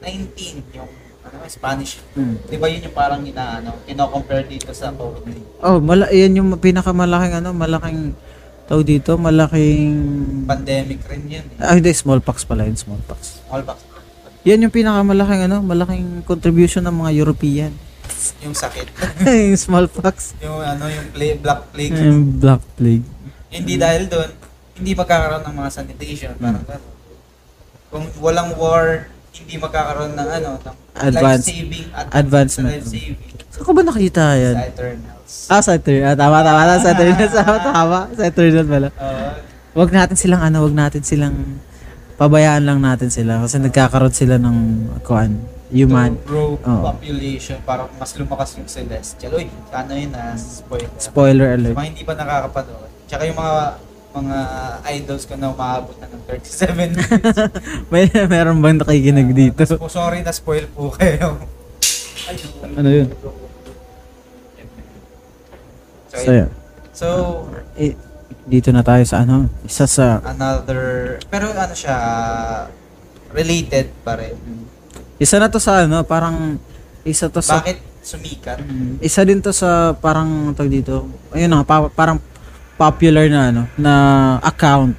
19, 0.00 0.80
yung 0.80 0.88
ano, 1.28 1.36
Spanish. 1.44 2.00
Hmm. 2.16 2.40
Di 2.48 2.56
ba 2.56 2.72
yun 2.72 2.88
yung 2.88 2.96
parang 2.96 3.20
inaano, 3.20 3.76
kino-compare 3.84 4.48
dito 4.48 4.72
sa 4.72 4.94
COVID? 4.96 5.60
oh, 5.60 5.76
mala, 5.84 6.08
yan 6.08 6.40
yung 6.40 6.56
pinakamalaking 6.56 7.44
ano, 7.44 7.52
malaking, 7.52 8.16
tao 8.66 8.80
dito, 8.80 9.14
malaking, 9.16 9.94
Pandemic 10.44 11.00
rin 11.06 11.22
yun. 11.28 11.44
Eh. 11.48 11.62
ah, 11.62 11.72
hindi, 11.72 11.90
smallpox 11.90 12.42
pala 12.42 12.64
yun, 12.64 12.74
smallpox. 12.74 13.42
Smallpox. 13.44 13.78
Yan 14.42 14.58
yung 14.60 14.70
pinakamalaking 14.70 15.42
ano, 15.44 15.58
malaking 15.60 16.22
contribution 16.22 16.82
ng 16.82 16.94
mga 16.96 17.10
European. 17.16 17.72
Yung 18.40 18.54
sakit. 18.54 18.86
yung 19.46 19.56
smallpox. 19.56 20.34
yung 20.38 20.58
ano, 20.58 20.86
yung 20.86 21.10
play, 21.10 21.34
black 21.34 21.70
plague. 21.70 21.94
Yung 21.94 22.36
black 22.36 22.62
plague. 22.74 23.06
Hindi 23.48 23.74
dahil 23.76 24.06
doon, 24.06 24.30
hindi 24.76 24.92
magkakaroon 24.92 25.42
ng 25.42 25.54
mga 25.56 25.70
sanitation. 25.72 26.32
Parang 26.36 26.60
Hmm. 26.60 26.68
gano'n. 26.68 26.94
Kung 27.86 28.04
walang 28.20 28.50
war, 28.54 29.08
hindi 29.32 29.54
magkakaroon 29.56 30.12
ng 30.12 30.28
ano, 30.32 30.50
ng 30.58 30.76
Advance- 30.96 31.46
life-saving 31.46 31.86
at 31.92 32.04
advancement. 32.10 32.72
life-saving 32.72 33.18
Saan 33.48 33.62
ko 33.62 33.70
ba 33.72 33.82
nakita 33.82 34.22
yan? 34.34 34.54
sa 34.54 34.66
Eternals. 34.66 35.15
Ah, 35.46 35.58
sa 35.58 35.74
Eternal. 35.74 36.06
Ah, 36.06 36.16
tama, 36.16 36.38
tama. 36.40 36.60
Sa 36.78 36.88
Eternal. 36.88 37.28
Tama, 37.36 37.56
tama. 37.60 37.98
Sa 38.12 38.22
Eternal 38.24 38.64
pala. 38.64 38.88
Uh, 38.92 39.34
Wag 39.74 39.90
natin 39.90 40.16
silang 40.16 40.40
ano, 40.40 40.62
wag 40.62 40.72
natin 40.72 41.02
silang 41.02 41.36
pabayaan 42.16 42.64
lang 42.64 42.80
natin 42.80 43.12
sila 43.12 43.44
kasi 43.44 43.60
nagkakaroon 43.60 44.08
sila 44.10 44.40
ng 44.40 44.56
kuan, 45.02 45.36
human 45.68 46.16
to 46.16 46.24
grow 46.24 46.50
Oo. 46.56 46.80
population 46.86 47.60
para 47.60 47.84
mas 47.92 48.16
lumakas 48.16 48.56
yung 48.56 48.64
celestial. 48.64 49.36
Uy, 49.36 49.52
sana 49.68 49.92
yun 49.92 50.08
na 50.08 50.32
spoiler. 50.32 50.88
spoiler 50.96 51.46
Sa 51.46 51.56
alert. 51.58 51.76
mga 51.76 51.88
hindi 51.92 52.02
pa 52.02 52.14
nakakapanood. 52.14 52.88
Tsaka 53.04 53.22
yung 53.28 53.36
mga 53.36 53.54
mga 54.16 54.36
idols 54.96 55.24
ko 55.28 55.34
na 55.36 55.46
umaabot 55.52 55.92
na 56.00 56.08
ng 56.08 56.22
37 56.24 56.72
minutes. 56.72 57.04
May 57.92 58.08
meron 58.08 58.64
bang 58.64 58.80
nakikinig 58.80 59.28
dito? 59.36 59.60
So, 59.68 59.76
sorry 59.92 60.24
na 60.24 60.32
spoil 60.32 60.64
po 60.72 60.88
kayo. 60.88 61.36
Ay, 62.24 62.40
Ano 62.72 62.88
yun? 62.88 63.12
So, 66.16 66.24
So, 66.24 66.32
yun. 66.32 66.50
so, 66.90 67.06
Eh, 67.74 67.92
dito 68.42 68.70
na 68.70 68.80
tayo 68.80 69.02
sa 69.02 69.20
ano, 69.20 69.50
isa 69.62 69.84
sa 69.84 70.22
another, 70.24 71.16
pero 71.26 71.50
ano 71.50 71.72
siya, 71.72 71.96
related 73.30 73.90
pa 74.00 74.16
rin. 74.16 74.36
isa 75.16 75.36
na 75.36 75.46
to 75.46 75.58
sa 75.58 75.82
ano, 75.82 76.00
parang 76.02 76.56
isa 77.02 77.26
to 77.26 77.40
sa 77.40 77.60
Bakit 77.60 77.78
sumikat? 78.00 78.58
Mm, 78.60 78.96
isa 79.00 79.20
din 79.22 79.40
to 79.40 79.50
sa 79.50 79.92
parang 79.92 80.52
tag 80.52 80.68
dito. 80.68 81.04
Ayun 81.30 81.50
na, 81.50 81.62
pa- 81.62 81.90
parang 81.90 82.16
popular 82.74 83.26
na 83.26 83.50
ano, 83.50 83.62
na 83.74 83.94
account 84.40 84.94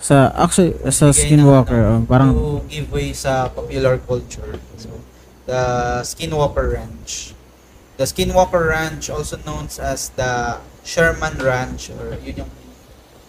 sa 0.00 0.32
actually 0.34 0.72
sa 0.88 1.12
Bigay 1.12 1.36
Skinwalker, 1.36 1.80
oh, 1.84 2.00
parang 2.02 2.32
to 2.32 2.64
give 2.66 2.88
way 2.88 3.12
sa 3.12 3.46
popular 3.46 4.00
culture. 4.00 4.56
So, 4.74 4.88
the 5.44 5.60
Skinwalker 6.00 6.72
Ranch. 6.72 7.36
The 8.00 8.08
Skinwalker 8.08 8.72
Ranch, 8.72 9.12
also 9.12 9.36
known 9.44 9.68
as 9.76 10.08
the 10.16 10.56
Sherman 10.88 11.36
Ranch, 11.36 11.92
or 11.92 12.16
yun 12.24 12.48
yung 12.48 12.52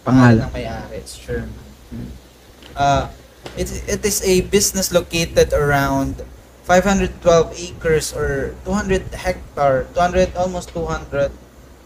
Pangalan. 0.08 0.48
ng 0.48 0.52
may-ari, 0.56 0.96
it's 0.96 1.20
Sherman. 1.20 1.60
Uh, 2.72 3.12
it, 3.60 3.68
it 3.84 4.00
is 4.08 4.24
a 4.24 4.48
business 4.48 4.96
located 4.96 5.52
around 5.52 6.24
512 6.64 7.20
acres 7.60 8.16
or 8.16 8.56
200 8.64 9.12
hectare, 9.12 9.92
200, 9.92 10.40
almost 10.40 10.72
200 10.72 11.36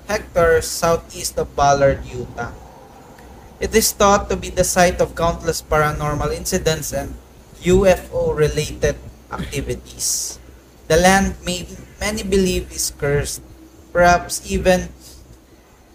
hectares 0.06 0.70
southeast 0.70 1.42
of 1.42 1.58
Ballard, 1.58 2.06
Utah. 2.06 2.54
It 3.58 3.74
is 3.74 3.98
thought 3.98 4.30
to 4.30 4.38
be 4.38 4.54
the 4.54 4.62
site 4.64 5.02
of 5.02 5.18
countless 5.18 5.66
paranormal 5.66 6.30
incidents 6.30 6.94
and 6.94 7.18
UFO-related 7.66 8.94
activities. 9.34 10.38
The 10.86 10.98
land 10.98 11.34
may 11.42 11.66
many 11.98 12.22
believe 12.22 12.70
is 12.70 12.94
cursed, 12.94 13.42
perhaps 13.90 14.46
even 14.46 14.94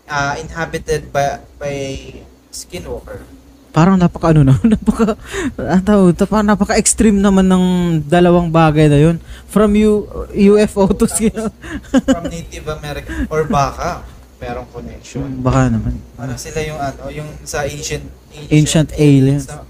uh, 0.07 0.35
inhabited 0.37 1.11
by 1.11 1.39
by 1.57 1.77
skinwalker. 2.51 3.23
parang 3.71 3.95
napaka 3.95 4.35
ano 4.35 4.43
na, 4.43 4.59
napaka 4.75 5.15
ang 5.55 5.85
tawag 5.87 6.19
parang 6.27 6.51
napaka 6.51 6.75
extreme 6.75 7.23
naman 7.23 7.47
ng 7.47 7.65
dalawang 8.03 8.51
bagay 8.51 8.91
na 8.91 8.99
yun. 8.99 9.23
From 9.47 9.79
U, 9.79 10.11
UFO 10.35 10.91
to 10.91 11.07
skin. 11.07 11.31
from 12.03 12.27
Native 12.27 12.67
American 12.67 13.31
or 13.31 13.47
baka 13.47 14.03
merong 14.43 14.67
connection. 14.75 15.39
Baka 15.47 15.71
naman. 15.71 16.03
Parang 16.19 16.35
sila 16.35 16.59
yung 16.65 16.81
ano, 16.81 17.13
yung 17.13 17.29
sa 17.47 17.63
ancient 17.63 18.09
Ancient 18.51 18.91
aliens. 18.99 19.47
sa- 19.47 19.63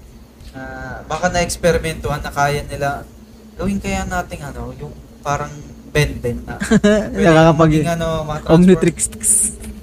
ah, 0.55 1.05
baka 1.05 1.29
na-eksperimentuhan 1.29 2.23
na 2.23 2.31
kaya 2.31 2.65
nila 2.65 3.03
gawin 3.53 3.77
kaya 3.77 4.01
nating 4.01 4.41
ano, 4.41 4.73
yung 4.81 4.95
parang 5.21 5.51
na. 6.47 6.55
Pwede 7.11 7.19
Nakakapag- 7.19 7.83
ano. 7.85 8.07
Omnitrix. 8.47 8.97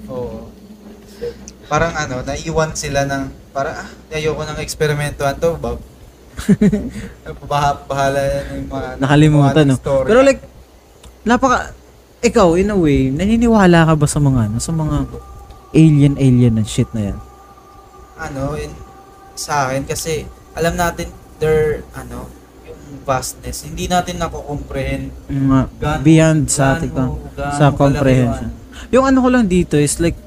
Oo. 0.09 0.49
Parang 1.69 1.93
ano, 1.93 2.25
naiwan 2.25 2.73
sila 2.73 3.05
ng, 3.05 3.53
parang, 3.53 3.77
ah, 3.77 3.89
ayoko 4.09 4.41
nang 4.41 4.57
eksperimentuhan 4.57 5.37
to, 5.37 5.53
Bob. 5.61 5.77
Baha, 7.51 7.77
bahala 7.85 8.19
yan 8.19 8.45
yung 8.57 8.69
mga 8.71 8.89
Nakalimutan, 8.97 9.65
no? 9.69 9.75
story. 9.77 10.07
Pero 10.09 10.19
like, 10.25 10.41
napaka, 11.21 11.77
ikaw, 12.25 12.57
in 12.57 12.73
a 12.73 12.77
way, 12.77 13.13
naniniwala 13.13 13.85
ka 13.85 13.93
ba 13.93 14.07
sa 14.09 14.17
mga, 14.17 14.49
ano, 14.49 14.57
sa 14.57 14.73
mga 14.73 14.97
alien, 15.77 16.15
alien 16.17 16.57
and 16.57 16.65
shit 16.65 16.89
na 16.91 17.13
yan? 17.13 17.17
ano, 18.19 18.57
in, 18.59 18.71
sa 19.37 19.69
akin, 19.69 19.87
kasi, 19.87 20.27
alam 20.51 20.75
natin, 20.75 21.07
there, 21.39 21.85
ano, 21.95 22.27
vastness, 23.03 23.65
hindi 23.65 23.85
natin 23.85 24.17
nako-comprehend 24.17 25.09
Gaano- 25.77 26.03
beyond 26.03 26.41
sa 26.47 26.77
ating, 26.77 26.93
gaano- 26.93 27.21
gaano 27.33 27.55
sa 27.55 27.65
comprehension. 27.71 28.49
Yung 28.89 29.05
ano 29.05 29.17
ko 29.21 29.29
lang 29.29 29.45
dito 29.45 29.75
is 29.75 29.97
like, 29.97 30.17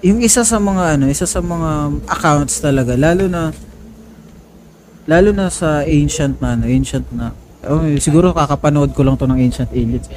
yung 0.00 0.24
isa 0.24 0.40
sa 0.42 0.56
mga 0.56 0.96
ano, 0.96 1.12
isa 1.12 1.28
sa 1.28 1.40
mga 1.40 1.70
accounts 2.08 2.60
talaga, 2.60 2.96
lalo 2.96 3.28
na 3.28 3.52
lalo 5.04 5.30
na 5.32 5.52
sa 5.52 5.84
ancient 5.84 6.40
na 6.40 6.56
ano, 6.56 6.64
ancient 6.64 7.04
na 7.12 7.36
oh, 7.68 7.84
siguro 8.00 8.32
kakapanood 8.32 8.96
ko 8.96 9.04
lang 9.04 9.20
to 9.20 9.28
ng 9.28 9.40
ancient 9.40 9.68
aliens. 9.72 10.08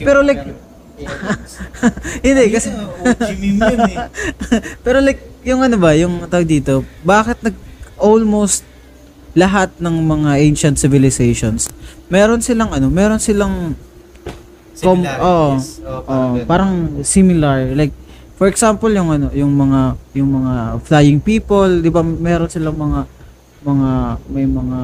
Pero 0.00 0.24
like- 0.24 0.68
Hindi 2.26 2.50
kasi 2.50 2.74
yun 3.38 3.80
eh. 3.86 3.96
pero 4.84 4.98
like 4.98 5.22
yung 5.46 5.62
ano 5.62 5.78
ba, 5.78 5.94
yung 5.94 6.26
tawag 6.26 6.48
dito, 6.48 6.82
bakit 7.06 7.38
nag 7.38 7.54
almost 7.98 8.66
lahat 9.32 9.68
ng 9.76 9.96
mga 10.00 10.30
ancient 10.40 10.76
civilizations, 10.76 11.68
meron 12.06 12.40
silang 12.40 12.70
ano, 12.70 12.88
meron 12.88 13.18
silang 13.18 13.74
Com- 14.78 15.02
oh, 15.02 15.58
Oh, 15.82 16.02
Oh, 16.06 16.28
ganun. 16.32 16.46
parang 16.46 16.72
similar 17.02 17.74
like 17.74 17.90
for 18.34 18.46
example 18.46 18.86
yung 18.86 19.10
ano 19.10 19.26
yung 19.32 19.50
mga 19.50 19.80
yung 20.14 20.30
mga 20.32 20.54
flying 20.80 21.18
people 21.18 21.82
di 21.82 21.90
ba 21.90 21.98
meron 21.98 22.46
silang 22.46 22.78
mga 22.78 23.02
mga 23.60 23.90
may 24.30 24.46
mga 24.46 24.78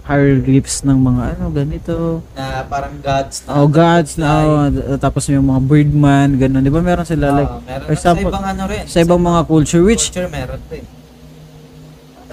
hieroglyphs 0.00 0.82
ng 0.82 0.94
mga 0.96 1.22
ano 1.34 1.44
ganito 1.50 2.22
na 2.32 2.62
parang 2.64 2.94
gods 2.96 3.42
na 3.42 3.50
oh 3.52 3.66
gods 3.66 4.12
na 4.14 4.26
oh, 4.38 4.70
tapos 4.96 5.26
yung 5.26 5.42
mga 5.44 5.60
birdman 5.60 6.28
ganun 6.36 6.62
di 6.62 6.70
ba 6.70 6.78
meron 6.80 7.02
sila 7.02 7.26
like 7.32 7.50
Ah, 7.50 7.58
meron 7.60 7.84
for 7.84 7.92
example, 7.92 8.22
sa 8.22 8.30
ibang 8.30 8.46
ano 8.46 8.62
rin. 8.66 8.82
sa 8.86 8.98
ibang 9.00 9.18
mga 9.20 9.40
culture 9.44 9.82
which 9.82 10.04
culture 10.08 10.30
meron 10.30 10.62
din. 10.70 10.86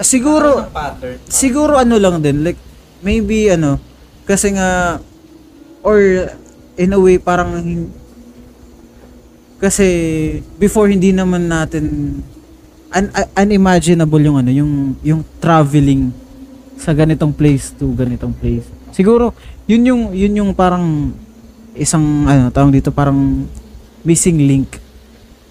Siguro 0.02 0.66
pattern. 0.70 1.18
siguro 1.26 1.78
ano 1.78 1.98
lang 1.98 2.22
din 2.22 2.42
like 2.46 2.60
maybe 3.02 3.50
ano 3.50 3.78
kasi 4.26 4.54
nga 4.54 5.00
or 5.82 6.28
in 6.78 6.94
a 6.94 7.00
way 7.00 7.18
parang 7.18 7.58
kasi 9.58 9.86
before 10.58 10.86
hindi 10.86 11.10
naman 11.10 11.50
natin 11.50 11.84
un- 12.94 13.12
unimaginable 13.34 14.22
yung 14.22 14.36
ano 14.38 14.50
yung 14.54 14.72
yung 15.02 15.20
traveling 15.42 16.14
sa 16.78 16.94
ganitong 16.94 17.34
place 17.34 17.74
to 17.74 17.90
ganitong 17.98 18.32
place 18.32 18.64
siguro 18.94 19.34
yun 19.66 19.82
yung 19.82 20.02
yun 20.14 20.32
yung 20.44 20.50
parang 20.54 21.10
isang 21.74 22.26
ano 22.26 22.50
tawag 22.54 22.78
dito 22.78 22.94
parang 22.94 23.46
missing 24.06 24.38
link 24.46 24.78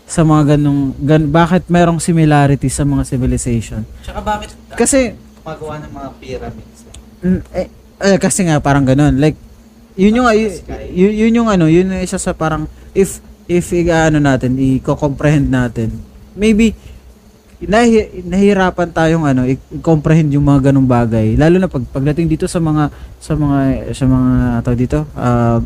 sa 0.07 0.23
mga 0.23 0.55
ganong 0.55 0.95
gan, 1.03 1.27
bakit 1.27 1.67
merong 1.67 1.99
similarity 1.99 2.71
sa 2.71 2.87
mga 2.87 3.03
civilization 3.03 3.83
Tsaka 4.01 4.23
bakit 4.23 4.55
kasi 4.73 5.13
gumagawa 5.43 5.79
ng 5.83 5.91
mga 5.91 6.09
pyramids? 6.19 6.79
Eh, 7.55 7.67
eh, 8.03 8.17
kasi 8.19 8.45
nga 8.45 8.59
parang 8.59 8.83
ganun. 8.85 9.15
Like 9.17 9.39
yun 9.97 10.21
yung 10.21 10.27
yun, 10.93 11.13
yun 11.15 11.37
yung 11.41 11.49
ano, 11.49 11.65
yun 11.65 11.89
yung 11.89 12.03
isa 12.03 12.21
sa 12.21 12.35
parang 12.35 12.69
if 12.93 13.23
if 13.47 13.71
ano 13.89 14.19
natin, 14.19 14.59
i-comprehend 14.59 15.47
natin. 15.47 15.89
Maybe 16.37 16.75
nahi, 17.63 18.21
nahirapan 18.21 18.93
tayong 18.93 19.25
ano, 19.25 19.49
i-comprehend 19.49 20.29
yung 20.35 20.45
mga 20.45 20.69
ganung 20.69 20.85
bagay. 20.85 21.33
Lalo 21.39 21.57
na 21.57 21.71
pag 21.71 21.81
pagdating 21.89 22.29
dito 22.29 22.45
sa 22.45 22.61
mga 22.61 22.93
sa 23.17 23.33
mga 23.33 23.57
sa 23.95 24.05
mga 24.05 24.33
tawag 24.61 24.79
dito, 24.83 24.99
ah, 25.17 25.57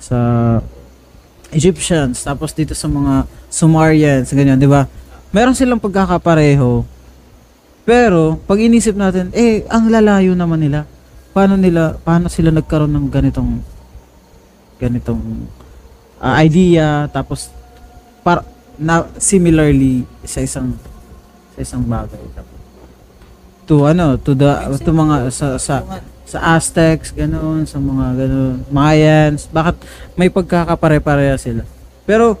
sa 0.00 0.18
Egyptians, 1.52 2.20
tapos 2.20 2.52
dito 2.52 2.76
sa 2.76 2.88
mga 2.88 3.24
Sumerians, 3.48 4.28
ganyan, 4.32 4.60
'di 4.60 4.68
ba? 4.68 4.84
Meron 5.32 5.56
silang 5.56 5.80
pagkakapareho. 5.80 6.84
Pero 7.88 8.36
pag 8.44 8.60
inisip 8.60 8.92
natin, 8.92 9.32
eh 9.32 9.64
ang 9.72 9.88
lalayo 9.88 10.36
naman 10.36 10.60
nila. 10.60 10.84
Paano 11.32 11.56
nila 11.56 11.96
paano 12.04 12.28
sila 12.28 12.52
nagkaroon 12.52 12.92
ng 12.92 13.06
ganitong 13.08 13.64
ganitong 14.78 15.48
ah, 16.22 16.38
idea 16.42 17.10
tapos 17.10 17.50
par 18.22 18.46
na 18.78 19.06
similarly 19.18 20.06
sa 20.22 20.38
isang 20.38 20.78
sa 21.54 21.58
isang 21.58 21.82
bagay 21.82 22.22
to 23.66 23.84
ano 23.84 24.14
to 24.16 24.32
the 24.38 24.46
to 24.80 24.90
mga 24.94 25.28
sa 25.34 25.58
sa 25.58 25.82
sa 26.28 26.54
Aztecs 26.54 27.10
ganoon 27.10 27.64
sa 27.64 27.80
mga 27.80 28.06
ganoon 28.18 28.56
Mayans 28.68 29.48
bakit 29.48 29.80
may 30.12 30.28
pagkakapare-pareha 30.28 31.34
sila 31.34 31.64
pero 32.04 32.36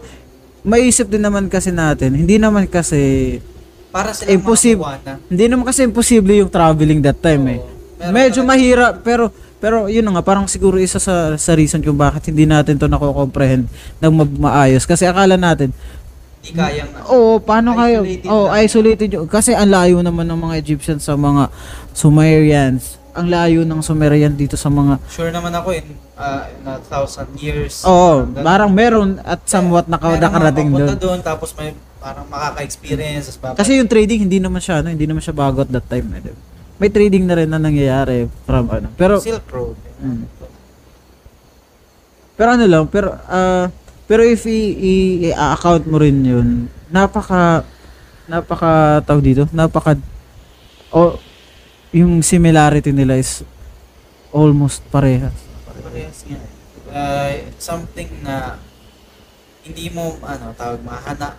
maiisip 0.60 1.08
din 1.08 1.20
naman 1.20 1.48
kasi 1.48 1.72
natin 1.72 2.12
hindi 2.12 2.36
naman 2.36 2.64
kasi 2.64 3.40
Para 3.88 4.12
makakuha 4.12 5.00
na. 5.00 5.16
hindi 5.24 5.44
naman 5.48 5.64
kasi 5.64 5.80
imposible 5.82 6.36
yung 6.36 6.48
traveling 6.48 7.00
that 7.00 7.16
time 7.16 7.40
eh. 7.48 7.60
Meron 7.98 8.12
Medyo 8.12 8.40
talaga- 8.42 8.50
mahirap 8.50 8.94
pero 9.00 9.24
pero 9.58 9.76
yun 9.88 10.06
nga 10.06 10.20
parang 10.20 10.44
siguro 10.44 10.76
isa 10.76 11.00
sa 11.00 11.34
sa 11.34 11.52
reason 11.52 11.80
kung 11.80 11.96
bakit 11.96 12.28
hindi 12.28 12.44
natin 12.44 12.76
to 12.76 12.86
nako-comprehend 12.86 13.64
ng 13.98 14.12
ma- 14.12 14.36
maayos 14.44 14.84
kasi 14.84 15.02
akala 15.02 15.34
natin 15.34 15.72
Hindi 16.38 16.54
kayang 16.54 16.92
oh 17.08 17.40
paano 17.40 17.74
kayo 17.74 18.04
Isolated 18.04 18.28
oh 18.28 18.46
lang. 18.46 18.60
isolated 18.60 19.08
yun. 19.10 19.26
kasi 19.26 19.50
ang 19.50 19.66
layo 19.66 19.98
naman 19.98 20.28
ng 20.28 20.38
mga 20.38 20.54
Egyptians 20.60 21.02
sa 21.02 21.16
mga 21.16 21.48
Sumerians 21.92 22.97
ang 23.18 23.26
layo 23.26 23.66
ng 23.66 23.80
Sumerian 23.80 24.32
dito 24.32 24.54
sa 24.54 24.70
mga 24.70 25.02
Sure 25.06 25.28
naman 25.28 25.50
ako 25.50 25.74
in, 25.74 25.86
uh, 26.14 26.46
in 26.46 26.62
a 26.64 26.78
thousand 26.80 27.28
years. 27.34 27.82
oh 27.82 28.22
Ganun. 28.22 28.44
parang 28.46 28.70
meron 28.70 29.10
at 29.20 29.42
somewhat 29.44 29.90
naka, 29.90 30.14
Meron 30.14 30.22
nakarating 30.22 30.68
mga 30.70 30.78
doon 30.78 30.98
doon. 30.98 31.18
Tapos 31.20 31.50
may 31.52 31.74
parang 31.98 32.24
makaka-experience. 32.30 33.34
Kasi 33.58 33.82
yung 33.82 33.90
trading 33.90 34.22
hindi 34.22 34.38
naman 34.38 34.62
siya 34.62 34.80
ano, 34.80 34.94
hindi 34.94 35.02
naman 35.02 35.18
siya 35.18 35.34
bago 35.34 35.60
at 35.60 35.70
that 35.70 35.84
time. 35.84 36.06
Eh. 36.14 36.30
May 36.78 36.88
trading 36.88 37.26
na 37.26 37.34
rin 37.34 37.50
na 37.50 37.58
nangyayari 37.58 38.30
from 38.46 38.70
ano. 38.70 38.88
Pero 38.94 39.18
Silk 39.18 39.50
Road. 39.50 39.74
Mm. 39.98 40.30
pero 42.38 42.54
ano 42.54 42.64
lang, 42.70 42.86
pero 42.86 43.18
ah 43.26 43.66
pero 44.06 44.22
if 44.22 44.46
i- 44.46 44.78
i-account 45.26 45.90
mo 45.90 45.98
rin 45.98 46.22
'yun, 46.22 46.48
napaka 46.86 47.66
napaka 48.24 49.02
tawag 49.02 49.26
dito, 49.26 49.42
napaka 49.50 49.98
o 50.88 51.18
yung 51.90 52.20
similarity 52.20 52.90
nila 52.90 53.16
is 53.16 53.42
almost 54.30 54.84
parehas. 54.88 55.32
Parehas 55.78 56.24
nga. 56.24 56.40
Uh, 56.88 57.32
something 57.58 58.08
na 58.20 58.56
hindi 59.62 59.88
mo 59.88 60.16
ano 60.22 60.52
tawag 60.54 60.80
mahana 60.80 61.36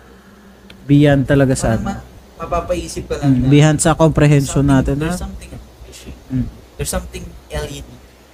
Beyond 0.80 1.22
talaga 1.24 1.54
sa 1.54 1.74
ano. 1.74 1.82
ma- 1.84 2.02
mapapaisip 2.36 3.04
ka 3.04 3.18
lang 3.18 3.34
Mm, 3.36 3.42
na 3.42 3.48
beyond 3.48 3.78
sa 3.78 3.92
comprehension 3.92 4.62
something- 4.62 4.70
natin 4.72 4.96
na 4.96 5.06
there's 5.06 5.18
something 5.20 5.50
fishy 5.84 6.12
mm, 6.30 6.46
there's 6.74 6.88
something 6.88 7.24
alien 7.48 7.86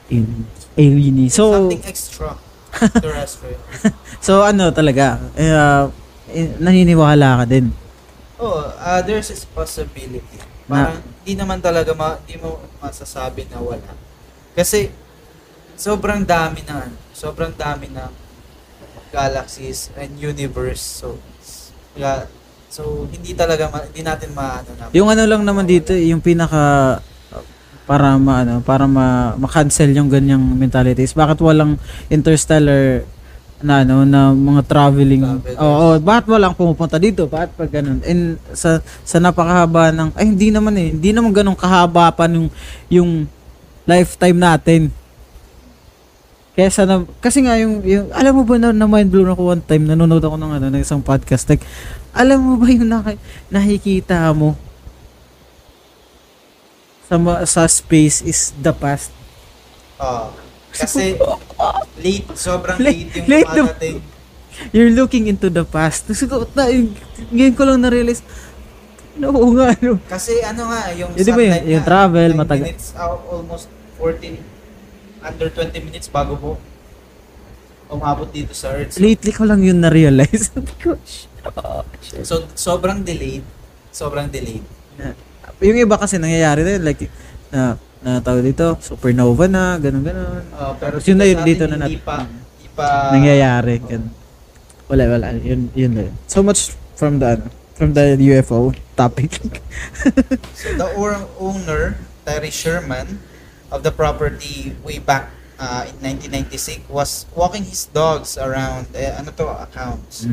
in 0.06 0.44
alien. 0.74 1.26
So 1.28 1.56
something 1.66 1.84
extra 1.84 2.36
terrestrial 2.94 3.60
So 4.26 4.44
ano 4.44 4.68
talaga, 4.70 5.16
eh, 5.34 5.50
eh, 6.30 6.48
naniniwala 6.56 7.40
ka 7.40 7.44
din. 7.46 7.72
oh 8.36 8.60
uh, 8.76 9.00
there's 9.00 9.32
this 9.32 9.48
possibility 9.48 10.36
parang 10.66 10.98
di 11.22 11.34
naman 11.34 11.58
talaga 11.62 11.94
ma, 11.94 12.18
di 12.26 12.38
mo 12.38 12.62
masasabi 12.82 13.46
na 13.50 13.58
wala 13.62 13.92
kasi 14.54 14.90
sobrang 15.78 16.26
dami 16.26 16.64
na 16.66 16.86
ano, 16.88 16.96
sobrang 17.14 17.54
dami 17.54 17.90
na 17.90 18.10
galaxies 19.14 19.94
and 19.94 20.18
universe 20.18 20.82
so 20.82 21.18
yeah, 21.94 22.26
so 22.68 23.06
hindi 23.08 23.32
talaga 23.32 23.70
ma, 23.70 23.86
hindi 23.86 24.02
natin 24.02 24.30
maano 24.34 24.70
na 24.74 24.90
Yung 24.92 25.08
ano 25.08 25.22
lang 25.24 25.42
naman 25.46 25.64
dito, 25.64 25.94
yung 25.94 26.20
pinaka 26.20 26.98
para 27.86 28.18
ma 28.18 28.42
ano, 28.42 28.58
para 28.66 28.90
ma, 28.90 29.38
ma-cancel 29.38 29.94
yung 29.94 30.10
ganyang 30.10 30.42
mentalities. 30.42 31.14
Bakit 31.14 31.38
walang 31.38 31.78
interstellar 32.10 33.06
na 33.64 33.80
ano 33.80 34.04
na 34.04 34.36
mga 34.36 34.62
traveling 34.68 35.24
Travelers. 35.24 35.56
oo 35.56 35.86
bakit 36.04 36.24
walang 36.28 36.52
pumupunta 36.52 37.00
dito 37.00 37.24
bakit 37.24 37.56
pag 37.56 37.72
ganun 37.72 38.04
and 38.04 38.36
sa 38.52 38.84
sa 39.00 39.16
napakahaba 39.16 39.96
ng 39.96 40.12
ay 40.12 40.24
hindi 40.28 40.52
naman 40.52 40.76
eh 40.76 40.92
hindi 40.92 41.10
naman 41.16 41.32
ganun 41.32 41.56
kahaba 41.56 42.12
pa 42.12 42.28
yung 42.28 42.52
yung 42.92 43.10
lifetime 43.88 44.36
natin 44.36 44.82
kaya 46.56 46.72
sana 46.72 47.04
kasi 47.20 47.44
nga 47.44 47.56
yung, 47.60 47.84
yung 47.84 48.08
alam 48.16 48.32
mo 48.32 48.42
ba 48.44 48.56
na, 48.56 48.72
na 48.72 48.88
mind 48.88 49.08
blown 49.08 49.32
ako 49.32 49.56
one 49.56 49.64
time 49.64 49.88
nanonood 49.88 50.24
ako 50.24 50.36
ng 50.36 50.52
ano 50.60 50.66
ng 50.72 50.82
isang 50.84 51.00
podcast 51.00 51.48
like 51.48 51.64
alam 52.16 52.40
mo 52.40 52.56
ba 52.56 52.72
yung 52.72 52.88
naki, 52.88 53.20
nakikita 53.52 54.32
mo 54.32 54.56
sa 57.06 57.16
sa 57.46 57.62
space 57.70 58.24
is 58.26 58.50
the 58.58 58.74
past. 58.74 59.14
Oh. 60.00 60.45
Kasi 60.78 61.16
late, 61.96 62.28
sobrang 62.34 62.76
Late- 62.76 63.08
late, 63.08 63.16
yung 63.16 63.26
late 63.26 63.46
na- 63.46 63.56
dumadating. 63.56 63.98
You're 64.72 64.88
looking 64.90 65.26
into 65.26 65.48
the 65.48 65.64
past. 65.64 66.08
Ko, 66.08 66.48
na, 66.52 66.72
ngayon 67.28 67.52
ko 67.52 67.62
lang 67.62 67.76
na-realize, 67.78 68.24
no, 69.14 69.28
oo 69.30 69.52
nga, 69.52 69.72
ano. 69.72 70.00
Kasi 70.02 70.40
ano 70.40 70.72
nga, 70.72 70.92
yung 70.92 71.12
Yun, 71.12 71.20
di 71.20 71.30
ba 71.30 71.42
yun? 71.42 71.52
sunlight 71.52 71.68
Yung 71.68 71.82
nga, 71.82 71.88
travel, 71.88 72.30
9 72.32 72.40
matagal. 72.40 72.64
minutes, 72.66 72.88
out, 72.96 73.20
almost 73.26 73.66
14, 73.96 74.40
under 75.20 75.48
20 75.50 75.76
minutes 75.82 76.08
bago 76.08 76.34
po 76.34 76.50
umabot 77.86 78.26
dito 78.26 78.50
sa 78.50 78.72
Earth. 78.72 78.96
So, 78.96 79.00
Lately 79.00 79.30
ko 79.30 79.44
lang 79.44 79.62
yun 79.62 79.78
na-realize. 79.78 80.50
Ko, 80.82 80.98
"Shh." 80.98 81.30
so, 82.24 82.42
sobrang 82.52 83.04
delayed. 83.04 83.46
Sobrang 83.88 84.26
delayed. 84.26 84.64
yung 85.58 85.78
iba 85.78 85.94
kasi 85.94 86.18
nangyayari 86.18 86.60
na 86.60 86.82
like, 86.82 87.06
na, 87.48 87.78
na 88.06 88.22
tawag 88.22 88.46
dito, 88.46 88.78
supernova 88.78 89.50
na, 89.50 89.82
ganun, 89.82 90.06
ganun. 90.06 90.46
Uh, 90.54 90.78
pero 90.78 91.02
Yun 91.02 91.18
na 91.18 91.26
yun, 91.26 91.42
dito 91.42 91.66
na 91.66 91.74
hindi 91.74 91.98
nat- 91.98 92.06
pa, 92.06 92.22
hindi 92.22 92.68
pa, 92.70 93.10
nangyayari. 93.10 93.82
Ganun. 93.82 94.14
Wala, 94.86 95.02
wala. 95.10 95.26
Yun, 95.42 95.74
yun 95.74 95.90
na 95.90 96.02
yun. 96.06 96.14
So 96.30 96.46
much 96.46 96.70
from 96.94 97.18
the, 97.18 97.34
ano, 97.34 97.50
from 97.74 97.98
the 97.98 98.14
UFO 98.30 98.70
topic. 98.94 99.42
So 100.54 100.70
the 100.78 100.86
owner, 101.42 101.98
Terry 102.22 102.54
Sherman, 102.54 103.18
of 103.74 103.82
the 103.82 103.90
property 103.90 104.78
way 104.86 105.02
back 105.02 105.34
uh, 105.58 105.90
in 105.90 105.98
1996 106.30 106.86
was 106.86 107.26
walking 107.34 107.66
his 107.66 107.90
dogs 107.90 108.38
around, 108.38 108.86
eh, 108.94 109.10
ano 109.18 109.34
to, 109.34 109.50
accounts, 109.66 110.30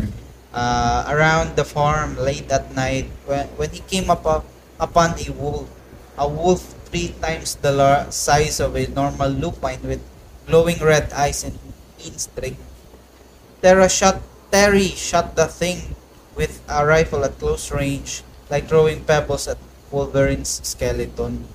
uh, 0.53 1.09
around 1.09 1.57
the 1.57 1.65
farm 1.65 2.21
late 2.21 2.45
at 2.53 2.69
night 2.77 3.09
when, 3.25 3.49
when 3.57 3.73
he 3.73 3.81
came 3.89 4.13
up, 4.13 4.21
up 4.29 4.45
upon 4.77 5.17
a 5.17 5.25
wolf, 5.33 5.65
a 6.21 6.29
wolf 6.29 6.61
three 6.93 7.09
times 7.17 7.57
the 7.65 7.73
size 8.13 8.61
of 8.61 8.77
a 8.77 8.85
normal 8.93 9.33
lupine 9.33 9.81
with 9.81 9.97
glowing 10.45 10.77
red 10.77 11.09
eyes 11.17 11.41
and 11.41 11.57
mean 11.97 12.13
streak. 12.21 12.53
Terra 13.65 13.89
shot, 13.89 14.21
Terry 14.53 14.93
shot 14.93 15.33
the 15.33 15.49
thing 15.49 15.97
with 16.37 16.61
a 16.69 16.85
rifle 16.85 17.25
at 17.25 17.33
close 17.41 17.73
range, 17.73 18.21
like 18.53 18.69
throwing 18.69 19.01
pebbles 19.09 19.49
at 19.49 19.57
Wolverine's 19.89 20.61
skeleton. 20.61 21.49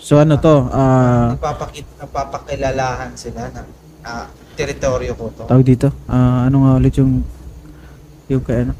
So 0.00 0.16
ano 0.16 0.40
to, 0.40 0.72
ah, 0.72 1.36
Nagpapakit, 1.36 1.84
nagpapakilalahan 2.00 3.12
sila 3.12 3.52
na 3.52 3.62
ah, 4.08 4.26
teritoryo 4.56 5.12
ko 5.20 5.28
to. 5.36 5.44
tawag 5.52 5.68
dito, 5.68 5.92
ah, 6.08 6.48
ano 6.48 6.64
nga 6.64 6.72
ulit 6.80 6.96
yung, 6.96 7.20
yung 8.32 8.40
kay 8.40 8.64
ano, 8.64 8.72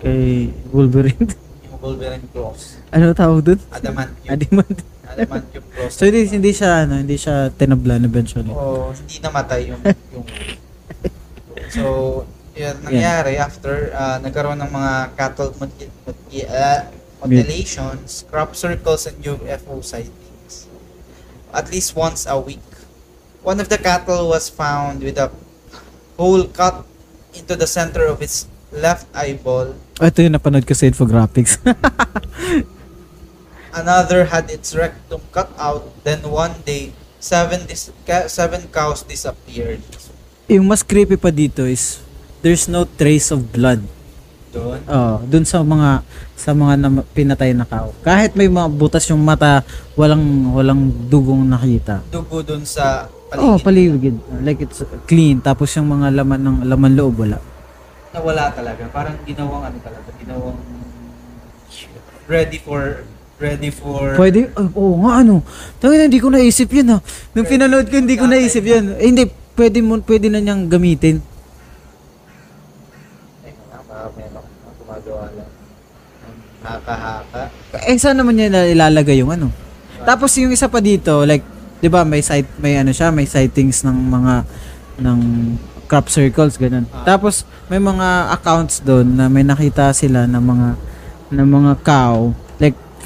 kay 0.00 0.48
Wolverine. 0.72 1.28
Yung 1.68 1.78
Wolverine 1.84 2.24
claws. 2.32 2.80
Ano 2.96 3.12
tawag 3.12 3.40
dun? 3.44 3.60
Adamantium. 3.68 4.32
Adamant. 4.32 4.76
Adamantium 5.04 5.64
claws. 5.68 5.92
So 5.92 6.08
hindi, 6.08 6.24
hindi 6.32 6.50
siya, 6.56 6.88
ano, 6.88 6.96
hindi 6.96 7.20
siya 7.20 7.52
tinablan 7.52 8.08
eventually. 8.08 8.48
Oo, 8.48 8.96
hindi 8.96 9.16
namatay 9.20 9.60
yung 9.68 9.80
yung 10.16 10.24
So, 11.66 12.24
yun, 12.54 12.78
nangyari 12.86 13.36
after 13.36 13.90
uh, 13.92 14.16
nagkaroon 14.22 14.62
ng 14.62 14.70
mga 14.70 14.92
cattle 15.18 15.50
mut- 15.58 15.92
mut- 16.06 16.46
uh, 16.46 16.80
mutilations, 17.26 18.24
crop 18.30 18.54
circles, 18.54 19.04
and 19.10 19.18
UFO 19.20 19.82
sightings. 19.82 20.70
At 21.50 21.68
least 21.74 21.98
once 21.98 22.24
a 22.24 22.38
week. 22.38 22.62
One 23.42 23.58
of 23.58 23.68
the 23.68 23.78
cattle 23.78 24.30
was 24.30 24.48
found 24.48 25.02
with 25.02 25.18
a 25.18 25.30
hole 26.16 26.46
cut 26.48 26.86
into 27.34 27.54
the 27.54 27.66
center 27.66 28.06
of 28.06 28.22
its 28.22 28.46
left 28.72 29.06
eyeball. 29.14 29.74
Oh, 30.00 30.06
ito 30.06 30.22
yung 30.22 30.34
napanood 30.34 30.66
ko 30.66 30.74
sa 30.74 30.86
infographics. 30.86 31.58
Another 33.76 34.24
had 34.24 34.48
its 34.48 34.72
rectum 34.72 35.20
cut 35.30 35.52
out. 35.56 35.84
Then 36.00 36.24
one 36.24 36.56
day, 36.62 36.90
seven 37.18 37.64
dis- 37.64 37.92
ca- 38.02 38.26
seven 38.26 38.64
cows 38.68 39.04
disappeared. 39.04 39.84
yung 40.46 40.64
mas 40.64 40.80
creepy 40.80 41.14
pa 41.14 41.28
dito 41.28 41.60
is, 41.62 42.00
there's 42.40 42.64
no 42.64 42.86
trace 42.86 43.28
of 43.28 43.50
blood. 43.50 43.82
Doon. 44.48 44.80
Oh, 44.86 45.20
dun 45.20 45.42
sa 45.42 45.60
mga 45.60 46.00
sa 46.32 46.50
mga 46.50 46.72
na, 46.78 46.88
pinatay 47.04 47.50
na 47.50 47.66
kao. 47.66 47.92
Kahit 48.00 48.32
may 48.32 48.46
mga 48.46 48.70
butas 48.70 49.04
yung 49.04 49.20
mata, 49.20 49.60
walang 49.92 50.22
walang 50.50 50.80
dugong 51.04 51.44
nakita. 51.44 52.00
Dugo 52.08 52.40
doon 52.40 52.62
sa 52.62 53.10
Oh, 53.34 53.58
paligid. 53.58 54.16
paligid. 54.16 54.16
Like 54.40 54.62
it's 54.62 54.80
clean. 55.04 55.42
Tapos 55.42 55.68
yung 55.74 55.90
mga 55.90 56.14
laman 56.14 56.40
ng 56.40 56.56
laman 56.64 56.94
loob 56.94 57.20
wala. 57.20 57.42
na 58.08 58.22
wala 58.22 58.48
talaga. 58.48 58.86
Parang 58.88 59.18
ginawang 59.26 59.66
ano 59.66 59.76
talaga, 59.82 60.08
ginawang 60.16 60.56
ready 62.24 62.56
for 62.56 63.04
ready 63.36 63.68
for 63.68 64.16
Pwede, 64.16 64.48
oh, 64.56 64.68
oo 64.76 64.96
nga 65.04 65.20
ano. 65.20 65.44
Tangina, 65.80 66.08
hindi 66.08 66.20
ko 66.22 66.32
naisip 66.32 66.72
yun 66.72 66.96
ha. 66.96 66.98
Nung 67.36 67.48
pinanood 67.48 67.86
ko, 67.92 68.00
hindi 68.00 68.16
ko 68.16 68.24
naisip 68.24 68.64
yun. 68.64 68.96
Eh, 68.96 69.12
hindi, 69.12 69.28
pwede 69.56 69.78
mo, 69.84 70.00
pwede 70.00 70.26
na 70.32 70.40
niyang 70.40 70.68
gamitin. 70.72 71.20
Ay, 73.44 73.52
marami 73.88 74.20
ano, 74.32 74.40
gumagawa 74.80 75.24
lang. 75.36 75.50
Haka-haka. 76.66 77.42
Eh, 77.84 77.96
saan 78.00 78.16
naman 78.18 78.34
niya 78.40 78.72
ilalagay 78.72 79.20
yung 79.20 79.30
ano? 79.30 79.52
Tapos 80.06 80.32
yung 80.40 80.52
isa 80.54 80.68
pa 80.70 80.80
dito, 80.80 81.24
like, 81.24 81.56
'di 81.80 81.88
ba, 81.92 82.04
may 82.04 82.24
site 82.24 82.48
may 82.60 82.80
ano 82.80 82.92
siya, 82.92 83.12
may 83.12 83.28
sightings 83.28 83.84
ng 83.84 83.98
mga 84.08 84.34
ng 85.02 85.18
crop 85.86 86.08
circles 86.10 86.58
ganun. 86.58 86.88
Ah. 86.90 87.16
Tapos 87.16 87.46
may 87.68 87.78
mga 87.78 88.32
accounts 88.32 88.82
doon 88.82 89.06
na 89.16 89.30
may 89.30 89.46
nakita 89.46 89.92
sila 89.92 90.24
ng 90.26 90.42
mga 90.42 90.68
ng 91.36 91.48
mga 91.48 91.72
cow. 91.84 92.32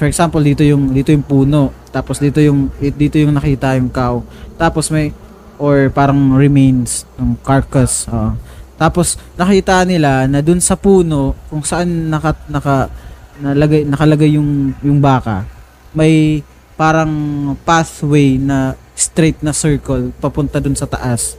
For 0.01 0.09
example, 0.09 0.41
dito 0.41 0.65
yung 0.65 0.97
dito 0.97 1.13
yung 1.13 1.21
puno. 1.21 1.69
Tapos 1.93 2.17
dito 2.17 2.41
yung 2.41 2.73
dito 2.81 3.21
yung 3.21 3.37
nakita 3.37 3.77
yung 3.77 3.93
cow. 3.93 4.25
Tapos 4.57 4.89
may 4.89 5.13
or 5.61 5.93
parang 5.93 6.33
remains 6.33 7.05
ng 7.21 7.37
carcass. 7.45 8.09
oo. 8.09 8.33
Tapos 8.81 9.21
nakita 9.37 9.85
nila 9.85 10.25
na 10.25 10.41
dun 10.41 10.57
sa 10.57 10.73
puno 10.73 11.37
kung 11.53 11.61
saan 11.61 12.09
naka, 12.09 12.33
naka 12.49 12.89
nalagay 13.37 13.85
nakalagay 13.85 14.41
yung 14.41 14.73
yung 14.81 14.97
baka 14.97 15.45
may 15.93 16.41
parang 16.73 17.13
pathway 17.61 18.41
na 18.41 18.73
straight 18.97 19.37
na 19.45 19.53
circle 19.53 20.09
papunta 20.17 20.57
dun 20.57 20.73
sa 20.73 20.89
taas. 20.89 21.37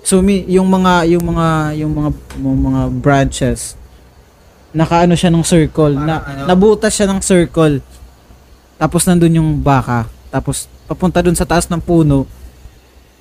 So 0.00 0.24
mi, 0.24 0.40
yung 0.48 0.72
mga 0.72 1.04
yung 1.12 1.24
mga 1.36 1.48
yung 1.84 1.92
mga 1.92 2.10
yung 2.40 2.60
mga 2.64 2.80
branches 2.96 3.76
nakaano 4.74 5.14
siya 5.14 5.30
ng 5.30 5.40
circle 5.40 5.94
na 5.94 6.18
Parang 6.18 6.36
ano? 6.36 6.46
nabutas 6.50 6.92
siya 6.92 7.06
ng 7.06 7.22
circle. 7.22 7.78
Tapos 8.74 9.06
nandun 9.06 9.38
yung 9.38 9.50
baka. 9.56 10.04
Tapos 10.28 10.66
papunta 10.84 11.22
dun 11.22 11.32
sa 11.32 11.46
taas 11.46 11.70
ng 11.70 11.78
puno. 11.78 12.26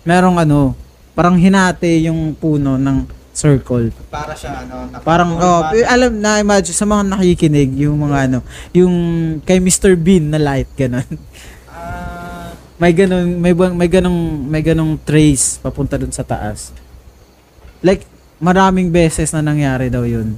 Merong 0.03 0.41
ano, 0.41 0.73
parang 1.13 1.37
hinati 1.37 2.03
yung 2.03 2.33
puno 2.33 2.75
ng 2.75 3.05
circle. 3.31 3.93
Para 4.09 4.33
siya 4.33 4.61
ano, 4.61 4.89
naka- 4.89 5.05
Parang, 5.05 5.29
oh, 5.31 5.61
eh, 5.71 5.85
alam 5.85 6.17
na, 6.17 6.37
imagine, 6.37 6.73
sa 6.73 6.85
mga 6.85 7.05
nakikinig, 7.07 7.71
yung 7.79 7.97
mga 7.99 8.17
ano, 8.27 8.39
yung 8.71 8.93
kay 9.41 9.57
Mr. 9.57 9.93
Bean 9.93 10.29
na 10.29 10.37
light, 10.37 10.69
ganun. 10.73 11.05
Ah, 11.65 12.53
may 12.77 12.93
ganun, 12.93 13.37
may, 13.37 13.53
bang- 13.53 13.73
may 13.73 13.89
ganung, 13.89 14.19
may 14.43 14.61
ganung 14.61 14.97
trace 14.99 15.57
papunta 15.57 15.97
dun 15.97 16.11
sa 16.11 16.21
taas. 16.21 16.69
Like, 17.79 18.05
maraming 18.37 18.89
beses 18.89 19.29
na 19.31 19.41
nangyari 19.41 19.89
daw 19.89 20.03
yun. 20.03 20.37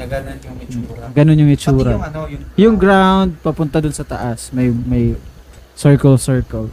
Na 0.00 0.08
ganun 0.08 0.38
yung 0.40 0.58
itsura. 0.64 1.04
Ganun 1.12 1.36
yung 1.36 1.50
Pati 1.52 1.68
yung 1.68 1.76
itsura. 1.76 1.92
ano, 2.00 2.20
yung, 2.24 2.42
Yung 2.56 2.76
ground, 2.80 3.36
papunta 3.44 3.84
dun 3.84 3.92
sa 3.92 4.04
taas, 4.08 4.48
may, 4.56 4.72
may 4.72 5.12
circle, 5.76 6.16
circle. 6.16 6.72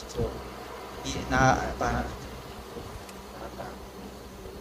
So, 0.00 0.32
na, 1.28 1.60
parang, 1.76 2.08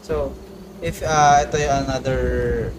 so, 0.04 0.36
if 0.82 1.00
uh, 1.06 1.46
ito 1.46 1.56
yung 1.62 1.88
another 1.88 2.20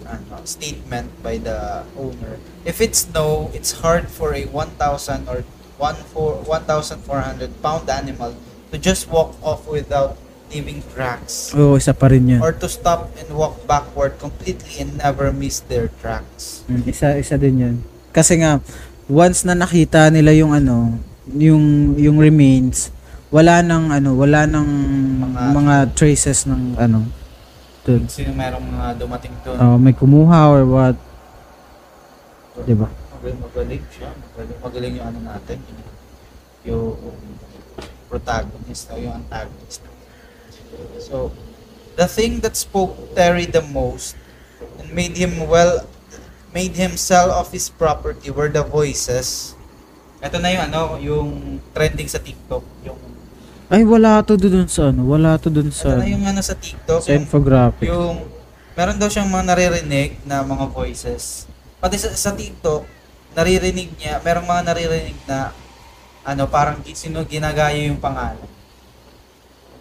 ano, 0.05 0.43
statement 0.43 1.09
by 1.23 1.39
the 1.39 1.81
owner. 1.97 2.37
If 2.67 2.83
it's 2.83 3.07
snow, 3.09 3.49
it's 3.55 3.79
hard 3.81 4.11
for 4.11 4.35
a 4.35 4.45
1,000 4.45 5.25
or 5.31 5.41
1 5.79 5.95
for 6.13 6.37
1,400 6.45 7.63
pound 7.63 7.89
animal 7.89 8.35
to 8.71 8.77
just 8.77 9.09
walk 9.09 9.33
off 9.41 9.65
without 9.65 10.19
leaving 10.53 10.85
tracks. 10.93 11.49
Oo, 11.57 11.75
isa 11.75 11.91
pa 11.91 12.13
rin 12.13 12.29
yun. 12.29 12.39
Or 12.39 12.53
to 12.53 12.69
stop 12.69 13.09
and 13.17 13.33
walk 13.33 13.57
backward 13.65 14.21
completely 14.21 14.85
and 14.85 15.01
never 15.01 15.33
miss 15.33 15.65
their 15.65 15.89
tracks. 15.97 16.61
Mm, 16.69 16.85
isa 16.85 17.17
isa 17.17 17.35
din 17.35 17.55
'yun. 17.57 17.75
Kasi 18.13 18.37
nga 18.37 18.61
once 19.09 19.41
na 19.41 19.57
nakita 19.57 20.13
nila 20.13 20.29
yung 20.37 20.53
ano, 20.53 20.93
yung 21.33 21.97
yung 21.97 22.21
remains, 22.21 22.93
wala 23.33 23.65
nang 23.65 23.89
ano, 23.89 24.13
wala 24.13 24.45
nang 24.45 24.69
mga, 25.19 25.41
Mga- 25.57 25.77
traces 25.97 26.45
ng 26.45 26.77
ano 26.77 27.09
dun. 27.83 28.05
Sino 28.07 28.31
merong 28.31 28.63
mga 28.63 28.87
dumating 28.95 29.33
doon? 29.43 29.57
Oh, 29.59 29.75
may 29.81 29.91
kumuha 29.91 30.53
or 30.53 30.63
what, 30.69 30.95
'di 32.63 32.77
ba? 32.77 32.87
Magaling, 32.87 33.39
magaling 33.41 33.83
siya. 33.89 34.09
Magaling, 34.13 34.59
magaling 34.61 34.93
yung 35.01 35.07
ano 35.09 35.19
natin. 35.25 35.57
Yung 36.63 36.95
protagonist 38.07 38.87
o 38.87 38.95
yung 38.95 39.17
antagonist. 39.17 39.81
So, 41.03 41.31
the 41.99 42.09
thing 42.09 42.41
that 42.41 42.57
spoke 42.57 42.95
Terry 43.13 43.45
the 43.45 43.61
most 43.61 44.17
and 44.81 44.89
made 44.93 45.13
him 45.13 45.45
well 45.45 45.85
made 46.53 46.77
him 46.77 46.95
sell 46.95 47.33
off 47.33 47.49
his 47.51 47.67
property 47.67 48.29
were 48.29 48.47
the 48.47 48.61
voices. 48.61 49.57
Ito 50.23 50.39
na 50.39 50.53
yung 50.53 50.63
ano, 50.71 50.81
yung 51.01 51.29
trending 51.73 52.07
sa 52.07 52.21
TikTok. 52.21 52.63
Yung, 52.87 52.99
Ay, 53.73 53.81
wala 53.83 54.21
to 54.21 54.37
dun 54.37 54.69
sa 54.69 54.93
ano. 54.93 55.09
Wala 55.09 55.35
to 55.41 55.49
ito 55.49 55.73
sa, 55.73 55.97
na 55.97 56.05
yung 56.05 56.23
ano 56.23 56.39
sa 56.45 56.53
TikTok. 56.53 57.01
sa 57.01 57.09
Yung, 57.11 57.25
infographic. 57.25 57.89
yung, 57.89 58.21
meron 58.77 59.01
daw 59.01 59.09
siyang 59.09 59.27
mga 59.27 59.45
naririnig 59.49 60.21
na 60.29 60.45
mga 60.45 60.69
voices. 60.69 61.49
Pati 61.81 61.97
sa, 61.97 62.13
sa 62.13 62.31
TikTok, 62.37 62.85
naririnig 63.33 63.97
niya, 63.97 64.21
merong 64.21 64.45
mga 64.45 64.63
naririnig 64.71 65.17
na 65.25 65.51
ano, 66.23 66.47
parang 66.47 66.79
sino 66.95 67.25
ginagaya 67.25 67.89
yung 67.89 67.99
pangalan. 67.99 68.47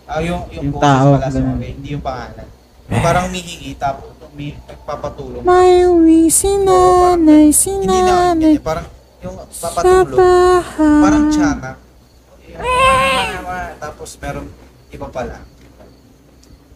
Ah, 0.05 0.21
yung, 0.21 0.45
yung, 0.51 0.65
Yung 0.69 0.75
boses 0.75 0.85
tao, 0.85 1.09
pala, 1.15 1.27
ganun. 1.27 1.57
sorry, 1.57 1.69
hindi 1.73 1.89
yung 1.91 2.05
pangalan. 2.05 2.49
Yung 2.91 3.03
parang 3.03 3.27
mihingi, 3.31 3.71
tapos 3.77 4.09
may 4.33 4.57
nagpapatulong. 4.59 5.43
May 5.43 5.85
uwi 5.85 6.29
si 6.29 6.49
nanay, 6.49 7.53
si 7.53 7.69
Hindi 7.71 7.87
na, 7.87 8.33
nanay. 8.33 8.57
hindi, 8.57 8.61
parang 8.61 8.87
yung 9.21 9.37
Sa 9.49 9.69
papatulong. 9.71 10.17
bahay. 10.17 11.01
Parang 11.01 11.25
tiyanak. 11.29 11.77
Tapos 13.79 14.11
merong 14.17 14.49
iba 14.89 15.09
pala. 15.09 15.39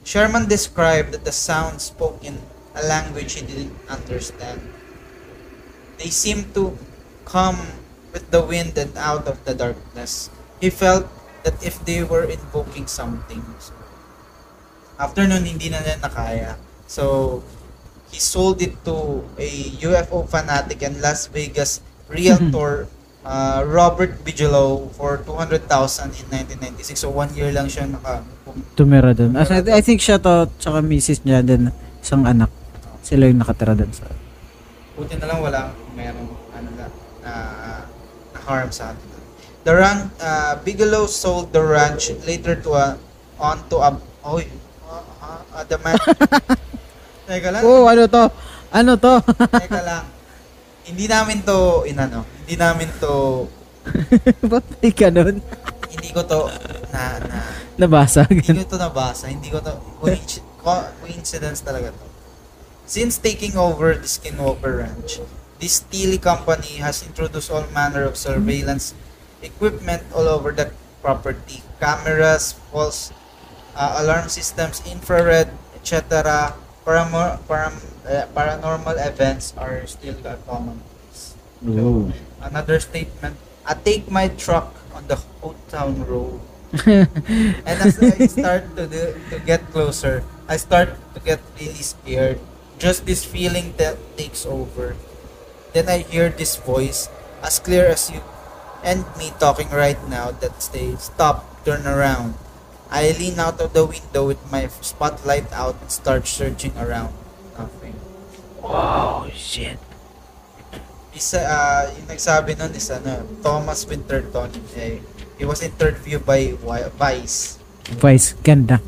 Sherman 0.03 0.47
described 0.47 1.11
that 1.13 1.25
the 1.25 1.35
sound 1.35 1.81
spoke 1.81 2.23
in 2.23 2.39
a 2.73 2.83
language 2.85 3.35
he 3.35 3.43
didn't 3.43 3.75
understand. 3.89 4.63
They 5.99 6.09
seemed 6.09 6.55
to 6.55 6.77
come 7.25 7.59
with 8.13 8.31
the 8.31 8.39
wind 8.41 8.79
and 8.79 8.95
out 8.95 9.27
of 9.27 9.43
the 9.43 9.53
darkness. 9.53 10.31
He 10.61 10.71
felt 10.71 11.09
that 11.47 11.55
if 11.63 11.79
they 11.87 12.03
were 12.03 12.27
invoking 12.27 12.91
something. 12.91 13.39
So, 13.63 13.71
after 14.99 15.23
nun, 15.23 15.47
hindi 15.47 15.71
na 15.71 15.79
niya 15.79 16.03
nakaya. 16.03 16.59
So, 16.91 17.41
he 18.11 18.19
sold 18.19 18.59
it 18.59 18.75
to 18.83 19.23
a 19.39 19.49
UFO 19.87 20.27
fanatic 20.27 20.83
and 20.83 20.99
Las 20.99 21.31
Vegas 21.31 21.79
realtor 22.11 22.91
uh, 23.23 23.63
Robert 23.63 24.27
Bigelow 24.27 24.91
for 24.99 25.23
200,000 25.23 25.63
in 26.19 26.27
1996. 26.67 26.99
So, 26.99 27.15
one 27.15 27.31
year 27.39 27.55
lang 27.55 27.71
siya 27.71 27.87
naka... 27.87 28.27
Tumira 28.75 29.15
dun. 29.15 29.39
As, 29.39 29.55
I, 29.55 29.63
I 29.63 29.81
think 29.81 30.03
siya 30.03 30.19
to, 30.19 30.51
tsaka 30.59 30.83
misis 30.83 31.23
niya 31.23 31.47
din, 31.47 31.71
isang 32.03 32.27
anak. 32.27 32.51
Sila 33.07 33.31
yung 33.31 33.39
nakatira 33.39 33.79
dun 33.79 33.95
sa... 33.95 34.11
Buti 34.99 35.15
na 35.23 35.31
lang 35.31 35.39
wala 35.39 35.71
merong 35.95 36.31
ano 36.57 36.69
na, 36.75 36.87
na, 37.23 37.33
na 38.35 38.39
harm 38.43 38.73
sa 38.75 38.91
atin. 38.91 39.16
The 39.67 39.75
ranch, 39.75 40.15
uh, 40.23 40.63
Bigelow 40.63 41.11
sold 41.11 41.51
the 41.51 41.59
ranch 41.59 42.15
later 42.23 42.55
to 42.63 42.71
a, 42.79 42.87
on 43.35 43.67
to 43.67 43.83
a, 43.83 43.91
oy, 44.23 44.47
uh, 44.87 45.03
uh, 45.51 45.65
the 45.67 45.75
man, 45.83 45.99
teka 47.27 47.51
lang, 47.51 47.63
Oh, 47.67 47.91
ano 47.91 48.07
to? 48.07 48.31
Ano 48.71 48.95
to? 48.95 49.19
teka 49.27 49.83
lang. 49.83 50.07
Hindi 50.87 51.11
namin 51.11 51.43
to, 51.43 51.83
inano, 51.83 52.23
hindi 52.39 52.55
namin 52.55 52.95
to, 53.03 53.51
Ba't 54.51 54.63
may 54.79 54.95
ganun? 54.95 55.43
hindi 55.91 56.09
ko 56.15 56.23
to, 56.23 56.47
na, 56.95 57.19
na, 57.27 57.39
Nabasa. 57.75 58.23
hindi 58.31 58.63
ko 58.63 58.71
to 58.71 58.79
nabasa, 58.79 59.27
hindi 59.27 59.51
ko 59.51 59.59
to, 59.59 59.75
coinci- 59.99 60.47
co- 60.63 60.95
coincidence 61.03 61.67
talaga 61.67 61.91
to. 61.91 62.07
Since 62.87 63.19
taking 63.19 63.59
over 63.59 63.99
the 63.99 64.07
Skinwalker 64.07 64.79
Ranch, 64.87 65.19
this 65.59 65.83
Steely 65.83 66.23
company 66.23 66.79
has 66.79 67.03
introduced 67.03 67.51
all 67.51 67.67
manner 67.75 68.07
of 68.07 68.15
surveillance 68.15 68.95
equipment 69.43 70.03
all 70.15 70.29
over 70.29 70.53
the 70.53 70.73
property. 71.03 71.63
Cameras, 71.81 72.57
false 72.73 73.13
uh, 73.77 74.01
alarm 74.03 74.29
systems, 74.29 74.83
infrared, 74.89 75.53
etc. 75.77 76.55
Paramor- 76.85 77.39
param- 77.47 77.83
uh, 78.07 78.27
paranormal 78.35 78.97
events 78.99 79.53
are 79.59 79.87
still 79.87 80.17
a 80.25 80.37
commonplace. 80.49 81.37
Oh. 81.67 82.13
Another 82.41 82.81
statement, 82.81 83.37
I 83.67 83.75
take 83.75 84.11
my 84.11 84.29
truck 84.29 84.75
on 84.95 85.07
the 85.09 85.19
Old 85.43 85.59
Town 85.69 86.07
Road. 86.07 86.41
and 86.87 87.77
as 87.83 87.99
I 88.03 88.27
start 88.27 88.75
to 88.77 88.87
do, 88.87 89.15
to 89.31 89.39
get 89.47 89.63
closer, 89.71 90.25
I 90.49 90.57
start 90.57 90.95
to 91.15 91.21
get 91.21 91.41
really 91.59 91.83
scared. 91.83 92.39
Just 92.79 93.07
this 93.07 93.25
feeling 93.25 93.73
that 93.79 93.97
takes 94.17 94.45
over. 94.45 94.97
Then 95.73 95.89
I 95.89 96.05
hear 96.05 96.29
this 96.29 96.57
voice, 96.57 97.09
as 97.43 97.59
clear 97.59 97.87
as 97.87 98.11
you 98.11 98.21
and 98.87 99.03
me 99.19 99.35
talking 99.43 99.69
right 99.75 99.99
now, 100.07 100.31
that 100.39 100.63
says, 100.63 101.11
"Stop, 101.11 101.43
turn 101.67 101.83
around." 101.85 102.39
I 102.87 103.11
lean 103.19 103.43
out 103.43 103.59
of 103.59 103.75
the 103.75 103.83
window 103.83 104.31
with 104.31 104.39
my 104.47 104.71
spotlight 104.79 105.51
out 105.51 105.75
and 105.83 105.91
start 105.91 106.31
searching 106.31 106.71
around. 106.79 107.11
Nothing. 107.59 107.99
Oh, 108.63 109.27
shit. 109.35 109.83
Isa, 111.11 111.43
ah, 111.43 111.91
yung 111.91 112.07
nagsabi 112.07 112.55
nun 112.55 112.71
is 112.77 112.87
ano, 112.93 113.27
Thomas 113.43 113.83
Winterton. 113.89 114.53
Eh, 114.79 115.03
he 115.41 115.45
was 115.49 115.65
interviewed 115.67 116.23
by 116.23 116.55
Vice. 116.95 117.59
Vice, 117.99 118.39
ganda. 118.45 118.79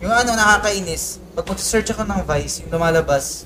Yung, 0.00 0.12
ano, 0.12 0.30
nakakainis. 0.32 1.18
Pag 1.34 1.44
mag-search 1.50 1.92
ako 1.92 2.06
ng 2.06 2.22
Vice, 2.24 2.64
yung 2.64 2.70
lumalabas, 2.78 3.44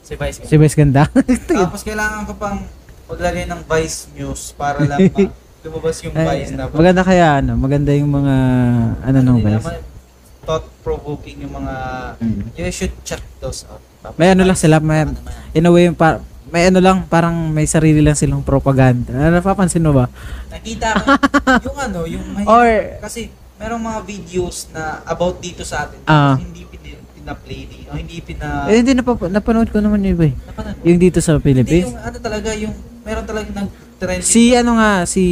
si 0.00 0.16
Vice. 0.16 0.42
Si 0.42 0.56
Vice 0.56 0.74
ganda. 0.74 1.06
Tapos 1.46 1.84
kailangan 1.84 2.26
ko 2.26 2.34
pang 2.34 2.64
maglagay 3.06 3.44
ng 3.44 3.60
Vice 3.62 4.10
News 4.12 4.52
para 4.52 4.82
lang 4.82 4.98
ma- 5.14 5.32
lumabas 5.62 5.96
yung 6.02 6.14
Ay, 6.14 6.26
Vice 6.42 6.52
na. 6.52 6.66
maganda 6.68 7.02
kaya 7.02 7.38
ano, 7.38 7.52
maganda 7.54 7.90
yung 7.92 8.10
mga 8.10 8.34
ano 9.00 9.18
nung 9.20 9.38
Hindi 9.38 9.48
Vice. 9.48 9.62
naman 9.62 9.90
thought-provoking 10.42 11.46
yung 11.46 11.54
mga... 11.54 11.74
Mm. 12.18 12.42
You 12.52 12.74
should 12.74 12.94
check 13.02 13.22
those 13.38 13.62
out. 13.64 13.78
Tapos 14.02 14.18
May 14.18 14.34
ano 14.34 14.42
lang 14.42 14.58
sila, 14.58 14.82
may, 14.82 15.06
ano 15.06 15.14
in 15.54 15.62
a 15.62 15.70
way, 15.70 15.86
pa, 15.94 16.18
may 16.50 16.66
ano 16.66 16.82
lang, 16.82 17.06
parang 17.06 17.48
may 17.48 17.64
sarili 17.64 18.02
lang 18.02 18.18
silang 18.18 18.42
propaganda. 18.42 19.14
Ah, 19.14 19.30
Napapansin 19.30 19.80
mo 19.80 19.94
ba? 19.94 20.10
Nakita 20.50 20.98
ko 20.98 21.06
yung 21.70 21.78
ano, 21.78 21.98
yung 22.10 22.24
may... 22.34 22.44
Or- 22.44 22.98
kasi 22.98 23.30
merong 23.54 23.78
mga 23.80 24.00
videos 24.02 24.66
na 24.74 24.98
about 25.06 25.38
dito 25.38 25.62
sa 25.62 25.86
atin. 25.86 26.02
Ah. 26.04 26.34
tapos 26.34 26.42
hindi 26.42 26.66
pin, 26.66 26.82
pina-play 27.14 27.60
di, 27.62 27.78
o 27.86 27.94
hindi 27.94 28.18
pina... 28.18 28.66
Eh, 28.66 28.82
hindi, 28.82 28.98
napap- 28.98 29.30
napanood 29.30 29.70
ko 29.70 29.78
naman 29.78 30.02
yun, 30.02 30.18
napanood 30.42 30.74
mo? 30.74 30.82
Yung 30.82 30.98
dito 30.98 31.22
sa 31.22 31.38
Hindi, 31.38 31.44
Philippines. 31.46 31.86
yung 31.86 32.02
ano 32.02 32.16
talaga, 32.18 32.50
yung 32.58 32.74
meron 33.02 33.24
talaga 33.24 33.48
nag-trend 33.52 34.20
Si 34.22 34.50
ano 34.52 34.74
nga, 34.74 35.04
si 35.04 35.24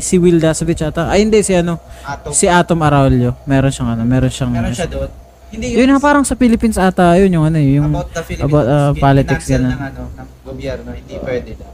si 0.00 0.16
Will 0.16 0.36
Dasovich 0.36 0.80
ata. 0.80 1.08
Ay 1.08 1.22
hindi, 1.22 1.40
si 1.40 1.52
ano, 1.52 1.80
atom. 2.02 2.30
si 2.30 2.44
Atom 2.44 2.80
Araulio. 2.80 3.36
Meron 3.44 3.70
siyang 3.70 3.90
ano, 3.94 4.02
meron 4.04 4.28
siyang... 4.28 4.52
meron 4.52 4.72
siya 4.72 4.88
doon. 4.88 5.10
Hindi 5.50 5.66
Yun 5.74 5.90
nga 5.90 5.98
parang 5.98 6.22
sa 6.22 6.34
Philippines 6.34 6.78
ata, 6.78 7.18
yun 7.18 7.32
yung 7.32 7.44
ano, 7.44 7.58
yung... 7.58 7.90
about 7.90 8.12
the 8.12 8.22
Philippines. 8.22 8.46
about, 8.46 8.66
uh, 8.66 8.92
politics, 8.94 9.46
ganun. 9.50 9.72
ng 9.72 9.82
ano, 9.82 10.02
ng 10.14 10.28
gobyerno, 10.46 10.88
hindi 10.92 11.14
pwede 11.18 11.50
daw. 11.58 11.72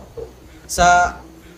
Sa 0.65 0.87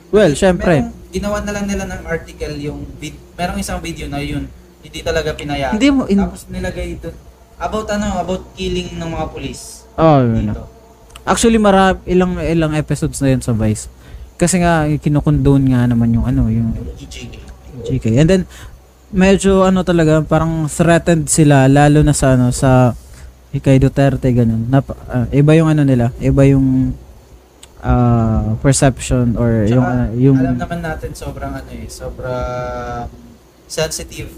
Well, 0.09 0.33
syempre. 0.35 0.83
merong 0.83 0.97
ginawa 1.09 1.39
na 1.41 1.53
lang 1.53 1.65
nila 1.69 1.85
ng 1.85 2.03
article 2.05 2.55
yung 2.59 2.81
vid, 2.97 3.13
merong 3.35 3.61
isang 3.61 3.79
video 3.79 4.09
na 4.09 4.19
yun 4.19 4.49
hindi 4.81 5.01
talaga 5.01 5.37
pinayaan. 5.37 5.77
Hindi 5.77 5.89
mo- 5.91 6.09
in- 6.09 6.19
Tapos 6.19 6.49
nilagay 6.49 6.97
doon 6.97 7.17
about 7.59 7.87
ano, 7.91 8.07
about 8.19 8.43
killing 8.55 8.95
ng 8.95 9.11
mga 9.11 9.27
pulis 9.29 9.85
Oh, 9.95 10.23
yun. 10.23 10.49
dito. 10.49 10.63
Actually, 11.29 11.61
marami, 11.61 12.01
ilang, 12.09 12.41
ilang 12.41 12.73
episodes 12.73 13.21
na 13.21 13.37
yun 13.37 13.45
sa 13.45 13.53
Vice. 13.53 13.93
Kasi 14.41 14.65
nga, 14.65 14.89
kinukondone 14.89 15.77
nga 15.77 15.85
naman 15.85 16.09
yung 16.17 16.25
ano, 16.25 16.49
yung. 16.49 16.73
GK. 17.85 18.19
And 18.19 18.29
then, 18.29 18.43
medyo 19.13 19.65
ano 19.65 19.85
talaga, 19.85 20.21
parang 20.25 20.69
threatened 20.69 21.29
sila, 21.29 21.69
lalo 21.69 22.01
na 22.05 22.13
sa 22.17 22.37
ano, 22.37 22.53
sa 22.53 22.93
kay 23.53 23.81
Duterte, 23.81 24.29
ganun. 24.33 24.69
Nap, 24.69 24.93
ah, 25.09 25.25
iba 25.33 25.57
yung 25.57 25.69
ano 25.73 25.83
nila, 25.83 26.13
iba 26.21 26.45
yung 26.45 26.93
ah, 27.81 28.55
perception 28.61 29.35
or 29.41 29.65
Tsaka, 29.65 29.73
yung, 29.73 29.85
ano, 29.85 30.05
yung, 30.17 30.37
alam 30.37 30.57
naman 30.61 30.81
natin 30.85 31.11
sobrang 31.17 31.53
ano 31.57 31.71
eh, 31.73 31.89
sobrang 31.89 33.09
sensitive 33.69 34.29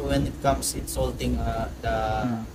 when 0.00 0.28
it 0.28 0.36
comes 0.44 0.76
insulting 0.76 1.36
uh, 1.40 1.68
the 1.80 1.96
Hmm. 2.24 2.53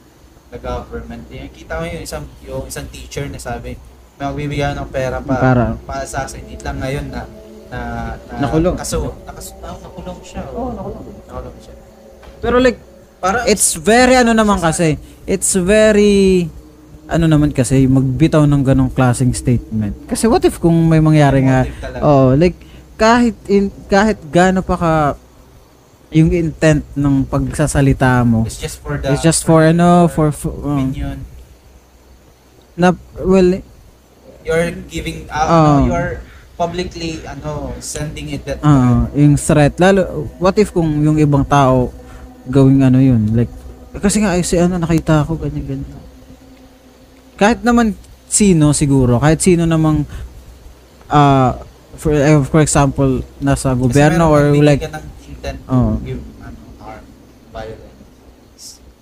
The 0.50 0.60
government. 0.60 1.24
Yung 1.30 1.52
kita 1.54 1.78
mo 1.78 1.86
yung 1.86 2.04
isang 2.04 2.26
yung 2.44 2.66
isang 2.66 2.86
teacher 2.90 3.26
na 3.30 3.38
sabi, 3.38 3.78
may 4.20 4.26
magbibigay 4.28 4.76
ng 4.76 4.90
pera 4.92 5.24
pa 5.24 5.36
Para. 5.40 5.66
para 5.88 6.04
assassinate 6.04 6.60
lang 6.66 6.78
ngayon 6.82 7.08
na 7.08 7.24
na, 7.70 7.80
na 8.34 8.50
Nakulong. 8.50 8.76
Kaso, 8.76 9.14
nakas, 9.30 9.54
ah, 9.62 9.78
nakulong 9.78 10.20
siya. 10.26 10.42
Oo, 10.52 10.74
nakulong. 10.74 11.06
Nakulong 11.30 11.58
siya. 11.62 11.74
pero 12.42 12.58
like, 12.58 12.82
Para 13.22 13.46
it's 13.46 13.78
very 13.78 14.18
ano 14.18 14.34
naman 14.34 14.58
kasi, 14.58 14.98
it's 15.30 15.54
very, 15.54 16.50
ano 17.06 17.30
naman 17.30 17.54
kasi, 17.54 17.86
magbitaw 17.86 18.48
ng 18.50 18.64
ganong 18.66 18.90
klaseng 18.90 19.36
statement. 19.38 20.10
Kasi 20.10 20.26
what 20.26 20.42
if 20.48 20.58
kung 20.58 20.90
may 20.90 20.98
mangyari 20.98 21.46
nga, 21.46 21.68
oh, 22.02 22.34
like, 22.34 22.58
kahit, 22.98 23.38
in, 23.46 23.70
kahit 23.86 24.18
gaano 24.34 24.66
pa 24.66 24.76
ka, 24.76 24.92
yung 26.10 26.34
intent 26.34 26.82
ng 26.98 27.22
pagsasalita 27.26 28.26
mo, 28.26 28.42
It's 28.46 28.58
just 28.58 28.82
for 28.82 28.98
the 28.98 29.14
it's 29.14 29.22
just 29.22 29.46
for, 29.46 29.62
ano, 29.62 30.10
for, 30.10 30.34
for 30.34 30.50
um, 30.66 30.90
opinion. 30.90 31.22
na, 32.74 32.98
well, 33.22 33.62
You're 34.42 34.74
giving 34.90 35.30
uh, 35.30 35.46
Oh. 35.46 35.54
ano, 35.54 35.94
you're 35.94 36.14
publicly 36.58 37.22
ano 37.24 37.72
sending 37.80 38.34
it 38.34 38.44
that 38.44 38.60
ah, 38.66 39.06
yung 39.14 39.38
threat, 39.38 39.78
lalo, 39.78 40.28
what 40.42 40.58
if 40.58 40.74
kung 40.74 40.90
yung 41.00 41.16
ibang 41.16 41.46
tao, 41.46 41.94
gawing 42.50 42.82
ano 42.82 42.98
yun, 42.98 43.30
like, 43.32 43.52
kasi 44.02 44.20
nga, 44.20 44.34
ay, 44.34 44.42
si 44.42 44.58
ano, 44.58 44.82
nakita 44.82 45.22
ako, 45.22 45.38
ganyan, 45.38 45.66
ganyan. 45.66 46.02
Kahit 47.38 47.62
naman, 47.62 47.94
sino 48.26 48.74
siguro, 48.74 49.22
kahit 49.22 49.40
sino 49.40 49.70
namang 49.70 50.04
uh, 51.08 51.52
for, 51.96 52.12
eh, 52.16 52.40
for 52.48 52.62
example, 52.62 53.22
nasa 53.38 53.76
gobyerno 53.76 54.32
or 54.32 54.56
like 54.58 54.84
ng 54.88 55.19
intent 55.40 55.60
to 55.64 55.72
Oo. 55.72 55.96
give 56.04 56.20
ano, 56.44 56.60
harm, 56.84 57.04
violence. 57.56 57.88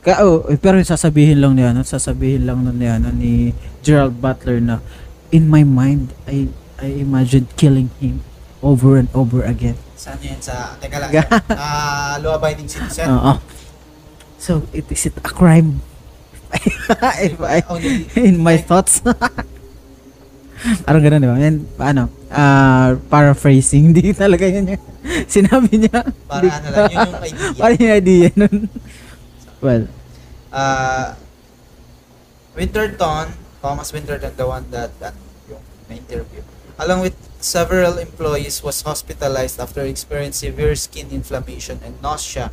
Ka, 0.05 0.21
oh, 0.21 0.45
eh, 0.47 0.55
pero 0.61 0.77
sasabihin 0.85 1.41
lang 1.41 1.57
niya, 1.57 1.73
ano, 1.73 1.81
sasabihin 1.81 2.45
lang 2.45 2.61
nun 2.61 2.77
niya, 2.77 3.01
ano, 3.01 3.09
ni 3.09 3.51
Gerald 3.81 4.21
Butler 4.21 4.61
na, 4.61 4.79
in 5.33 5.49
my 5.49 5.65
mind, 5.65 6.13
I, 6.29 6.47
I 6.77 7.01
imagined 7.01 7.49
killing 7.57 7.89
him 7.97 8.21
over 8.61 8.95
and 9.01 9.09
over 9.17 9.41
again. 9.41 9.75
Saan 9.97 10.21
yun 10.21 10.37
sa, 10.37 10.77
teka 10.77 11.01
lang, 11.01 11.09
Ga- 11.09 11.41
ah, 11.57 12.15
law-abiding 12.21 12.69
citizen. 12.69 13.09
Oo. 13.09 13.41
So, 14.37 14.69
it, 14.69 14.85
is 14.93 15.09
it 15.09 15.17
a 15.17 15.25
crime? 15.25 15.81
If 17.19 17.41
I, 17.43 17.65
in 18.15 18.39
my 18.39 18.55
thoughts. 18.61 19.01
Parang 20.85 21.01
ganun, 21.03 21.19
di 21.23 21.29
ba? 21.29 21.37
And, 21.39 21.59
ano, 21.79 22.03
ah, 22.31 22.95
paraphrasing, 23.07 23.87
hindi 23.93 24.11
talaga 24.11 24.45
yun 24.47 24.75
yung 24.75 24.85
sinabi 25.27 25.87
niya. 25.87 26.01
Para 26.27 26.47
ano 26.47 26.67
lang, 26.71 26.91
yun 26.91 26.99
yung 27.07 27.23
idea. 27.27 27.59
Parang 27.59 27.79
yung 27.79 27.93
idea 27.93 28.27
nun. 28.35 28.57
well, 29.63 29.83
uh, 30.51 31.15
Winterton, 32.57 33.27
Thomas 33.61 33.89
Winterton, 33.93 34.33
the 34.35 34.47
one 34.47 34.65
that, 34.73 34.91
that 34.99 35.13
yung 35.49 35.61
na-interview, 35.89 36.41
along 36.81 37.01
with 37.05 37.15
several 37.39 37.97
employees, 37.97 38.61
was 38.61 38.81
hospitalized 38.81 39.59
after 39.59 39.85
experiencing 39.85 40.51
severe 40.51 40.75
skin 40.75 41.09
inflammation 41.13 41.79
and 41.85 42.01
nausea 42.01 42.51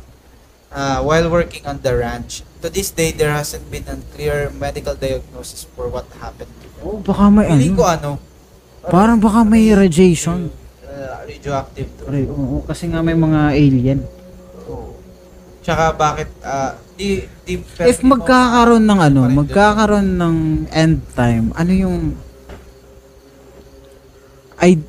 uh, 0.71 1.01
while 1.01 1.29
working 1.29 1.65
on 1.65 1.81
the 1.81 1.95
ranch. 1.95 2.43
To 2.65 2.73
this 2.73 2.89
day, 2.89 3.13
there 3.13 3.29
hasn't 3.29 3.69
been 3.69 3.85
a 3.85 3.93
clear 4.17 4.49
medical 4.49 4.97
diagnosis 4.97 5.69
for 5.77 5.85
what 5.85 6.09
happened 6.17 6.49
to 6.49 6.67
them. 6.73 6.81
oh, 6.81 6.97
baka 6.97 7.29
may 7.29 7.45
Feeling 7.45 7.77
ko 7.77 7.85
ano, 7.85 8.17
ano, 8.17 8.89
parang 8.89 9.21
baka 9.21 9.45
may 9.45 9.69
radiation. 9.69 10.49
uh, 10.81 11.21
radioactive 11.29 11.85
to. 11.93 12.09
Re- 12.09 12.25
Oo, 12.25 12.65
kasi 12.65 12.89
nga 12.89 13.05
may 13.05 13.13
mga 13.13 13.53
alien. 13.53 14.01
Oo. 14.65 14.97
Tsaka 15.61 15.93
bakit, 15.93 16.33
uh, 16.41 16.73
di, 16.97 17.29
di, 17.45 17.61
If 17.85 18.01
magkakaroon 18.01 18.81
ng 18.81 18.99
ano, 19.13 19.21
magkakaroon 19.29 20.17
ng 20.17 20.35
end 20.73 21.05
time, 21.13 21.53
ano 21.53 21.69
yung 21.69 22.17
I 24.57 24.81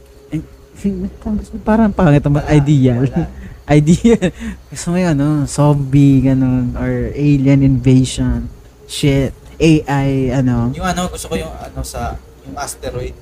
parang 1.60 1.92
pangit 1.92 2.24
Wala, 2.24 2.40
ideal. 2.48 3.04
wala. 3.04 3.28
Ideal. 3.66 4.30
Gusto 4.70 4.86
mo 4.88 4.96
yun, 4.96 5.10
ano, 5.12 5.28
zombie, 5.44 6.22
ganun, 6.22 6.78
or 6.78 7.10
alien 7.12 7.60
invasion, 7.60 8.46
shit, 8.86 9.34
AI, 9.58 10.30
ano. 10.30 10.70
Yung 10.70 10.86
ano, 10.86 11.10
gusto 11.10 11.26
ko 11.26 11.34
yung 11.34 11.50
ano 11.50 11.82
sa, 11.82 12.14
yung 12.46 12.54
asteroid. 12.54 13.16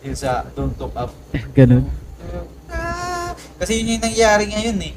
Yung 0.00 0.16
sa 0.16 0.48
Don't 0.50 0.72
Look 0.80 0.96
Up. 0.96 1.12
Ganun. 1.58 1.84
Ah, 2.66 3.36
kasi 3.60 3.84
yun 3.84 3.98
yung 3.98 4.04
nangyayari 4.08 4.48
ngayon 4.48 4.78
eh. 4.80 4.94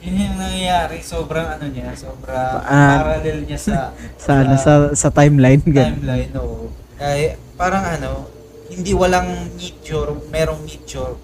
Yun 0.00 0.14
yung 0.14 0.38
nangyayari, 0.38 1.02
sobrang 1.02 1.58
ano 1.58 1.66
niya, 1.66 1.90
sobrang 1.92 2.62
Ah, 2.62 3.02
parallel 3.02 3.42
niya 3.42 3.58
sa 3.58 3.90
Sa, 4.24 4.46
ano, 4.46 4.54
sa, 4.54 4.72
sa 4.94 5.08
timeline, 5.10 5.58
ganun. 5.66 5.98
timeline. 5.98 6.30
Oo. 6.38 6.70
Kaya 6.94 7.34
parang 7.58 7.82
ano, 7.82 8.30
hindi 8.70 8.94
walang 8.94 9.26
meteor, 9.58 10.14
merong 10.30 10.62
meteor, 10.62 11.18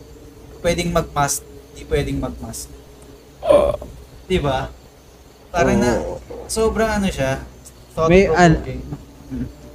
pwedeng 0.61 0.91
mag-mask, 0.91 1.47
hindi 1.77 1.93
pwedeng 1.93 2.25
mag-mask. 2.25 2.73
Di 4.25 4.41
ba? 4.41 4.73
Parang 5.53 5.77
na, 5.77 6.01
sobrang 6.49 6.89
ano 6.89 7.13
siya, 7.13 7.45
thought 7.93 8.09
May 8.09 8.25
al- 8.33 8.65
provoking. 8.65 8.81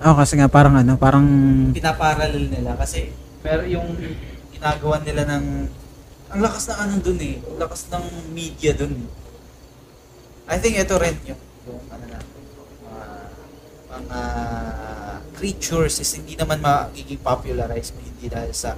Oh, 0.01 0.17
kasi 0.17 0.33
nga 0.33 0.49
parang 0.49 0.73
ano, 0.81 0.97
parang 0.97 1.25
pinaparallel 1.77 2.49
nila 2.49 2.73
kasi 2.73 3.13
pero 3.45 3.61
yung 3.69 3.93
ginagawa 4.49 4.97
nila 5.05 5.29
ng 5.29 5.69
ang 6.33 6.39
lakas 6.41 6.73
ng 6.73 6.79
ano 6.81 6.93
dun 7.05 7.21
eh 7.21 7.37
ang 7.37 7.57
lakas 7.61 7.85
ng 7.93 8.33
media 8.33 8.73
dun 8.73 8.97
eh. 8.97 9.09
I 10.49 10.57
think 10.57 10.81
ito 10.81 10.97
rin 10.97 11.13
yung, 11.29 11.41
yung 11.69 11.85
ano 11.93 12.05
na 12.09 12.17
mga, 12.81 13.05
mga 13.93 14.21
creatures 15.37 16.01
is 16.01 16.09
hindi 16.17 16.33
naman 16.33 16.65
magiging 16.65 17.21
popularize 17.21 17.93
mo 17.93 18.01
hindi 18.01 18.25
dahil 18.25 18.57
sa 18.57 18.73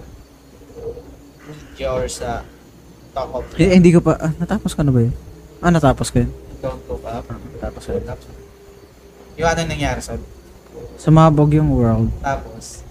media 1.47 1.88
or 1.88 2.11
sa 2.11 2.43
talk 3.14 3.30
of 3.32 3.43
eh, 3.55 3.70
hindi 3.72 3.89
ko 3.89 3.99
pa 3.99 4.18
ah, 4.18 4.34
natapos 4.36 4.74
ka 4.74 4.82
na 4.82 4.89
ba 4.89 5.01
yun? 5.01 5.14
Ah, 5.59 5.70
natapos 5.70 6.09
ko 6.09 6.20
yun. 6.20 6.32
don't 6.59 6.82
look 6.86 7.03
up 7.03 7.24
Natapos 7.26 7.82
ko 7.84 7.91
yun. 7.93 8.05
yung 9.36 9.47
ano 9.47 9.59
nangyari 9.64 9.99
sa 9.99 10.14
Sumabog 10.95 11.49
yung 11.51 11.70
world. 11.70 12.09
tapos 12.20 12.82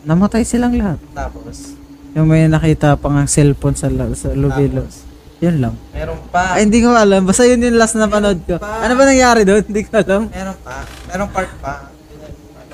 Namatay 0.00 0.42
silang 0.42 0.72
lahat. 0.72 0.96
tapos 1.12 1.76
Yung 2.10 2.26
may 2.26 2.44
nakita 2.46 2.96
pa 2.96 3.08
nga 3.08 3.24
cellphone 3.24 3.74
sa, 3.74 3.86
la- 3.86 4.12
sa 4.14 4.32
lubilo. 4.32 4.82
tapos 4.82 5.04
Yun 5.38 5.56
lang. 5.58 5.74
meron 5.90 6.20
pa 6.28 6.52
Ay, 6.52 6.64
hindi 6.64 6.80
ko 6.80 6.92
alam. 6.92 7.24
Basta 7.24 7.44
yun 7.44 7.60
yung 7.60 7.76
last 7.76 7.96
na 7.96 8.04
panood 8.06 8.44
ko. 8.44 8.56
pa. 8.56 8.82
Ano 8.82 8.92
ba 8.92 9.04
nangyari 9.04 9.40
doon? 9.42 9.64
Hindi 9.68 9.82
ko 9.82 9.96
alam. 9.96 10.28
Meron 10.28 10.56
pa. 10.60 10.76
Meron 11.08 11.28
part 11.30 11.50
pa. 11.60 11.74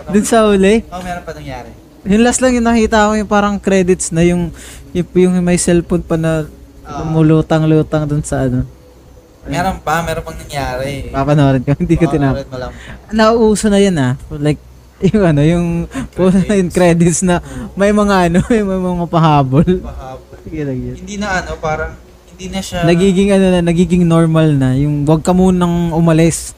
Doon 0.07 0.25
sa 0.25 0.47
uli. 0.47 0.83
Oh, 0.89 0.99
meron 0.99 1.23
pa 1.23 1.31
nangyari. 1.31 1.71
Yung 2.05 2.23
last 2.23 2.39
lang 2.39 2.55
yung 2.55 2.63
nakita 2.65 3.07
ko 3.07 3.15
yung 3.15 3.27
parang 3.27 3.55
credits 3.57 4.11
na 4.11 4.23
yung 4.23 4.51
yung, 4.97 5.09
yung 5.13 5.45
may 5.45 5.61
cellphone 5.61 6.01
pa 6.01 6.17
na 6.17 6.49
Ah. 6.87 7.03
lumulutang-lutang 7.03 8.07
doon 8.07 8.23
sa 8.23 8.47
ano. 8.47 8.63
Meron 9.47 9.83
pa, 9.83 10.07
meron 10.07 10.23
pang 10.23 10.39
nangyari. 10.39 11.11
Papanoorin 11.11 11.63
ko. 11.67 11.75
Hindi 11.83 11.99
ko 11.99 12.07
tinap. 12.07 12.39
Panoorin 12.39 12.51
mo 12.51 12.59
lang. 12.63 12.73
Nauuso 13.11 13.67
na 13.67 13.83
yun 13.83 13.99
ah. 13.99 14.15
Like, 14.31 14.63
yung 15.11 15.25
ano, 15.27 15.43
yung, 15.43 15.67
yung 16.47 16.71
credits 16.71 17.27
na 17.27 17.43
may 17.75 17.91
mga 17.91 18.31
ano, 18.31 18.39
may 18.51 18.63
mga 18.63 19.07
pahabol. 19.11 19.67
Pahabol. 19.67 20.39
Sige 20.47 20.63
lang 20.63 20.79
yun. 20.79 20.95
Hindi 20.95 21.19
na 21.19 21.43
ano, 21.43 21.59
parang, 21.59 21.91
hindi 22.31 22.55
na 22.55 22.61
siya... 22.63 22.87
Nagiging 22.87 23.31
ano 23.35 23.47
na, 23.51 23.61
nagiging 23.67 24.05
normal 24.07 24.55
na. 24.55 24.79
Yung 24.79 25.03
wag 25.03 25.27
ka 25.27 25.35
munang 25.35 25.91
umalis. 25.91 26.55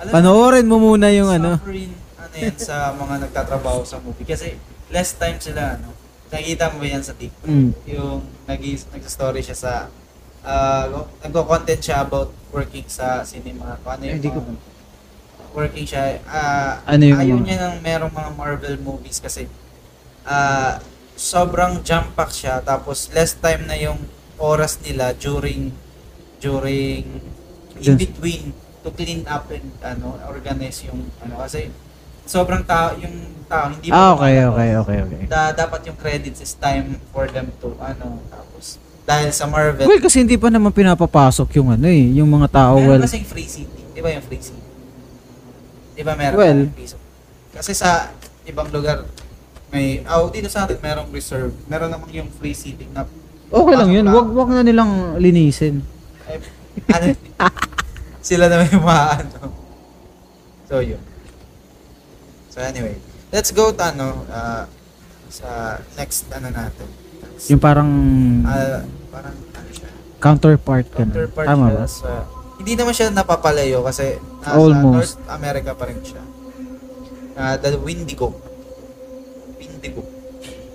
Alam 0.00 0.12
Panoorin 0.16 0.64
mo 0.64 0.80
muna 0.80 1.12
yung 1.12 1.28
ano. 1.28 1.60
Suffering, 1.60 1.92
ano 2.16 2.34
yan, 2.40 2.56
sa 2.56 2.96
mga 2.96 3.14
nagtatrabaho 3.28 3.84
sa 3.84 4.00
movie. 4.00 4.24
Kasi, 4.24 4.56
less 4.88 5.12
time 5.12 5.36
sila, 5.36 5.76
ano. 5.76 5.97
Nakikita 6.28 6.64
mo 6.68 6.76
ba 6.78 6.86
yan 6.86 7.00
sa 7.00 7.14
TikTok? 7.14 7.46
Mm. 7.46 7.70
Yung 7.88 8.20
nag 8.44 8.60
nag-story 8.60 9.40
siya 9.40 9.56
sa 9.56 9.72
uh, 10.42 10.84
nagko-content 11.20 11.80
siya 11.80 12.02
about 12.02 12.28
working 12.48 12.84
sa 12.86 13.20
cinema. 13.22 13.80
Kung 13.80 13.96
ano 13.96 14.02
yung 14.04 14.18
Hindi 14.18 14.30
ko- 14.30 14.44
working 15.50 15.84
siya. 15.84 16.20
ah 16.28 16.84
Ano 16.84 17.02
yung 17.02 17.18
ayaw 17.18 17.34
mga- 17.34 17.44
niya 17.44 17.58
ng 17.66 17.76
merong 17.80 18.12
mga 18.12 18.30
Marvel 18.34 18.76
movies 18.78 19.16
kasi 19.16 19.48
ah 20.22 20.76
sobrang 21.16 21.80
jump 21.82 22.12
pack 22.14 22.30
siya 22.30 22.60
tapos 22.60 23.08
less 23.10 23.34
time 23.34 23.64
na 23.64 23.74
yung 23.74 23.96
oras 24.36 24.78
nila 24.78 25.16
during 25.16 25.72
during 26.38 27.18
in 27.74 27.94
between 27.96 28.52
to 28.78 28.92
clean 28.92 29.26
up 29.26 29.48
and 29.48 29.66
ano 29.82 30.14
organize 30.22 30.84
yung 30.84 31.10
ano 31.18 31.40
kasi 31.40 31.72
sobrang 32.28 32.60
tao 32.62 32.92
yung 32.94 33.16
tao 33.46 33.72
hindi 33.72 33.88
Ah, 33.88 34.12
pa 34.12 34.20
okay, 34.20 34.32
lumalabas 34.36 34.52
okay, 34.52 34.70
okay, 34.76 34.98
okay. 35.00 35.20
da, 35.26 35.40
dapat 35.50 35.80
yung 35.88 35.96
credits 35.96 36.38
is 36.38 36.52
time 36.54 37.00
for 37.08 37.24
them 37.26 37.48
to 37.56 37.72
ano 37.80 38.20
tapos 38.28 38.76
dahil 39.02 39.32
sa 39.32 39.48
Marvel 39.48 39.88
Well, 39.88 39.98
kasi 39.98 40.20
hindi 40.20 40.36
pa 40.36 40.52
naman 40.52 40.68
pinapapasok 40.68 41.56
yung 41.56 41.72
ano 41.72 41.88
eh, 41.88 42.12
yung 42.12 42.28
mga 42.28 42.52
tao. 42.52 42.76
meron 42.76 43.00
Well, 43.00 43.02
kasing 43.02 43.24
free 43.24 43.48
seating 43.48 43.88
di 43.88 44.00
ba 44.00 44.12
yung 44.12 44.20
free 44.20 44.38
seating 44.38 44.68
di 45.94 46.02
ba 46.04 46.12
meron 46.12 46.36
Well. 46.36 46.60
piso 46.70 47.00
kasi 47.50 47.72
sa 47.72 48.12
ibang 48.44 48.68
lugar 48.68 49.08
may 49.68 50.04
oh 50.06 50.28
dito 50.28 50.48
sa 50.48 50.64
atin 50.64 50.76
merong 50.78 51.08
reserve 51.08 51.52
meron 51.64 51.88
namang 51.88 52.12
yung 52.14 52.28
free 52.30 52.52
seating 52.52 52.92
na 52.92 53.08
okay 53.48 53.74
lang 53.74 53.88
yun. 53.90 54.04
Wag, 54.06 54.28
wag 54.28 54.48
na 54.50 54.60
nilang 54.60 55.16
linisin. 55.16 55.80
eh, 56.26 56.36
ano 56.86 57.04
sila 58.20 58.44
na 58.46 58.60
may 58.60 58.68
mga 58.70 59.04
ano 59.18 59.38
so 60.64 60.80
yun 60.80 61.00
so 62.58 62.66
anyway 62.66 62.98
let's 63.30 63.54
go 63.54 63.70
to 63.70 63.78
ano 63.78 64.26
ah, 64.34 64.66
sa 65.30 65.78
next 65.94 66.26
ano 66.34 66.50
natin 66.50 66.88
Next. 67.38 67.54
Yung 67.54 67.62
parang 67.62 67.86
Ah, 68.42 68.82
parang 69.14 69.36
ano 69.54 69.68
siya 69.70 69.86
counterpart 70.18 70.90
ka 70.90 70.98
na. 70.98 70.98
counterpart 71.06 71.46
Tama 71.46 71.66
siya 71.70 71.78
ba? 71.78 71.86
sa 71.86 72.10
hindi 72.58 72.74
naman 72.74 72.90
siya 72.90 73.14
napapalayo 73.14 73.86
kasi 73.86 74.18
nasa 74.42 74.58
Almost. 74.58 75.22
North 75.22 75.30
America 75.30 75.70
pa 75.78 75.86
rin 75.86 76.02
siya. 76.02 76.18
Uh, 77.38 77.54
the 77.54 77.78
Windigo. 77.78 78.34
Windigo. 79.54 80.02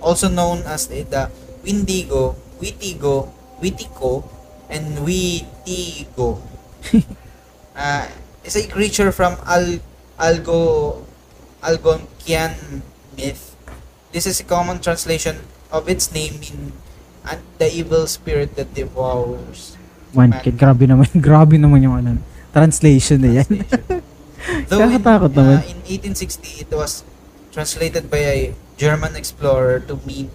Also 0.00 0.32
known 0.32 0.64
as 0.64 0.88
the, 0.88 1.04
the 1.04 1.28
Windigo, 1.60 2.40
Witigo, 2.56 3.28
Witico, 3.60 4.24
and 4.72 4.96
Witigo. 5.04 6.40
uh, 7.76 8.08
is 8.40 8.56
a 8.56 8.64
creature 8.64 9.12
from 9.12 9.36
Al 9.44 9.76
Algo 10.16 11.04
Algonquian 11.64 12.84
myth. 13.16 13.56
This 14.12 14.28
is 14.28 14.38
a 14.38 14.46
common 14.46 14.78
translation 14.78 15.42
of 15.72 15.88
its 15.88 16.12
name 16.12 16.38
in 16.44 16.76
and 17.24 17.40
the 17.58 17.72
evil 17.72 18.06
spirit 18.06 18.54
that 18.60 18.76
devours. 18.76 19.74
One 20.12 20.30
kid. 20.44 20.60
Grabe 20.60 20.84
naman. 20.86 21.08
Grabe 21.26 21.56
naman 21.56 21.82
yung 21.82 21.96
ano. 21.98 22.20
Translation 22.52 23.18
na 23.18 23.42
yan. 23.42 23.50
Though 24.68 24.84
in, 24.84 25.00
uh, 25.00 25.64
in 25.64 25.80
1860, 26.14 26.68
it 26.68 26.70
was 26.70 27.02
translated 27.50 28.12
by 28.12 28.20
a 28.20 28.38
German 28.76 29.16
explorer 29.16 29.80
to 29.88 29.96
mean 30.04 30.28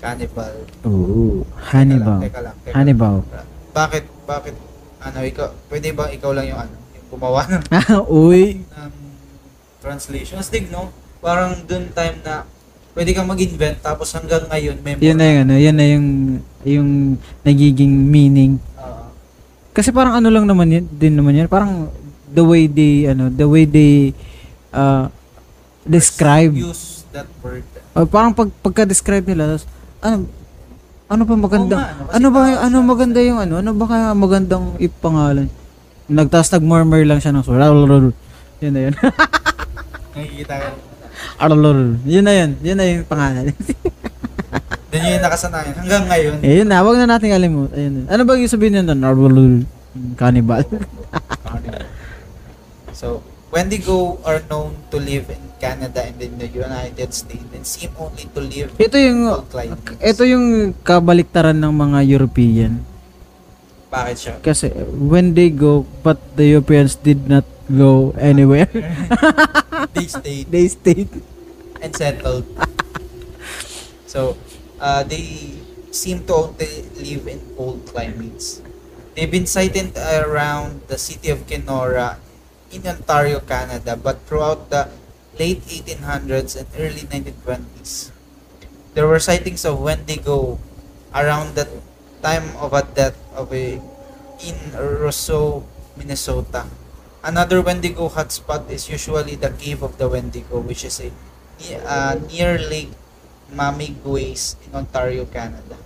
cannibal. 0.00 0.66
Oo. 0.88 1.44
Teka 1.44 1.54
lang, 1.54 1.68
Hannibal. 1.70 2.18
Teka 2.24 2.40
lang, 2.42 2.56
teka 2.64 2.74
Hannibal. 2.74 3.16
lang. 3.28 3.46
Bakit, 3.70 4.04
bakit, 4.26 4.54
ano, 4.98 5.18
ikaw, 5.22 5.48
pwede 5.70 5.88
ba 5.94 6.10
ikaw 6.10 6.30
lang 6.34 6.46
yung 6.50 6.60
ano, 6.64 6.74
yung 6.96 7.06
gumawa 7.12 7.46
ng, 7.46 7.62
Uy. 8.26 8.64
ng 8.66 8.94
translation? 9.82 10.38
Astig, 10.38 10.70
no? 10.70 10.94
Parang 11.18 11.58
dun 11.66 11.90
time 11.90 12.22
na 12.22 12.46
pwede 12.94 13.10
kang 13.10 13.26
mag-invent 13.26 13.82
tapos 13.82 14.14
hanggang 14.14 14.46
ngayon, 14.46 14.78
memorable. 14.78 15.06
Yun 15.10 15.16
na 15.18 15.26
yung 15.26 15.40
ano, 15.42 15.54
yun 15.58 15.74
na 15.74 15.86
yung 15.90 16.06
yung 16.62 16.90
nagiging 17.42 17.90
meaning. 17.90 18.62
Kasi 19.72 19.88
parang 19.88 20.20
ano 20.20 20.28
lang 20.28 20.44
naman 20.44 20.68
yun, 20.68 20.84
din 20.84 21.16
naman 21.16 21.32
yun. 21.32 21.48
Parang 21.48 21.88
the 22.28 22.44
way 22.44 22.68
they, 22.68 23.08
ano, 23.08 23.32
the 23.32 23.48
way 23.48 23.64
they 23.64 24.12
uh, 24.68 25.08
describe. 25.88 26.52
Use 26.52 27.08
that 27.16 27.24
word. 27.40 27.64
Uh, 27.96 28.04
parang 28.04 28.36
pag, 28.36 28.52
pagka-describe 28.60 29.24
nila, 29.24 29.56
tapos, 29.56 29.64
ano, 30.04 30.28
ano 31.08 31.22
pa 31.24 31.34
maganda? 31.36 31.76
Oo 31.76 31.80
nga, 31.80 31.88
ano, 31.88 32.02
ano 32.12 32.26
ba, 32.28 32.40
tao 32.44 32.60
ano 32.68 32.76
maganda 32.84 33.20
yung 33.24 33.38
ano? 33.40 33.54
Ano 33.60 33.70
ba 33.72 33.84
kaya 33.88 34.06
magandang 34.12 34.76
ipangalan? 34.76 35.48
Nagtas 36.08 36.52
nag-murmur 36.52 37.04
lang 37.08 37.20
siya 37.20 37.32
ng 37.32 37.44
sura. 37.44 37.68
Yun 37.68 38.72
na 38.76 38.80
yun. 38.88 38.94
Nakikita 40.12 40.54
ka. 40.60 40.68
yun 42.08 42.24
na 42.24 42.32
yun. 42.32 42.50
Yun 42.60 42.76
na 42.76 42.84
yung 42.88 43.04
pangalan. 43.08 43.52
Yun 44.92 45.08
yung 45.08 45.24
nakasanayan. 45.24 45.72
Hanggang 45.72 46.04
ngayon, 46.04 46.34
eh, 46.44 46.60
yun 46.60 46.68
na. 46.68 46.84
Huwag 46.84 47.00
na 47.00 47.16
natin 47.16 47.32
alimut. 47.32 47.72
Ayun. 47.72 48.04
Ano 48.12 48.28
ba 48.28 48.36
yung 48.36 48.52
sabihin 48.52 48.84
nyo 48.84 48.92
doon? 48.92 49.64
Cannibal. 50.20 50.68
So, 52.92 53.24
Wendigo 53.48 54.20
are 54.24 54.44
known 54.52 54.76
to 54.92 55.00
live 55.00 55.32
in 55.32 55.40
Canada 55.56 56.04
and 56.04 56.20
in 56.20 56.36
the 56.36 56.48
United 56.48 57.08
States 57.16 57.48
and 57.56 57.64
seem 57.64 57.92
only 58.00 58.26
to 58.34 58.40
live 58.42 58.68
ito 58.80 58.96
yung, 58.98 59.28
ito 60.00 60.22
yung 60.26 60.74
kabaliktaran 60.82 61.56
ng 61.56 61.72
mga 61.72 61.98
European. 62.08 62.80
Bakit 63.92 64.16
siya? 64.16 64.34
Kasi 64.40 64.72
when 64.96 65.36
they 65.36 65.52
go, 65.52 65.84
but 66.00 66.16
the 66.36 66.48
Europeans 66.56 66.96
did 66.96 67.28
not 67.28 67.44
go 67.68 68.16
anywhere. 68.16 68.68
They 69.90 70.06
stayed 70.06 70.46
they 70.54 70.68
stayed. 70.70 71.10
and 71.82 71.90
settled. 71.90 72.46
So, 74.06 74.38
uh, 74.78 75.02
they 75.02 75.58
seem 75.90 76.22
to 76.30 76.54
only 76.54 76.86
live 76.94 77.26
in 77.26 77.42
cold 77.58 77.82
climates. 77.90 78.62
They've 79.16 79.30
been 79.30 79.50
sighted 79.50 79.98
around 79.98 80.86
the 80.86 80.96
city 80.96 81.28
of 81.34 81.44
Kenora 81.50 82.22
in 82.70 82.86
Ontario, 82.86 83.40
Canada, 83.42 83.98
but 83.98 84.22
throughout 84.24 84.70
the 84.70 84.88
late 85.36 85.60
1800s 85.66 86.56
and 86.56 86.68
early 86.78 87.04
1920s, 87.10 88.14
there 88.94 89.08
were 89.10 89.20
sightings 89.20 89.64
of 89.66 89.80
Wendigo 89.80 90.60
around 91.12 91.56
the 91.58 91.68
time 92.22 92.54
of 92.56 92.72
a 92.72 92.86
death 92.86 93.18
of 93.34 93.52
a 93.52 93.82
in 94.42 94.56
Roseau, 94.78 95.66
Minnesota. 95.96 96.66
Another 97.22 97.62
Wendigo 97.62 98.08
hotspot 98.10 98.66
is 98.70 98.90
usually 98.90 99.36
the 99.38 99.50
Cave 99.54 99.82
of 99.82 99.98
the 99.98 100.08
Wendigo, 100.08 100.58
which 100.58 100.84
is 100.84 100.98
a 100.98 101.10
uh, 101.86 102.18
near 102.26 102.58
Lake 102.58 102.90
Mamigues 103.54 104.56
in 104.66 104.74
Ontario, 104.74 105.24
Canada. 105.26 105.78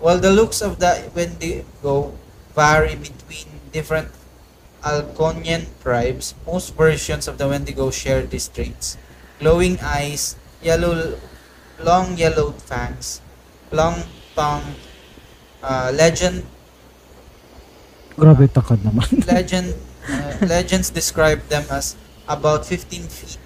While 0.00 0.18
the 0.18 0.32
looks 0.32 0.62
of 0.62 0.80
the 0.80 1.04
Wendigo 1.14 2.16
vary 2.56 2.96
between 2.96 3.60
different 3.72 4.08
Algonquian 4.82 5.68
tribes, 5.84 6.34
most 6.46 6.74
versions 6.74 7.28
of 7.28 7.36
the 7.36 7.46
Wendigo 7.46 7.90
share 7.90 8.24
these 8.24 8.48
traits. 8.48 8.96
Glowing 9.38 9.78
eyes, 9.84 10.36
yellow, 10.62 11.18
long 11.78 12.16
yellowed 12.16 12.56
fangs, 12.62 13.20
long 13.70 14.02
tongue, 14.34 14.74
uh, 15.62 15.92
legend 15.94 16.46
Grabe 18.12 18.44
takad 18.44 18.76
naman. 18.84 19.08
legend 19.24 19.72
uh, 20.08 20.36
legends 20.46 20.90
describe 20.90 21.42
them 21.48 21.64
as 21.70 21.96
about 22.28 22.66
15 22.66 23.02
feet 23.08 23.38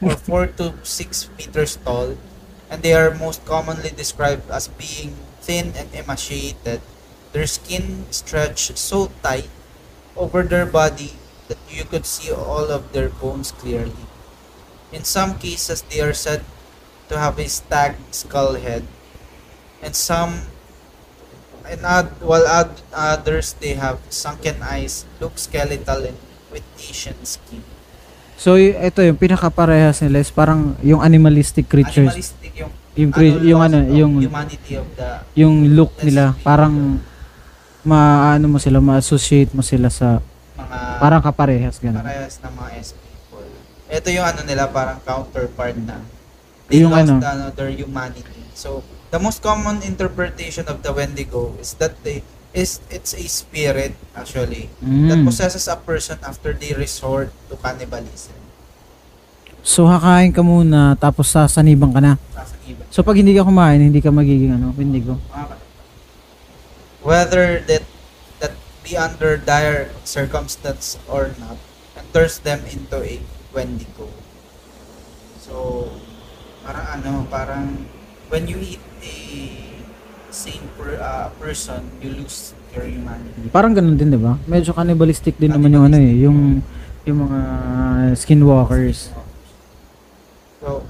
or 0.00 0.16
4 0.16 0.46
to 0.58 0.74
6 0.82 1.30
meters 1.38 1.76
tall 1.84 2.16
and 2.70 2.82
they 2.82 2.94
are 2.94 3.14
most 3.14 3.44
commonly 3.44 3.90
described 3.90 4.48
as 4.50 4.68
being 4.68 5.14
thin 5.40 5.72
and 5.76 5.92
emaciated. 5.94 6.80
Their 7.32 7.46
skin 7.46 8.06
stretched 8.10 8.78
so 8.78 9.12
tight 9.22 9.48
over 10.16 10.42
their 10.42 10.66
body 10.66 11.12
that 11.48 11.58
you 11.68 11.84
could 11.84 12.06
see 12.06 12.32
all 12.32 12.70
of 12.70 12.92
their 12.92 13.08
bones 13.08 13.52
clearly. 13.52 14.08
In 14.92 15.04
some 15.04 15.38
cases 15.38 15.82
they 15.82 16.00
are 16.00 16.14
said 16.14 16.44
to 17.08 17.18
have 17.18 17.38
a 17.38 17.48
stag 17.48 17.96
skull 18.10 18.54
head 18.54 18.84
and 19.82 19.94
some 19.94 20.48
and 21.64 21.82
odd, 21.82 22.08
while 22.20 22.44
odd, 22.44 22.70
others 22.90 23.54
they 23.56 23.74
have 23.74 23.98
sunken 24.08 24.60
eyes, 24.60 25.04
look 25.18 25.34
skeletal 25.36 26.02
and 26.02 26.18
with 26.48 26.64
Asian 26.76 27.16
skin. 27.22 27.62
So, 28.34 28.54
y- 28.54 28.74
ito 28.74 29.00
yung 29.00 29.14
pinakaparehas 29.14 30.02
nila 30.02 30.18
is 30.18 30.28
parang 30.28 30.74
yung 30.80 30.98
animalistic 30.98 31.66
creatures. 31.66 32.10
Animalistic 32.10 32.52
yung 32.54 32.72
Yung, 32.92 33.08
cre- 33.08 33.40
yung 33.40 33.56
loss 33.56 33.68
ano, 33.72 33.78
yung, 33.88 34.12
humanity 34.20 34.76
of 34.76 34.84
the 34.92 35.24
yung 35.32 35.72
look 35.72 35.96
nila. 36.02 36.36
Parang, 36.40 37.00
maano 37.82 38.46
mo 38.46 38.58
sila, 38.60 38.78
ma-associate 38.78 39.50
mo 39.52 39.64
sila 39.64 39.88
sa, 39.88 40.20
mga 40.54 40.78
parang 41.00 41.22
kaparehas, 41.24 41.80
gano'n. 41.80 42.04
parehas 42.04 42.36
ng 42.38 42.52
mga 42.52 42.70
S 42.78 42.92
people. 42.92 43.48
Ito 43.88 44.08
yung 44.12 44.22
ano 44.22 44.40
nila 44.44 44.68
parang 44.68 45.00
counterpart 45.00 45.74
na 45.80 45.98
they 46.68 46.80
Yung 46.80 46.92
lost 46.92 47.08
ano. 47.08 47.14
the, 47.18 47.28
ano, 47.28 47.44
their 47.50 47.72
humanity. 47.72 48.44
So 48.52 48.84
the 49.12 49.20
most 49.20 49.44
common 49.44 49.84
interpretation 49.84 50.64
of 50.66 50.80
the 50.80 50.88
Wendigo 50.90 51.52
is 51.60 51.76
that 51.76 51.92
they 52.00 52.24
is 52.56 52.80
it's 52.88 53.12
a 53.12 53.24
spirit 53.28 53.92
actually 54.16 54.72
that 55.08 55.20
Mm. 55.20 55.28
possesses 55.28 55.68
a 55.68 55.76
person 55.76 56.16
after 56.24 56.56
they 56.56 56.72
resort 56.72 57.28
to 57.48 57.56
cannibalism. 57.60 58.36
So, 59.62 59.86
hakain 59.86 60.34
ka 60.34 60.42
muna, 60.42 60.98
tapos 60.98 61.30
sasaniban 61.30 61.94
ka 61.94 62.02
na. 62.02 62.18
Nasa 62.34 62.58
iba. 62.66 62.82
So, 62.90 63.06
pag 63.06 63.14
hindi 63.14 63.30
ka 63.32 63.46
kumain, 63.46 63.78
hindi 63.78 64.02
ka 64.02 64.10
magiging 64.10 64.58
ano, 64.58 64.74
Wendigo. 64.74 65.22
Whether 67.00 67.62
that 67.70 67.86
that 68.42 68.52
be 68.82 68.98
under 68.98 69.38
dire 69.38 69.94
circumstance 70.02 70.98
or 71.06 71.30
not, 71.38 71.56
and 71.94 72.04
turns 72.10 72.42
them 72.42 72.66
into 72.66 72.98
a 73.00 73.22
Wendigo. 73.54 74.10
So, 75.38 75.88
parang 76.66 76.86
ano, 77.00 77.12
parang 77.30 77.86
when 78.34 78.50
you 78.50 78.58
eat 78.58 78.82
a 79.02 79.12
same 80.32 80.64
per, 80.80 80.96
uh, 80.96 81.28
person, 81.36 81.84
you 82.00 82.08
lose 82.16 82.56
your 82.72 82.88
humanity. 82.88 83.52
Parang 83.52 83.76
ganun 83.76 84.00
din, 84.00 84.08
di 84.08 84.16
ba? 84.16 84.40
Medyo 84.48 84.72
cannibalistic 84.72 85.36
din 85.36 85.52
naman 85.52 85.76
yung 85.76 85.84
ano 85.92 85.98
eh, 86.00 86.14
yung, 86.24 86.64
yung 87.04 87.18
mga 87.28 87.38
skinwalkers. 88.16 89.12
So, 90.62 90.86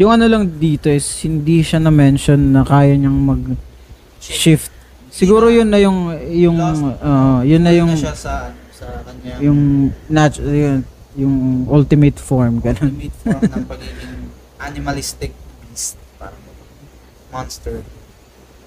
Yung 0.00 0.10
ano 0.10 0.24
lang 0.26 0.50
dito 0.58 0.90
is, 0.90 1.06
hindi 1.22 1.62
siya 1.62 1.78
na-mention 1.78 2.40
na 2.50 2.66
kaya 2.66 2.96
niyang 2.98 3.14
mag-shift. 3.14 4.72
Siguro 5.12 5.46
yun 5.52 5.68
na 5.70 5.78
yung, 5.78 6.10
yung, 6.32 6.58
uh, 6.98 7.44
yun 7.46 7.62
na 7.62 7.70
yung, 7.70 7.92
na 7.92 8.00
siya 8.00 8.16
sa, 8.16 8.50
sa 8.72 9.04
kanya 9.06 9.38
yung, 9.38 9.92
nat- 10.10 10.42
yun, 10.42 10.82
yung 11.14 11.68
ultimate 11.70 12.18
form, 12.18 12.58
ganun. 12.58 12.88
ultimate 12.98 13.16
form 13.20 13.42
ng 13.46 13.64
pagiging 13.68 14.16
animalistic 14.58 15.30
monster. 17.32 17.82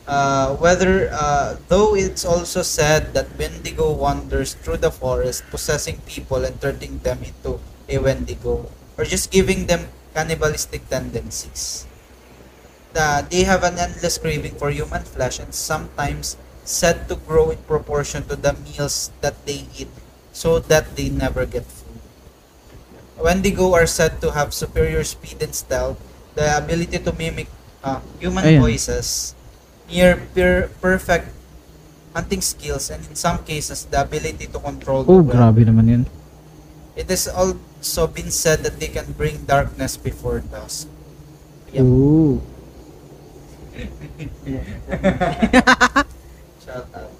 Uh, 0.05 0.53
whether, 0.57 1.09
uh, 1.13 1.57
though 1.70 1.95
it's 1.95 2.26
also 2.26 2.61
said 2.61 3.13
that 3.13 3.26
Wendigo 3.38 3.93
wanders 3.93 4.53
through 4.53 4.78
the 4.78 4.91
forest, 4.91 5.41
possessing 5.49 5.97
people 6.05 6.45
and 6.45 6.59
turning 6.61 6.99
them 6.99 7.22
into 7.24 7.59
a 7.89 7.97
Wendigo, 7.97 8.70
or 8.97 9.05
just 9.05 9.32
giving 9.32 9.66
them 9.66 9.89
cannibalistic 10.13 10.88
tendencies. 10.89 11.88
The, 12.93 13.26
they 13.30 13.43
have 13.43 13.63
an 13.63 13.78
endless 13.78 14.18
craving 14.18 14.55
for 14.55 14.70
human 14.70 15.03
flesh 15.03 15.39
and 15.39 15.53
sometimes 15.53 16.38
said 16.63 17.09
to 17.09 17.16
grow 17.16 17.49
in 17.49 17.57
proportion 17.66 18.26
to 18.30 18.36
the 18.36 18.53
meals 18.53 19.11
that 19.22 19.45
they 19.45 19.66
eat 19.78 19.89
so 20.32 20.59
that 20.59 20.95
they 20.95 21.09
never 21.09 21.45
get 21.45 21.66
full. 21.66 21.97
Wendigo 23.18 23.74
are 23.74 23.88
said 23.88 24.22
to 24.22 24.32
have 24.32 24.53
superior 24.53 25.03
speed 25.03 25.41
and 25.41 25.55
stealth, 25.55 25.97
the 26.36 26.57
ability 26.57 26.99
to 26.99 27.11
mimic 27.13 27.47
uh, 27.86 28.01
human 28.17 28.41
Ayan. 28.43 28.59
voices, 28.59 29.38
near 29.86 30.17
per- 30.33 30.73
perfect 30.81 31.29
hunting 32.11 32.41
skills, 32.41 32.89
and 32.89 33.05
in 33.05 33.13
some 33.13 33.43
cases, 33.43 33.86
the 33.86 34.01
ability 34.01 34.47
to 34.47 34.57
control 34.57 35.03
the 35.03 35.11
Oh, 35.11 35.21
wind. 35.21 35.29
grabe 35.29 35.61
naman 35.63 35.86
yun. 35.86 36.03
It 36.95 37.05
has 37.07 37.27
also 37.27 38.07
been 38.07 38.31
said 38.31 38.63
that 38.63 38.79
they 38.79 38.88
can 38.88 39.13
bring 39.13 39.43
darkness 39.43 39.93
before 39.95 40.39
dusk. 40.41 40.88
Yep. 41.69 41.83
Oo. 41.83 42.39
Shout 46.63 46.88
out. 46.89 47.11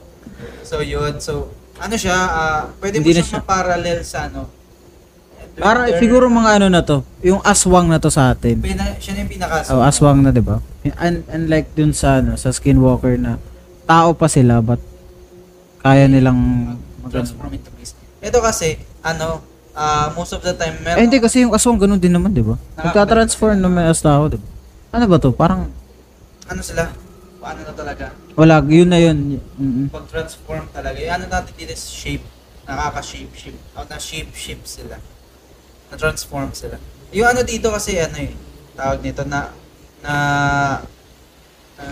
So 0.63 0.80
yun, 0.80 1.20
so 1.20 1.51
ano 1.76 1.95
siya, 1.95 2.16
ah, 2.16 2.61
pwede 2.80 2.97
Hindi 2.97 3.11
mo 3.11 3.16
siya 3.16 3.26
siya- 3.28 3.43
ma-parallel 3.43 3.99
sa 4.01 4.26
ano. 4.26 4.47
Para 5.56 5.88
siguro 5.95 6.28
mga 6.28 6.60
ano 6.60 6.68
na 6.68 6.84
to, 6.84 6.99
yung 7.24 7.39
aswang 7.39 7.88
na 7.88 7.95
to 7.95 8.12
sa 8.12 8.30
atin. 8.30 8.60
Pina, 8.60 8.91
siya 8.99 9.16
na 9.16 9.20
yung 9.24 9.32
pinaka 9.32 9.56
Oh, 9.72 9.80
aswang 9.80 10.20
na, 10.20 10.30
'di 10.30 10.43
ba? 10.43 10.60
Un- 10.99 11.24
unlike 11.26 11.72
dun 11.72 11.95
sa 11.95 12.20
ano, 12.20 12.36
sa 12.36 12.51
skinwalker 12.51 13.16
na 13.16 13.39
tao 13.88 14.12
pa 14.12 14.28
sila 14.28 14.60
but 14.60 14.84
kaya 15.80 16.12
nilang 16.12 16.36
mag- 16.99 17.14
transform 17.14 17.56
into 17.56 17.72
beast. 17.74 17.95
Ito 18.20 18.41
kasi, 18.41 18.76
ano, 18.99 19.39
ah, 19.72 20.12
most 20.12 20.34
of 20.34 20.41
the 20.41 20.51
time, 20.51 20.76
meron, 20.82 20.97
Eh 20.97 21.06
hindi 21.06 21.22
kasi 21.22 21.45
yung 21.45 21.53
aswang 21.53 21.80
ganun 21.80 22.01
din 22.01 22.12
naman, 22.12 22.36
'di 22.36 22.43
ba? 22.43 22.60
Nagka-transform 22.76 23.56
naman 23.56 23.88
as 23.88 24.01
tao, 24.01 24.28
'di 24.28 24.36
ba? 24.36 24.47
Ano 24.91 25.06
ba 25.08 25.18
to? 25.18 25.32
Parang 25.32 25.72
ano 26.45 26.62
sila, 26.62 26.91
paano 27.39 27.64
na 27.64 27.72
talaga, 27.72 28.12
wala, 28.36 28.60
yun 28.66 28.91
na 28.91 28.99
yun. 28.99 29.39
Mm-mm. 29.56 29.88
pag-transform 29.88 30.68
talaga. 30.70 30.99
Yung 30.99 31.14
ano 31.14 31.26
natin 31.26 31.51
dito 31.56 31.72
is 31.72 31.86
shape, 31.86 32.26
nakaka-shape, 32.64 33.32
shape, 33.32 33.60
o 33.72 33.88
na-shape, 33.88 34.32
shape 34.36 34.66
sila. 34.68 34.99
Na-transform 35.93 36.51
sila. 36.55 36.77
Yung 37.13 37.27
ano 37.27 37.41
dito 37.45 37.69
kasi, 37.69 37.99
ano 38.01 38.17
eh, 38.17 38.33
tawag 38.75 38.99
nito 39.05 39.23
na, 39.23 39.53
na, 40.01 40.13
na, 41.77 41.88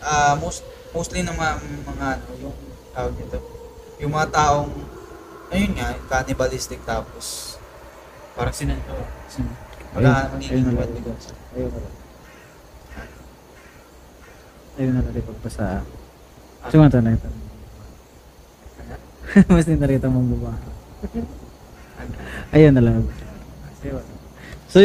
ah, 0.00 0.34
most, 0.38 0.64
mostly 0.94 1.20
ng 1.22 1.34
mga, 1.34 1.52
mga 1.86 2.06
ano, 2.18 2.26
yung 2.40 2.56
tawag 2.94 3.14
nito, 3.18 3.38
yung 4.00 4.12
mga 4.14 4.28
taong, 4.32 4.70
ayun 5.52 5.72
nga, 5.76 5.92
cannibalistic 6.08 6.80
tapos, 6.86 7.58
parang 8.38 8.54
sinanto, 8.54 8.94
wala, 9.90 10.30
magiging 10.32 10.62
ayun 10.62 10.64
na 10.64 10.72
lang. 10.72 10.78
Wendigo. 10.86 11.12
Ayun 11.50 11.70
na 11.74 11.80
lang. 11.82 11.94
Ayun 14.78 14.92
na 14.94 15.00
lang 15.02 15.26
pagpasa. 15.26 15.82
Cuma 16.70 16.86
to 16.86 17.02
na 17.02 17.18
ito. 17.18 17.49
Mas 19.52 19.66
narito 19.66 20.06
mong 20.10 20.28
baba. 20.36 20.52
Ayun 22.50 22.74
na 22.74 22.82
lang. 22.82 23.06
So 24.70 24.78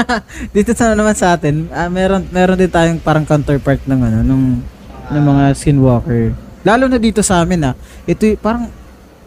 dito 0.54 0.70
sa 0.78 0.94
naman 0.94 1.14
sa 1.18 1.34
atin, 1.34 1.66
ah, 1.74 1.90
meron 1.90 2.22
meron 2.30 2.54
din 2.54 2.70
tayong 2.70 3.02
parang 3.02 3.26
counterpart 3.26 3.82
ng 3.86 4.00
ano 4.00 4.18
nung 4.22 4.62
ng 5.10 5.24
mga 5.24 5.44
skinwalker. 5.58 6.30
Lalo 6.62 6.86
na 6.86 6.98
dito 7.02 7.20
sa 7.20 7.42
amin 7.42 7.74
ah. 7.74 7.74
Ito 8.06 8.34
y- 8.34 8.38
parang 8.38 8.70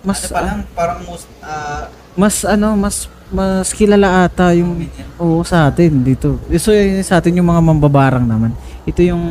mas 0.07 0.23
ano 0.23 0.31
pa 0.31 0.41
lang, 0.47 0.59
parang 0.71 0.99
most, 1.03 1.27
ah, 1.43 1.91
mas 2.15 2.35
ano, 2.47 2.79
mas 2.79 3.11
mas 3.27 3.75
kilala 3.75 4.23
ata 4.23 4.55
yung 4.55 4.87
oo 5.19 5.43
sa 5.43 5.67
atin 5.67 5.99
dito. 5.99 6.39
So 6.55 6.71
yun 6.71 7.03
sa 7.03 7.19
atin 7.19 7.35
yung 7.35 7.51
mga 7.51 7.59
mambabarang 7.59 8.23
naman. 8.23 8.55
Ito 8.87 9.03
yung 9.03 9.23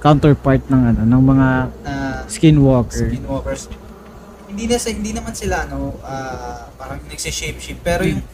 counterpart 0.00 0.64
ng 0.72 0.82
ano 0.94 1.00
ng 1.04 1.22
mga 1.22 1.48
na 1.84 1.94
skinwalker. 2.30 3.12
skinwalkers. 3.12 3.68
Hindi 4.48 4.64
na 4.64 4.80
sa, 4.80 4.88
hindi 4.88 5.12
naman 5.12 5.36
sila 5.36 5.68
ano, 5.68 6.00
ah, 6.00 6.72
parang 6.74 7.04
nagsi-shape 7.04 7.60
shift 7.60 7.84
pero 7.84 8.00
yung 8.02 8.24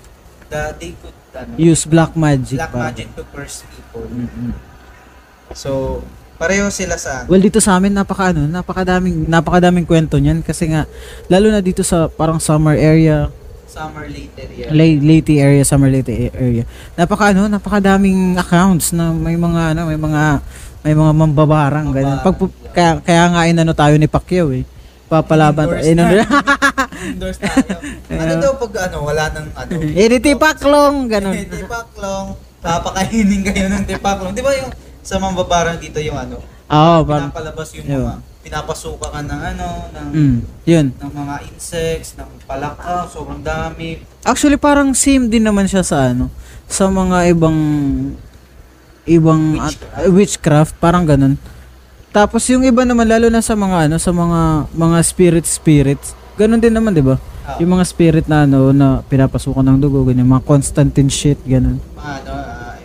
the, 0.47 0.63
they 0.79 0.95
could 0.95 1.15
ano, 1.35 1.59
Use 1.59 1.83
black 1.85 2.15
magic 2.15 2.63
black 2.63 2.71
pa. 2.71 2.87
magic 2.89 3.11
to 3.19 3.27
curse 3.35 3.67
people. 3.67 4.07
Mm-mm. 4.07 4.55
So, 5.53 6.01
pareho 6.39 6.71
sila 6.71 6.95
sa 6.95 7.27
Well, 7.27 7.43
dito 7.43 7.59
sa 7.59 7.79
amin 7.79 7.91
napaka 7.91 8.31
ano, 8.31 8.47
napakadaming 8.47 9.27
napakadaming 9.27 9.87
kwento 9.87 10.19
niyan 10.23 10.47
kasi 10.47 10.71
nga 10.71 10.87
lalo 11.27 11.51
na 11.51 11.59
dito 11.59 11.83
sa 11.83 12.07
parang 12.07 12.39
summer 12.39 12.79
area, 12.79 13.31
summer 13.67 14.07
later 14.07 14.47
year. 14.55 14.71
late 14.71 15.03
Leyte 15.03 15.35
area, 15.43 15.63
summer 15.67 15.91
Leyte 15.91 16.31
area. 16.31 16.63
Napaka 16.95 17.35
ano, 17.35 17.51
napakadaming 17.51 18.39
accounts 18.39 18.95
na 18.95 19.11
may 19.11 19.35
mga 19.35 19.75
ano, 19.75 19.91
may 19.91 19.99
mga 19.99 20.23
may 20.87 20.95
mga 20.95 21.13
mambabarang 21.17 21.91
ganyan. 21.91 22.23
Pag 22.23 22.39
kaya, 22.71 23.03
kaya 23.03 23.25
nga 23.35 23.43
inano 23.51 23.75
tayo 23.75 23.99
ni 23.99 24.07
Pacquiao 24.07 24.55
eh. 24.55 24.63
Papalaban. 25.07 25.79
Endorse 25.79 26.25
Eh, 26.25 27.13
Endorse 27.13 27.39
tayo. 27.39 27.77
ano 28.23 28.33
daw 28.41 28.53
pag 28.57 28.73
ano, 28.89 28.97
wala 29.05 29.25
nang 29.31 29.49
ano. 29.53 29.71
eh, 30.01 30.07
di 30.09 30.19
tipaklong, 30.19 30.97
ganun. 31.07 31.35
Eh, 31.37 31.45
tipaklong. 31.45 32.29
Papakainin 32.65 33.41
kayo 33.45 33.69
ng 33.69 33.85
tipaklong. 33.85 34.33
Di 34.33 34.41
ba 34.41 34.57
yung 34.57 34.73
sa 35.05 35.21
mambabarang 35.21 35.77
dito 35.77 36.01
yung 36.01 36.17
ano, 36.17 36.41
Oo, 36.65 36.97
pag, 37.05 37.29
pinapalabas 37.29 37.69
yung 37.77 37.85
Yun. 37.85 38.01
mga, 38.09 38.17
pinapasuka 38.41 39.07
ka 39.09 39.21
ng 39.21 39.41
ano, 39.53 39.67
ng, 39.93 40.09
mm, 40.13 40.37
yun. 40.65 40.87
ng 40.97 41.13
mga 41.13 41.35
insects, 41.53 42.17
ng 42.17 42.29
palaka, 42.45 43.05
sobrang 43.09 43.45
dami. 43.45 44.01
Actually, 44.25 44.57
parang 44.57 44.97
same 44.97 45.29
din 45.29 45.45
naman 45.45 45.69
siya 45.69 45.85
sa 45.85 46.09
ano, 46.09 46.33
sa 46.65 46.89
mga 46.89 47.29
ibang 47.37 47.57
ibang 49.05 49.61
at- 49.61 49.77
uh, 50.01 50.09
witchcraft, 50.09 50.73
parang 50.81 51.05
ganun. 51.05 51.37
Tapos 52.15 52.47
yung 52.47 52.63
iba 52.63 52.87
naman 52.87 53.11
lalo 53.11 53.27
na 53.27 53.43
sa 53.43 53.59
mga 53.59 53.91
ano, 53.91 53.99
sa 53.99 54.15
mga 54.15 54.71
mga 54.71 54.97
spirit 55.03 55.47
spirits, 55.51 56.15
ganun 56.39 56.63
din 56.63 56.71
naman, 56.71 56.95
'di 56.95 57.03
ba? 57.03 57.19
Ah, 57.43 57.59
Yung 57.59 57.75
mga 57.75 57.85
spirit 57.85 58.31
na 58.31 58.47
ano 58.47 58.71
na 58.71 59.03
pinapasukan 59.11 59.67
ng 59.67 59.83
dugo, 59.83 60.07
ganyan, 60.07 60.31
mga 60.31 60.47
Constantine 60.47 61.11
shit, 61.11 61.43
ganun. 61.43 61.83
mga 61.99 62.13
ano, 62.23 62.31
ah, 62.31 62.79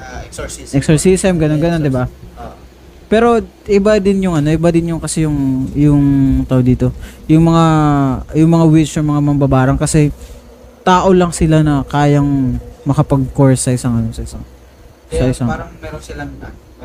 ah, 0.00 0.20
exorcism. 0.24 0.72
Exorcism, 0.72 1.32
ganun 1.36 1.60
ganun, 1.60 1.84
'di 1.84 1.92
ba? 1.92 2.08
Ah, 2.40 2.56
Pero 3.12 3.44
iba 3.68 3.92
din 4.00 4.24
yung 4.24 4.40
ano, 4.40 4.48
iba 4.48 4.72
din 4.72 4.96
yung 4.96 5.04
kasi 5.04 5.28
yung 5.28 5.68
yung 5.76 6.02
tao 6.48 6.64
dito. 6.64 6.96
Yung 7.28 7.44
mga 7.44 7.64
yung 8.40 8.50
mga 8.56 8.64
witch 8.72 8.96
yung 8.96 9.12
mga 9.12 9.20
mambabarang 9.20 9.76
kasi 9.76 10.08
tao 10.80 11.12
lang 11.12 11.28
sila 11.28 11.60
na 11.60 11.84
kayang 11.84 12.56
makapag-course 12.88 13.68
sa 13.68 13.76
isang 13.76 14.00
ano, 14.00 14.16
sa 14.16 14.24
isang 14.24 14.40
sa 15.12 15.28
kaya 15.28 15.28
isang 15.28 15.44
parang 15.44 15.68
meron 15.76 16.00
silang, 16.00 16.32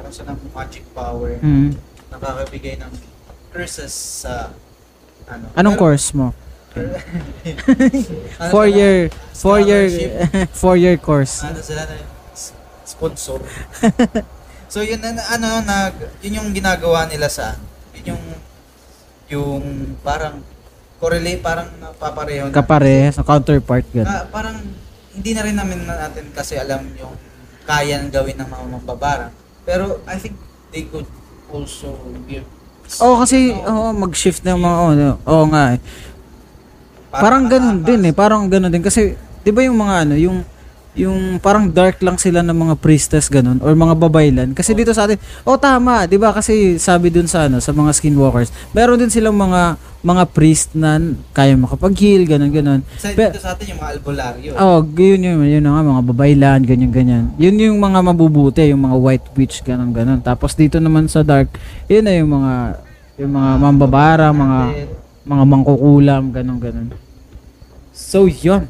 ah, 0.08 0.10
meron 0.10 0.16
silang 0.16 0.40
magic 0.56 0.84
power. 0.96 1.36
Mm. 1.44 1.76
Nakakabigay 2.08 2.80
ng 2.80 2.94
curses 3.52 3.92
sa 4.24 4.56
ano. 5.28 5.52
Anong 5.54 5.76
Pero- 5.76 5.84
course 5.84 6.08
mo? 6.16 6.32
ano 8.38 8.52
Four 8.54 8.70
year 8.70 9.10
four 9.34 9.58
year 9.60 9.90
four 10.62 10.78
year 10.78 10.94
course. 10.96 11.42
ano 11.42 11.58
sila 11.58 11.84
na 11.84 11.98
sponsor. 12.86 13.42
so 14.72 14.86
yun 14.86 15.02
na 15.02 15.18
ano 15.28 15.66
nag 15.66 16.22
yun 16.22 16.38
yung 16.38 16.50
ginagawa 16.54 17.10
nila 17.10 17.28
sa 17.28 17.58
yun 17.98 18.14
yung 18.14 18.24
yung 19.28 19.64
parang 20.06 20.38
correlate 21.02 21.42
parang 21.42 21.66
napapareho 21.82 22.46
na. 22.48 22.54
Kapare 22.54 23.10
sa 23.10 23.26
counterpart 23.26 23.84
ganun. 23.90 24.06
Ah, 24.06 24.30
parang 24.30 24.62
hindi 25.12 25.34
na 25.34 25.42
rin 25.42 25.58
namin 25.58 25.82
na- 25.82 26.08
natin 26.08 26.30
kasi 26.30 26.62
alam 26.62 26.86
yung 26.94 27.18
kaya 27.66 28.00
ng 28.00 28.14
gawin 28.14 28.38
ng 28.38 28.48
mga 28.48 28.66
mambabarang. 28.70 29.34
Pero 29.68 30.00
I 30.08 30.16
think 30.16 30.40
they 30.72 30.88
could 30.88 31.04
also 31.52 31.92
give 32.24 32.48
Oo 33.04 33.20
kasi 33.20 33.52
oo 33.52 33.92
mag-shift 33.92 34.48
ng 34.48 34.56
mga 34.64 34.78
oo, 34.80 34.92
oo 35.28 35.44
nga 35.52 35.76
eh. 35.76 35.80
Parang 37.12 37.52
ganun 37.52 37.84
din 37.84 38.02
eh, 38.08 38.14
parang 38.16 38.48
ganun 38.48 38.72
din. 38.72 38.80
Kasi 38.80 39.20
'di 39.44 39.52
ba 39.52 39.68
yung 39.68 39.76
mga 39.76 40.08
ano, 40.08 40.16
yung 40.16 40.40
yung 40.98 41.38
parang 41.38 41.70
dark 41.70 42.02
lang 42.02 42.18
sila 42.18 42.42
ng 42.42 42.58
mga 42.58 42.76
priestess 42.82 43.30
ganun 43.30 43.62
or 43.62 43.78
mga 43.78 43.94
babaylan 43.94 44.50
kasi 44.58 44.74
dito 44.74 44.90
sa 44.98 45.06
atin 45.06 45.22
oh 45.46 45.54
tama 45.56 46.10
'di 46.10 46.18
ba 46.18 46.34
kasi 46.34 46.82
sabi 46.82 47.14
dun 47.14 47.30
sa 47.30 47.46
ano 47.46 47.62
sa 47.62 47.70
mga 47.70 47.94
skinwalkers 47.94 48.50
meron 48.74 48.98
din 48.98 49.14
silang 49.14 49.38
mga 49.38 49.78
mga 50.02 50.24
priest 50.30 50.74
na 50.74 50.98
kaya 51.34 51.54
makapag-heal 51.54 52.26
ganun 52.26 52.50
ganun 52.50 52.82
Sa, 52.98 53.14
Pe- 53.14 53.30
dito 53.30 53.42
sa 53.42 53.54
atin 53.54 53.66
yung 53.76 53.80
mga 53.82 53.92
albularyo. 53.98 54.52
Oh, 54.58 54.80
yun 54.86 55.20
yun, 55.20 55.38
yun 55.44 55.62
na 55.62 55.78
nga, 55.78 55.84
mga 55.84 56.04
babaylan, 56.14 56.60
ganyan, 56.64 56.92
ganyan. 56.94 57.26
Yun 57.36 57.56
yung 57.58 57.78
mga 57.82 58.00
mabubuti, 58.06 58.64
yung 58.70 58.88
mga 58.88 58.98
white 58.98 59.28
witch, 59.36 59.66
ganun, 59.66 59.92
ganun. 59.92 60.22
Tapos 60.22 60.54
dito 60.54 60.78
naman 60.78 61.10
sa 61.10 61.26
dark, 61.26 61.50
yun 61.90 62.06
na 62.06 62.14
yung 62.14 62.30
mga, 62.30 62.54
yung 63.20 63.32
mga 63.34 63.52
mambabara, 63.58 64.26
mga, 64.32 64.60
mga 65.28 65.44
mangkukulam, 65.44 66.24
ganun, 66.32 66.58
ganun. 66.62 66.88
So, 67.92 68.30
yun. 68.30 68.70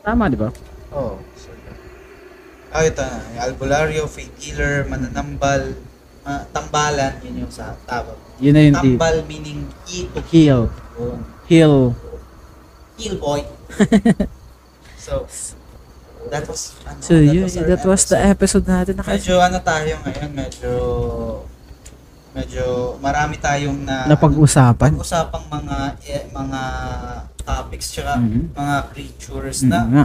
Tama, 0.00 0.32
di 0.32 0.38
ba? 0.40 0.48
Oh. 0.90 1.20
So, 1.36 1.52
ah, 2.72 2.82
ito 2.82 3.00
na. 3.04 3.20
Yung 3.36 3.42
albularyo, 3.52 4.02
faith 4.08 4.32
healer, 4.40 4.88
mananambal, 4.88 5.76
ah, 6.24 6.48
tambalan, 6.56 7.20
yun 7.20 7.44
yung 7.44 7.52
sa 7.52 7.76
tawag. 7.84 8.16
Yun 8.40 8.52
na 8.56 8.62
yung 8.64 8.76
di- 8.80 8.96
Tambal 8.96 9.16
meaning 9.28 9.68
eat 9.92 10.08
to 10.16 10.20
heal. 10.32 10.72
Yun. 10.96 11.20
Heal. 11.44 11.76
Heal 12.96 13.16
boy. 13.20 13.44
so, 15.04 15.28
that 16.32 16.48
was, 16.48 16.72
ano, 16.88 16.98
So, 17.04 17.20
yun, 17.20 17.44
our 17.44 17.68
that 17.76 17.82
was 17.84 18.08
the 18.08 18.16
episode 18.16 18.64
natin. 18.64 18.96
Naka- 18.96 19.20
Medyo 19.20 19.36
ano 19.36 19.60
tayo 19.60 19.92
ngayon, 20.00 20.30
medyo, 20.32 20.70
medyo 22.30 22.64
marami 22.98 23.36
tayong 23.36 23.82
na, 23.82 24.06
Napag-usapan. 24.06 24.94
pag-usapang 24.94 25.44
mga, 25.46 25.76
eh, 26.04 26.24
mga 26.28 26.60
topics, 27.40 27.86
tsaka 27.90 28.18
Mhm. 28.18 28.54
mga 28.54 28.76
creatures 28.88 29.58
na 29.64 29.78
nga. 29.84 30.04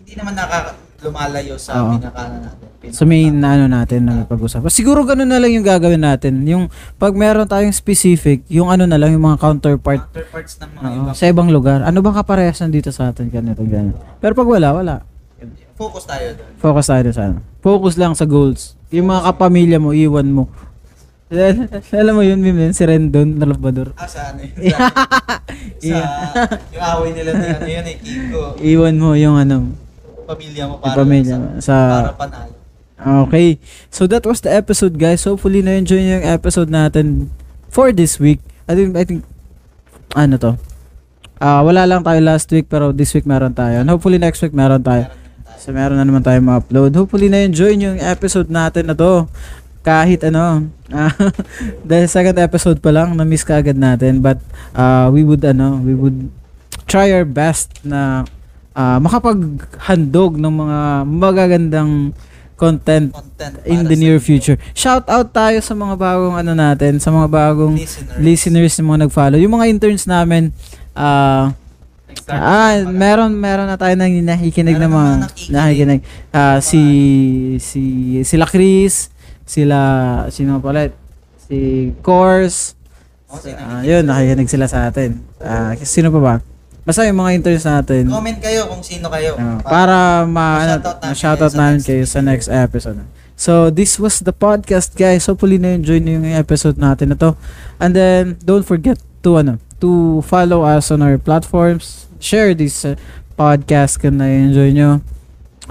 hindi 0.00 0.12
naman 0.16 0.32
nakaka 0.32 0.72
lumalayo 1.00 1.56
sa 1.56 1.80
Oo. 1.80 1.96
pinaka 1.96 2.22
natin. 2.28 2.68
Pinaka, 2.80 2.96
So 2.96 3.04
main 3.04 3.32
na 3.36 3.56
ano 3.56 3.66
natin 3.68 4.00
na 4.04 4.24
pag-usapan. 4.24 4.68
Siguro 4.68 5.04
ganun 5.04 5.28
na 5.28 5.40
lang 5.40 5.52
yung 5.52 5.64
gagawin 5.64 6.00
natin. 6.00 6.44
Yung 6.44 6.68
pag 6.96 7.12
meron 7.12 7.44
tayong 7.44 7.72
specific, 7.72 8.44
yung 8.48 8.68
ano 8.68 8.84
na 8.84 8.96
lang 8.96 9.12
yung 9.12 9.20
mga 9.22 9.36
counterpart 9.36 10.00
counterparts 10.08 10.56
ng 10.58 10.70
mga 10.76 10.84
oo, 10.84 10.96
ibang 10.96 11.14
sa 11.16 11.24
ibang 11.26 11.48
lugar. 11.48 11.84
Ano 11.84 12.00
bang 12.00 12.16
kaparehas 12.16 12.60
dito 12.68 12.88
sa 12.90 13.12
atin 13.12 13.28
ganito 13.28 13.60
ganyan. 13.60 13.96
Pero 14.20 14.32
pag 14.32 14.48
wala, 14.48 14.68
wala. 14.72 14.94
focus 15.76 16.04
tayo 16.04 16.36
doon. 16.36 16.50
Focus 16.60 16.86
tayo 16.86 17.08
sa 17.08 17.22
ano. 17.24 17.38
Focus 17.60 17.94
lang 17.96 18.12
sa 18.12 18.28
goals. 18.28 18.76
Yung 18.92 19.08
mga 19.08 19.32
kapamilya 19.32 19.80
mo, 19.80 19.96
iwan 19.96 20.28
mo. 20.28 20.44
Alam 21.94 22.14
mo 22.18 22.22
yun, 22.26 22.42
meme, 22.42 22.66
yun, 22.66 22.74
si 22.74 22.82
Rendon 22.82 23.38
na 23.38 23.46
labador. 23.46 23.94
Ah, 23.94 24.10
sa 24.10 24.34
ano 24.34 24.42
yun? 24.42 24.54
Sa, 24.74 24.90
sa 25.78 25.96
yung 26.74 26.84
away 26.84 27.10
nila 27.14 27.30
ni 27.38 27.46
ano 27.46 27.66
yun 27.70 27.86
eh, 27.86 27.96
Kiko. 28.02 28.42
Iwan 28.58 28.96
mo 28.98 29.14
yung 29.14 29.38
ano, 29.38 29.70
Pamilya 30.30 30.62
mo 30.70 30.78
para 30.78 30.94
pamilya 31.02 31.36
sa. 31.58 31.58
Sa, 31.58 31.74
para 31.74 32.12
panalo. 32.14 32.52
okay. 33.26 33.58
So 33.90 34.06
that 34.06 34.22
was 34.22 34.38
the 34.42 34.50
episode 34.54 34.94
guys. 34.94 35.26
Hopefully 35.26 35.58
na-enjoy 35.58 35.98
niyo 35.98 36.22
yung 36.22 36.28
episode 36.30 36.70
natin 36.70 37.34
for 37.66 37.90
this 37.90 38.22
week. 38.22 38.38
I 38.70 38.78
think, 38.78 38.94
I 38.94 39.02
think, 39.02 39.26
ano 40.14 40.34
to? 40.38 40.52
Ah, 41.42 41.66
wala 41.66 41.82
lang 41.82 42.06
tayo 42.06 42.20
last 42.22 42.46
week 42.54 42.70
pero 42.70 42.94
this 42.94 43.10
week 43.10 43.26
meron 43.26 43.54
tayo. 43.54 43.82
And 43.82 43.90
hopefully 43.90 44.22
next 44.22 44.38
week 44.42 44.54
meron 44.54 44.86
tayo. 44.86 45.10
So 45.58 45.74
meron 45.74 45.98
na 45.98 46.06
naman 46.06 46.22
tayo 46.22 46.38
ma-upload. 46.40 46.94
Hopefully 46.94 47.26
na-enjoy 47.26 47.74
niyo 47.74 47.98
yung 47.98 48.02
episode 48.04 48.48
natin 48.48 48.86
na 48.86 48.94
to. 48.94 49.26
Kahit 49.80 50.20
ano, 50.22 50.68
ah, 50.88 51.12
dahil 51.88 52.06
second 52.06 52.36
episode 52.36 52.78
pa 52.78 52.92
lang, 52.92 53.16
na-miss 53.16 53.42
ka 53.42 53.58
agad 53.58 53.76
natin. 53.76 54.20
But 54.20 54.38
uh, 54.72 55.08
we 55.08 55.24
would 55.24 55.40
ano, 55.40 55.80
we 55.80 55.92
would 55.92 56.28
try 56.84 57.08
our 57.10 57.24
best 57.24 57.72
na 57.80 58.28
ah, 58.72 59.00
makapaghandog 59.00 60.36
ng 60.36 60.54
mga 60.54 60.78
magagandang 61.06 61.92
content 62.54 63.08
Content 63.08 63.56
in 63.64 63.88
the 63.88 63.96
near 63.96 64.20
future. 64.20 64.60
Shout 64.76 65.08
out 65.08 65.32
tayo 65.32 65.64
sa 65.64 65.72
mga 65.72 65.96
bagong 65.96 66.36
ano 66.36 66.52
natin, 66.52 67.00
sa 67.00 67.08
mga 67.08 67.24
bagong 67.26 67.72
Listeners. 67.72 68.20
listeners 68.20 68.72
na 68.76 68.84
mga 68.84 69.00
nag-follow. 69.08 69.40
Yung 69.40 69.54
mga 69.56 69.66
interns 69.66 70.04
namin, 70.04 70.52
ah, 70.92 71.56
Nag-start 72.04 72.36
Ah, 72.36 72.74
meron 72.84 73.30
meron 73.32 73.64
na 73.64 73.78
tayo 73.78 73.94
nang 73.94 74.10
nakikinig 74.10 74.74
Meron 74.74 74.82
na 74.82 74.90
mga 74.90 75.12
nakikinig. 75.22 75.54
nakikinig. 75.54 76.00
Ah, 76.34 76.58
si 76.58 76.82
si 77.62 77.82
sila 78.26 78.44
Chris, 78.44 79.08
sila 79.50 79.78
sino 80.30 80.62
pa 80.62 80.70
ulit? 80.70 80.94
Si 81.50 81.90
Course. 82.06 82.78
Ah, 83.58 83.82
yun, 83.82 84.06
nakikinig 84.06 84.50
sila 84.50 84.70
sa 84.70 84.86
atin. 84.86 85.18
Ah, 85.42 85.74
sino 85.82 86.14
pa 86.14 86.18
ba? 86.22 86.34
Basta 86.86 87.06
yung 87.06 87.18
mga 87.18 87.30
interns 87.38 87.66
natin. 87.66 88.10
Comment 88.10 88.38
kayo 88.38 88.70
kung 88.70 88.82
sino 88.82 89.10
kayo. 89.10 89.34
Ah, 89.38 89.58
para 89.62 90.22
ma 90.26 90.62
ano, 90.62 90.74
ma-shoutout 91.02 91.54
namin 91.58 91.82
kayo 91.82 92.06
sa 92.06 92.22
next 92.22 92.46
kayo 92.46 92.54
sa 92.54 92.90
next 92.94 92.94
episode. 92.94 92.98
So, 93.40 93.72
this 93.72 93.96
was 93.96 94.20
the 94.20 94.36
podcast, 94.36 95.00
guys. 95.00 95.24
Hopefully 95.24 95.56
na-enjoy 95.56 95.96
niyo 96.04 96.20
yung 96.20 96.28
episode 96.36 96.76
natin 96.76 97.08
na 97.08 97.16
to. 97.16 97.40
And 97.80 97.96
then, 97.96 98.36
don't 98.44 98.68
forget 98.68 99.00
to 99.24 99.40
ano, 99.40 99.56
to 99.80 100.20
follow 100.28 100.60
us 100.60 100.92
on 100.92 101.00
our 101.00 101.16
platforms. 101.16 102.04
Share 102.20 102.52
this 102.52 102.84
uh, 102.84 103.00
podcast 103.40 103.96
kung 103.96 104.20
na-enjoy 104.20 104.76
nyo. 104.76 105.00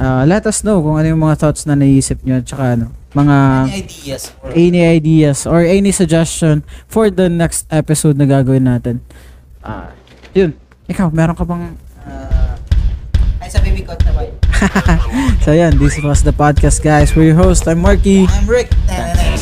Uh, 0.01 0.25
let 0.25 0.49
us 0.49 0.65
know 0.65 0.81
kung 0.81 0.97
ano 0.97 1.13
yung 1.13 1.21
mga 1.21 1.45
thoughts 1.45 1.69
na 1.69 1.77
naisip 1.77 2.25
nyo. 2.25 2.41
Tsaka 2.41 2.73
ano, 2.73 2.89
mga 3.13 3.37
Any 3.65 3.81
ideas? 3.81 4.23
Or, 4.43 4.49
any 4.53 4.81
ideas 4.85 5.37
or 5.49 5.59
any 5.65 5.91
suggestion 5.91 6.61
for 6.85 7.09
the 7.09 7.29
next 7.29 7.65
episode 7.73 8.17
na 8.17 8.25
gagawin 8.29 8.69
natin. 8.69 9.01
Ah, 9.65 9.89
yun. 10.33 10.53
Ikaw, 10.89 11.09
meron 11.13 11.37
ka 11.37 11.45
bang 11.45 11.77
uh, 12.05 12.57
ay, 13.41 13.49
sa 13.49 13.61
baby 13.61 13.81
coat 13.85 14.01
na 14.05 14.13
ba? 14.13 14.25
So 15.45 15.55
yan, 15.55 15.79
this 15.79 15.97
was 16.03 16.21
the 16.21 16.35
podcast 16.35 16.83
guys. 16.83 17.15
We're 17.15 17.31
your 17.33 17.39
host, 17.39 17.65
I'm 17.65 17.79
Marky. 17.81 18.27
I'm 18.29 18.45
Rick. 18.45 18.69
Podcast. 18.85 19.39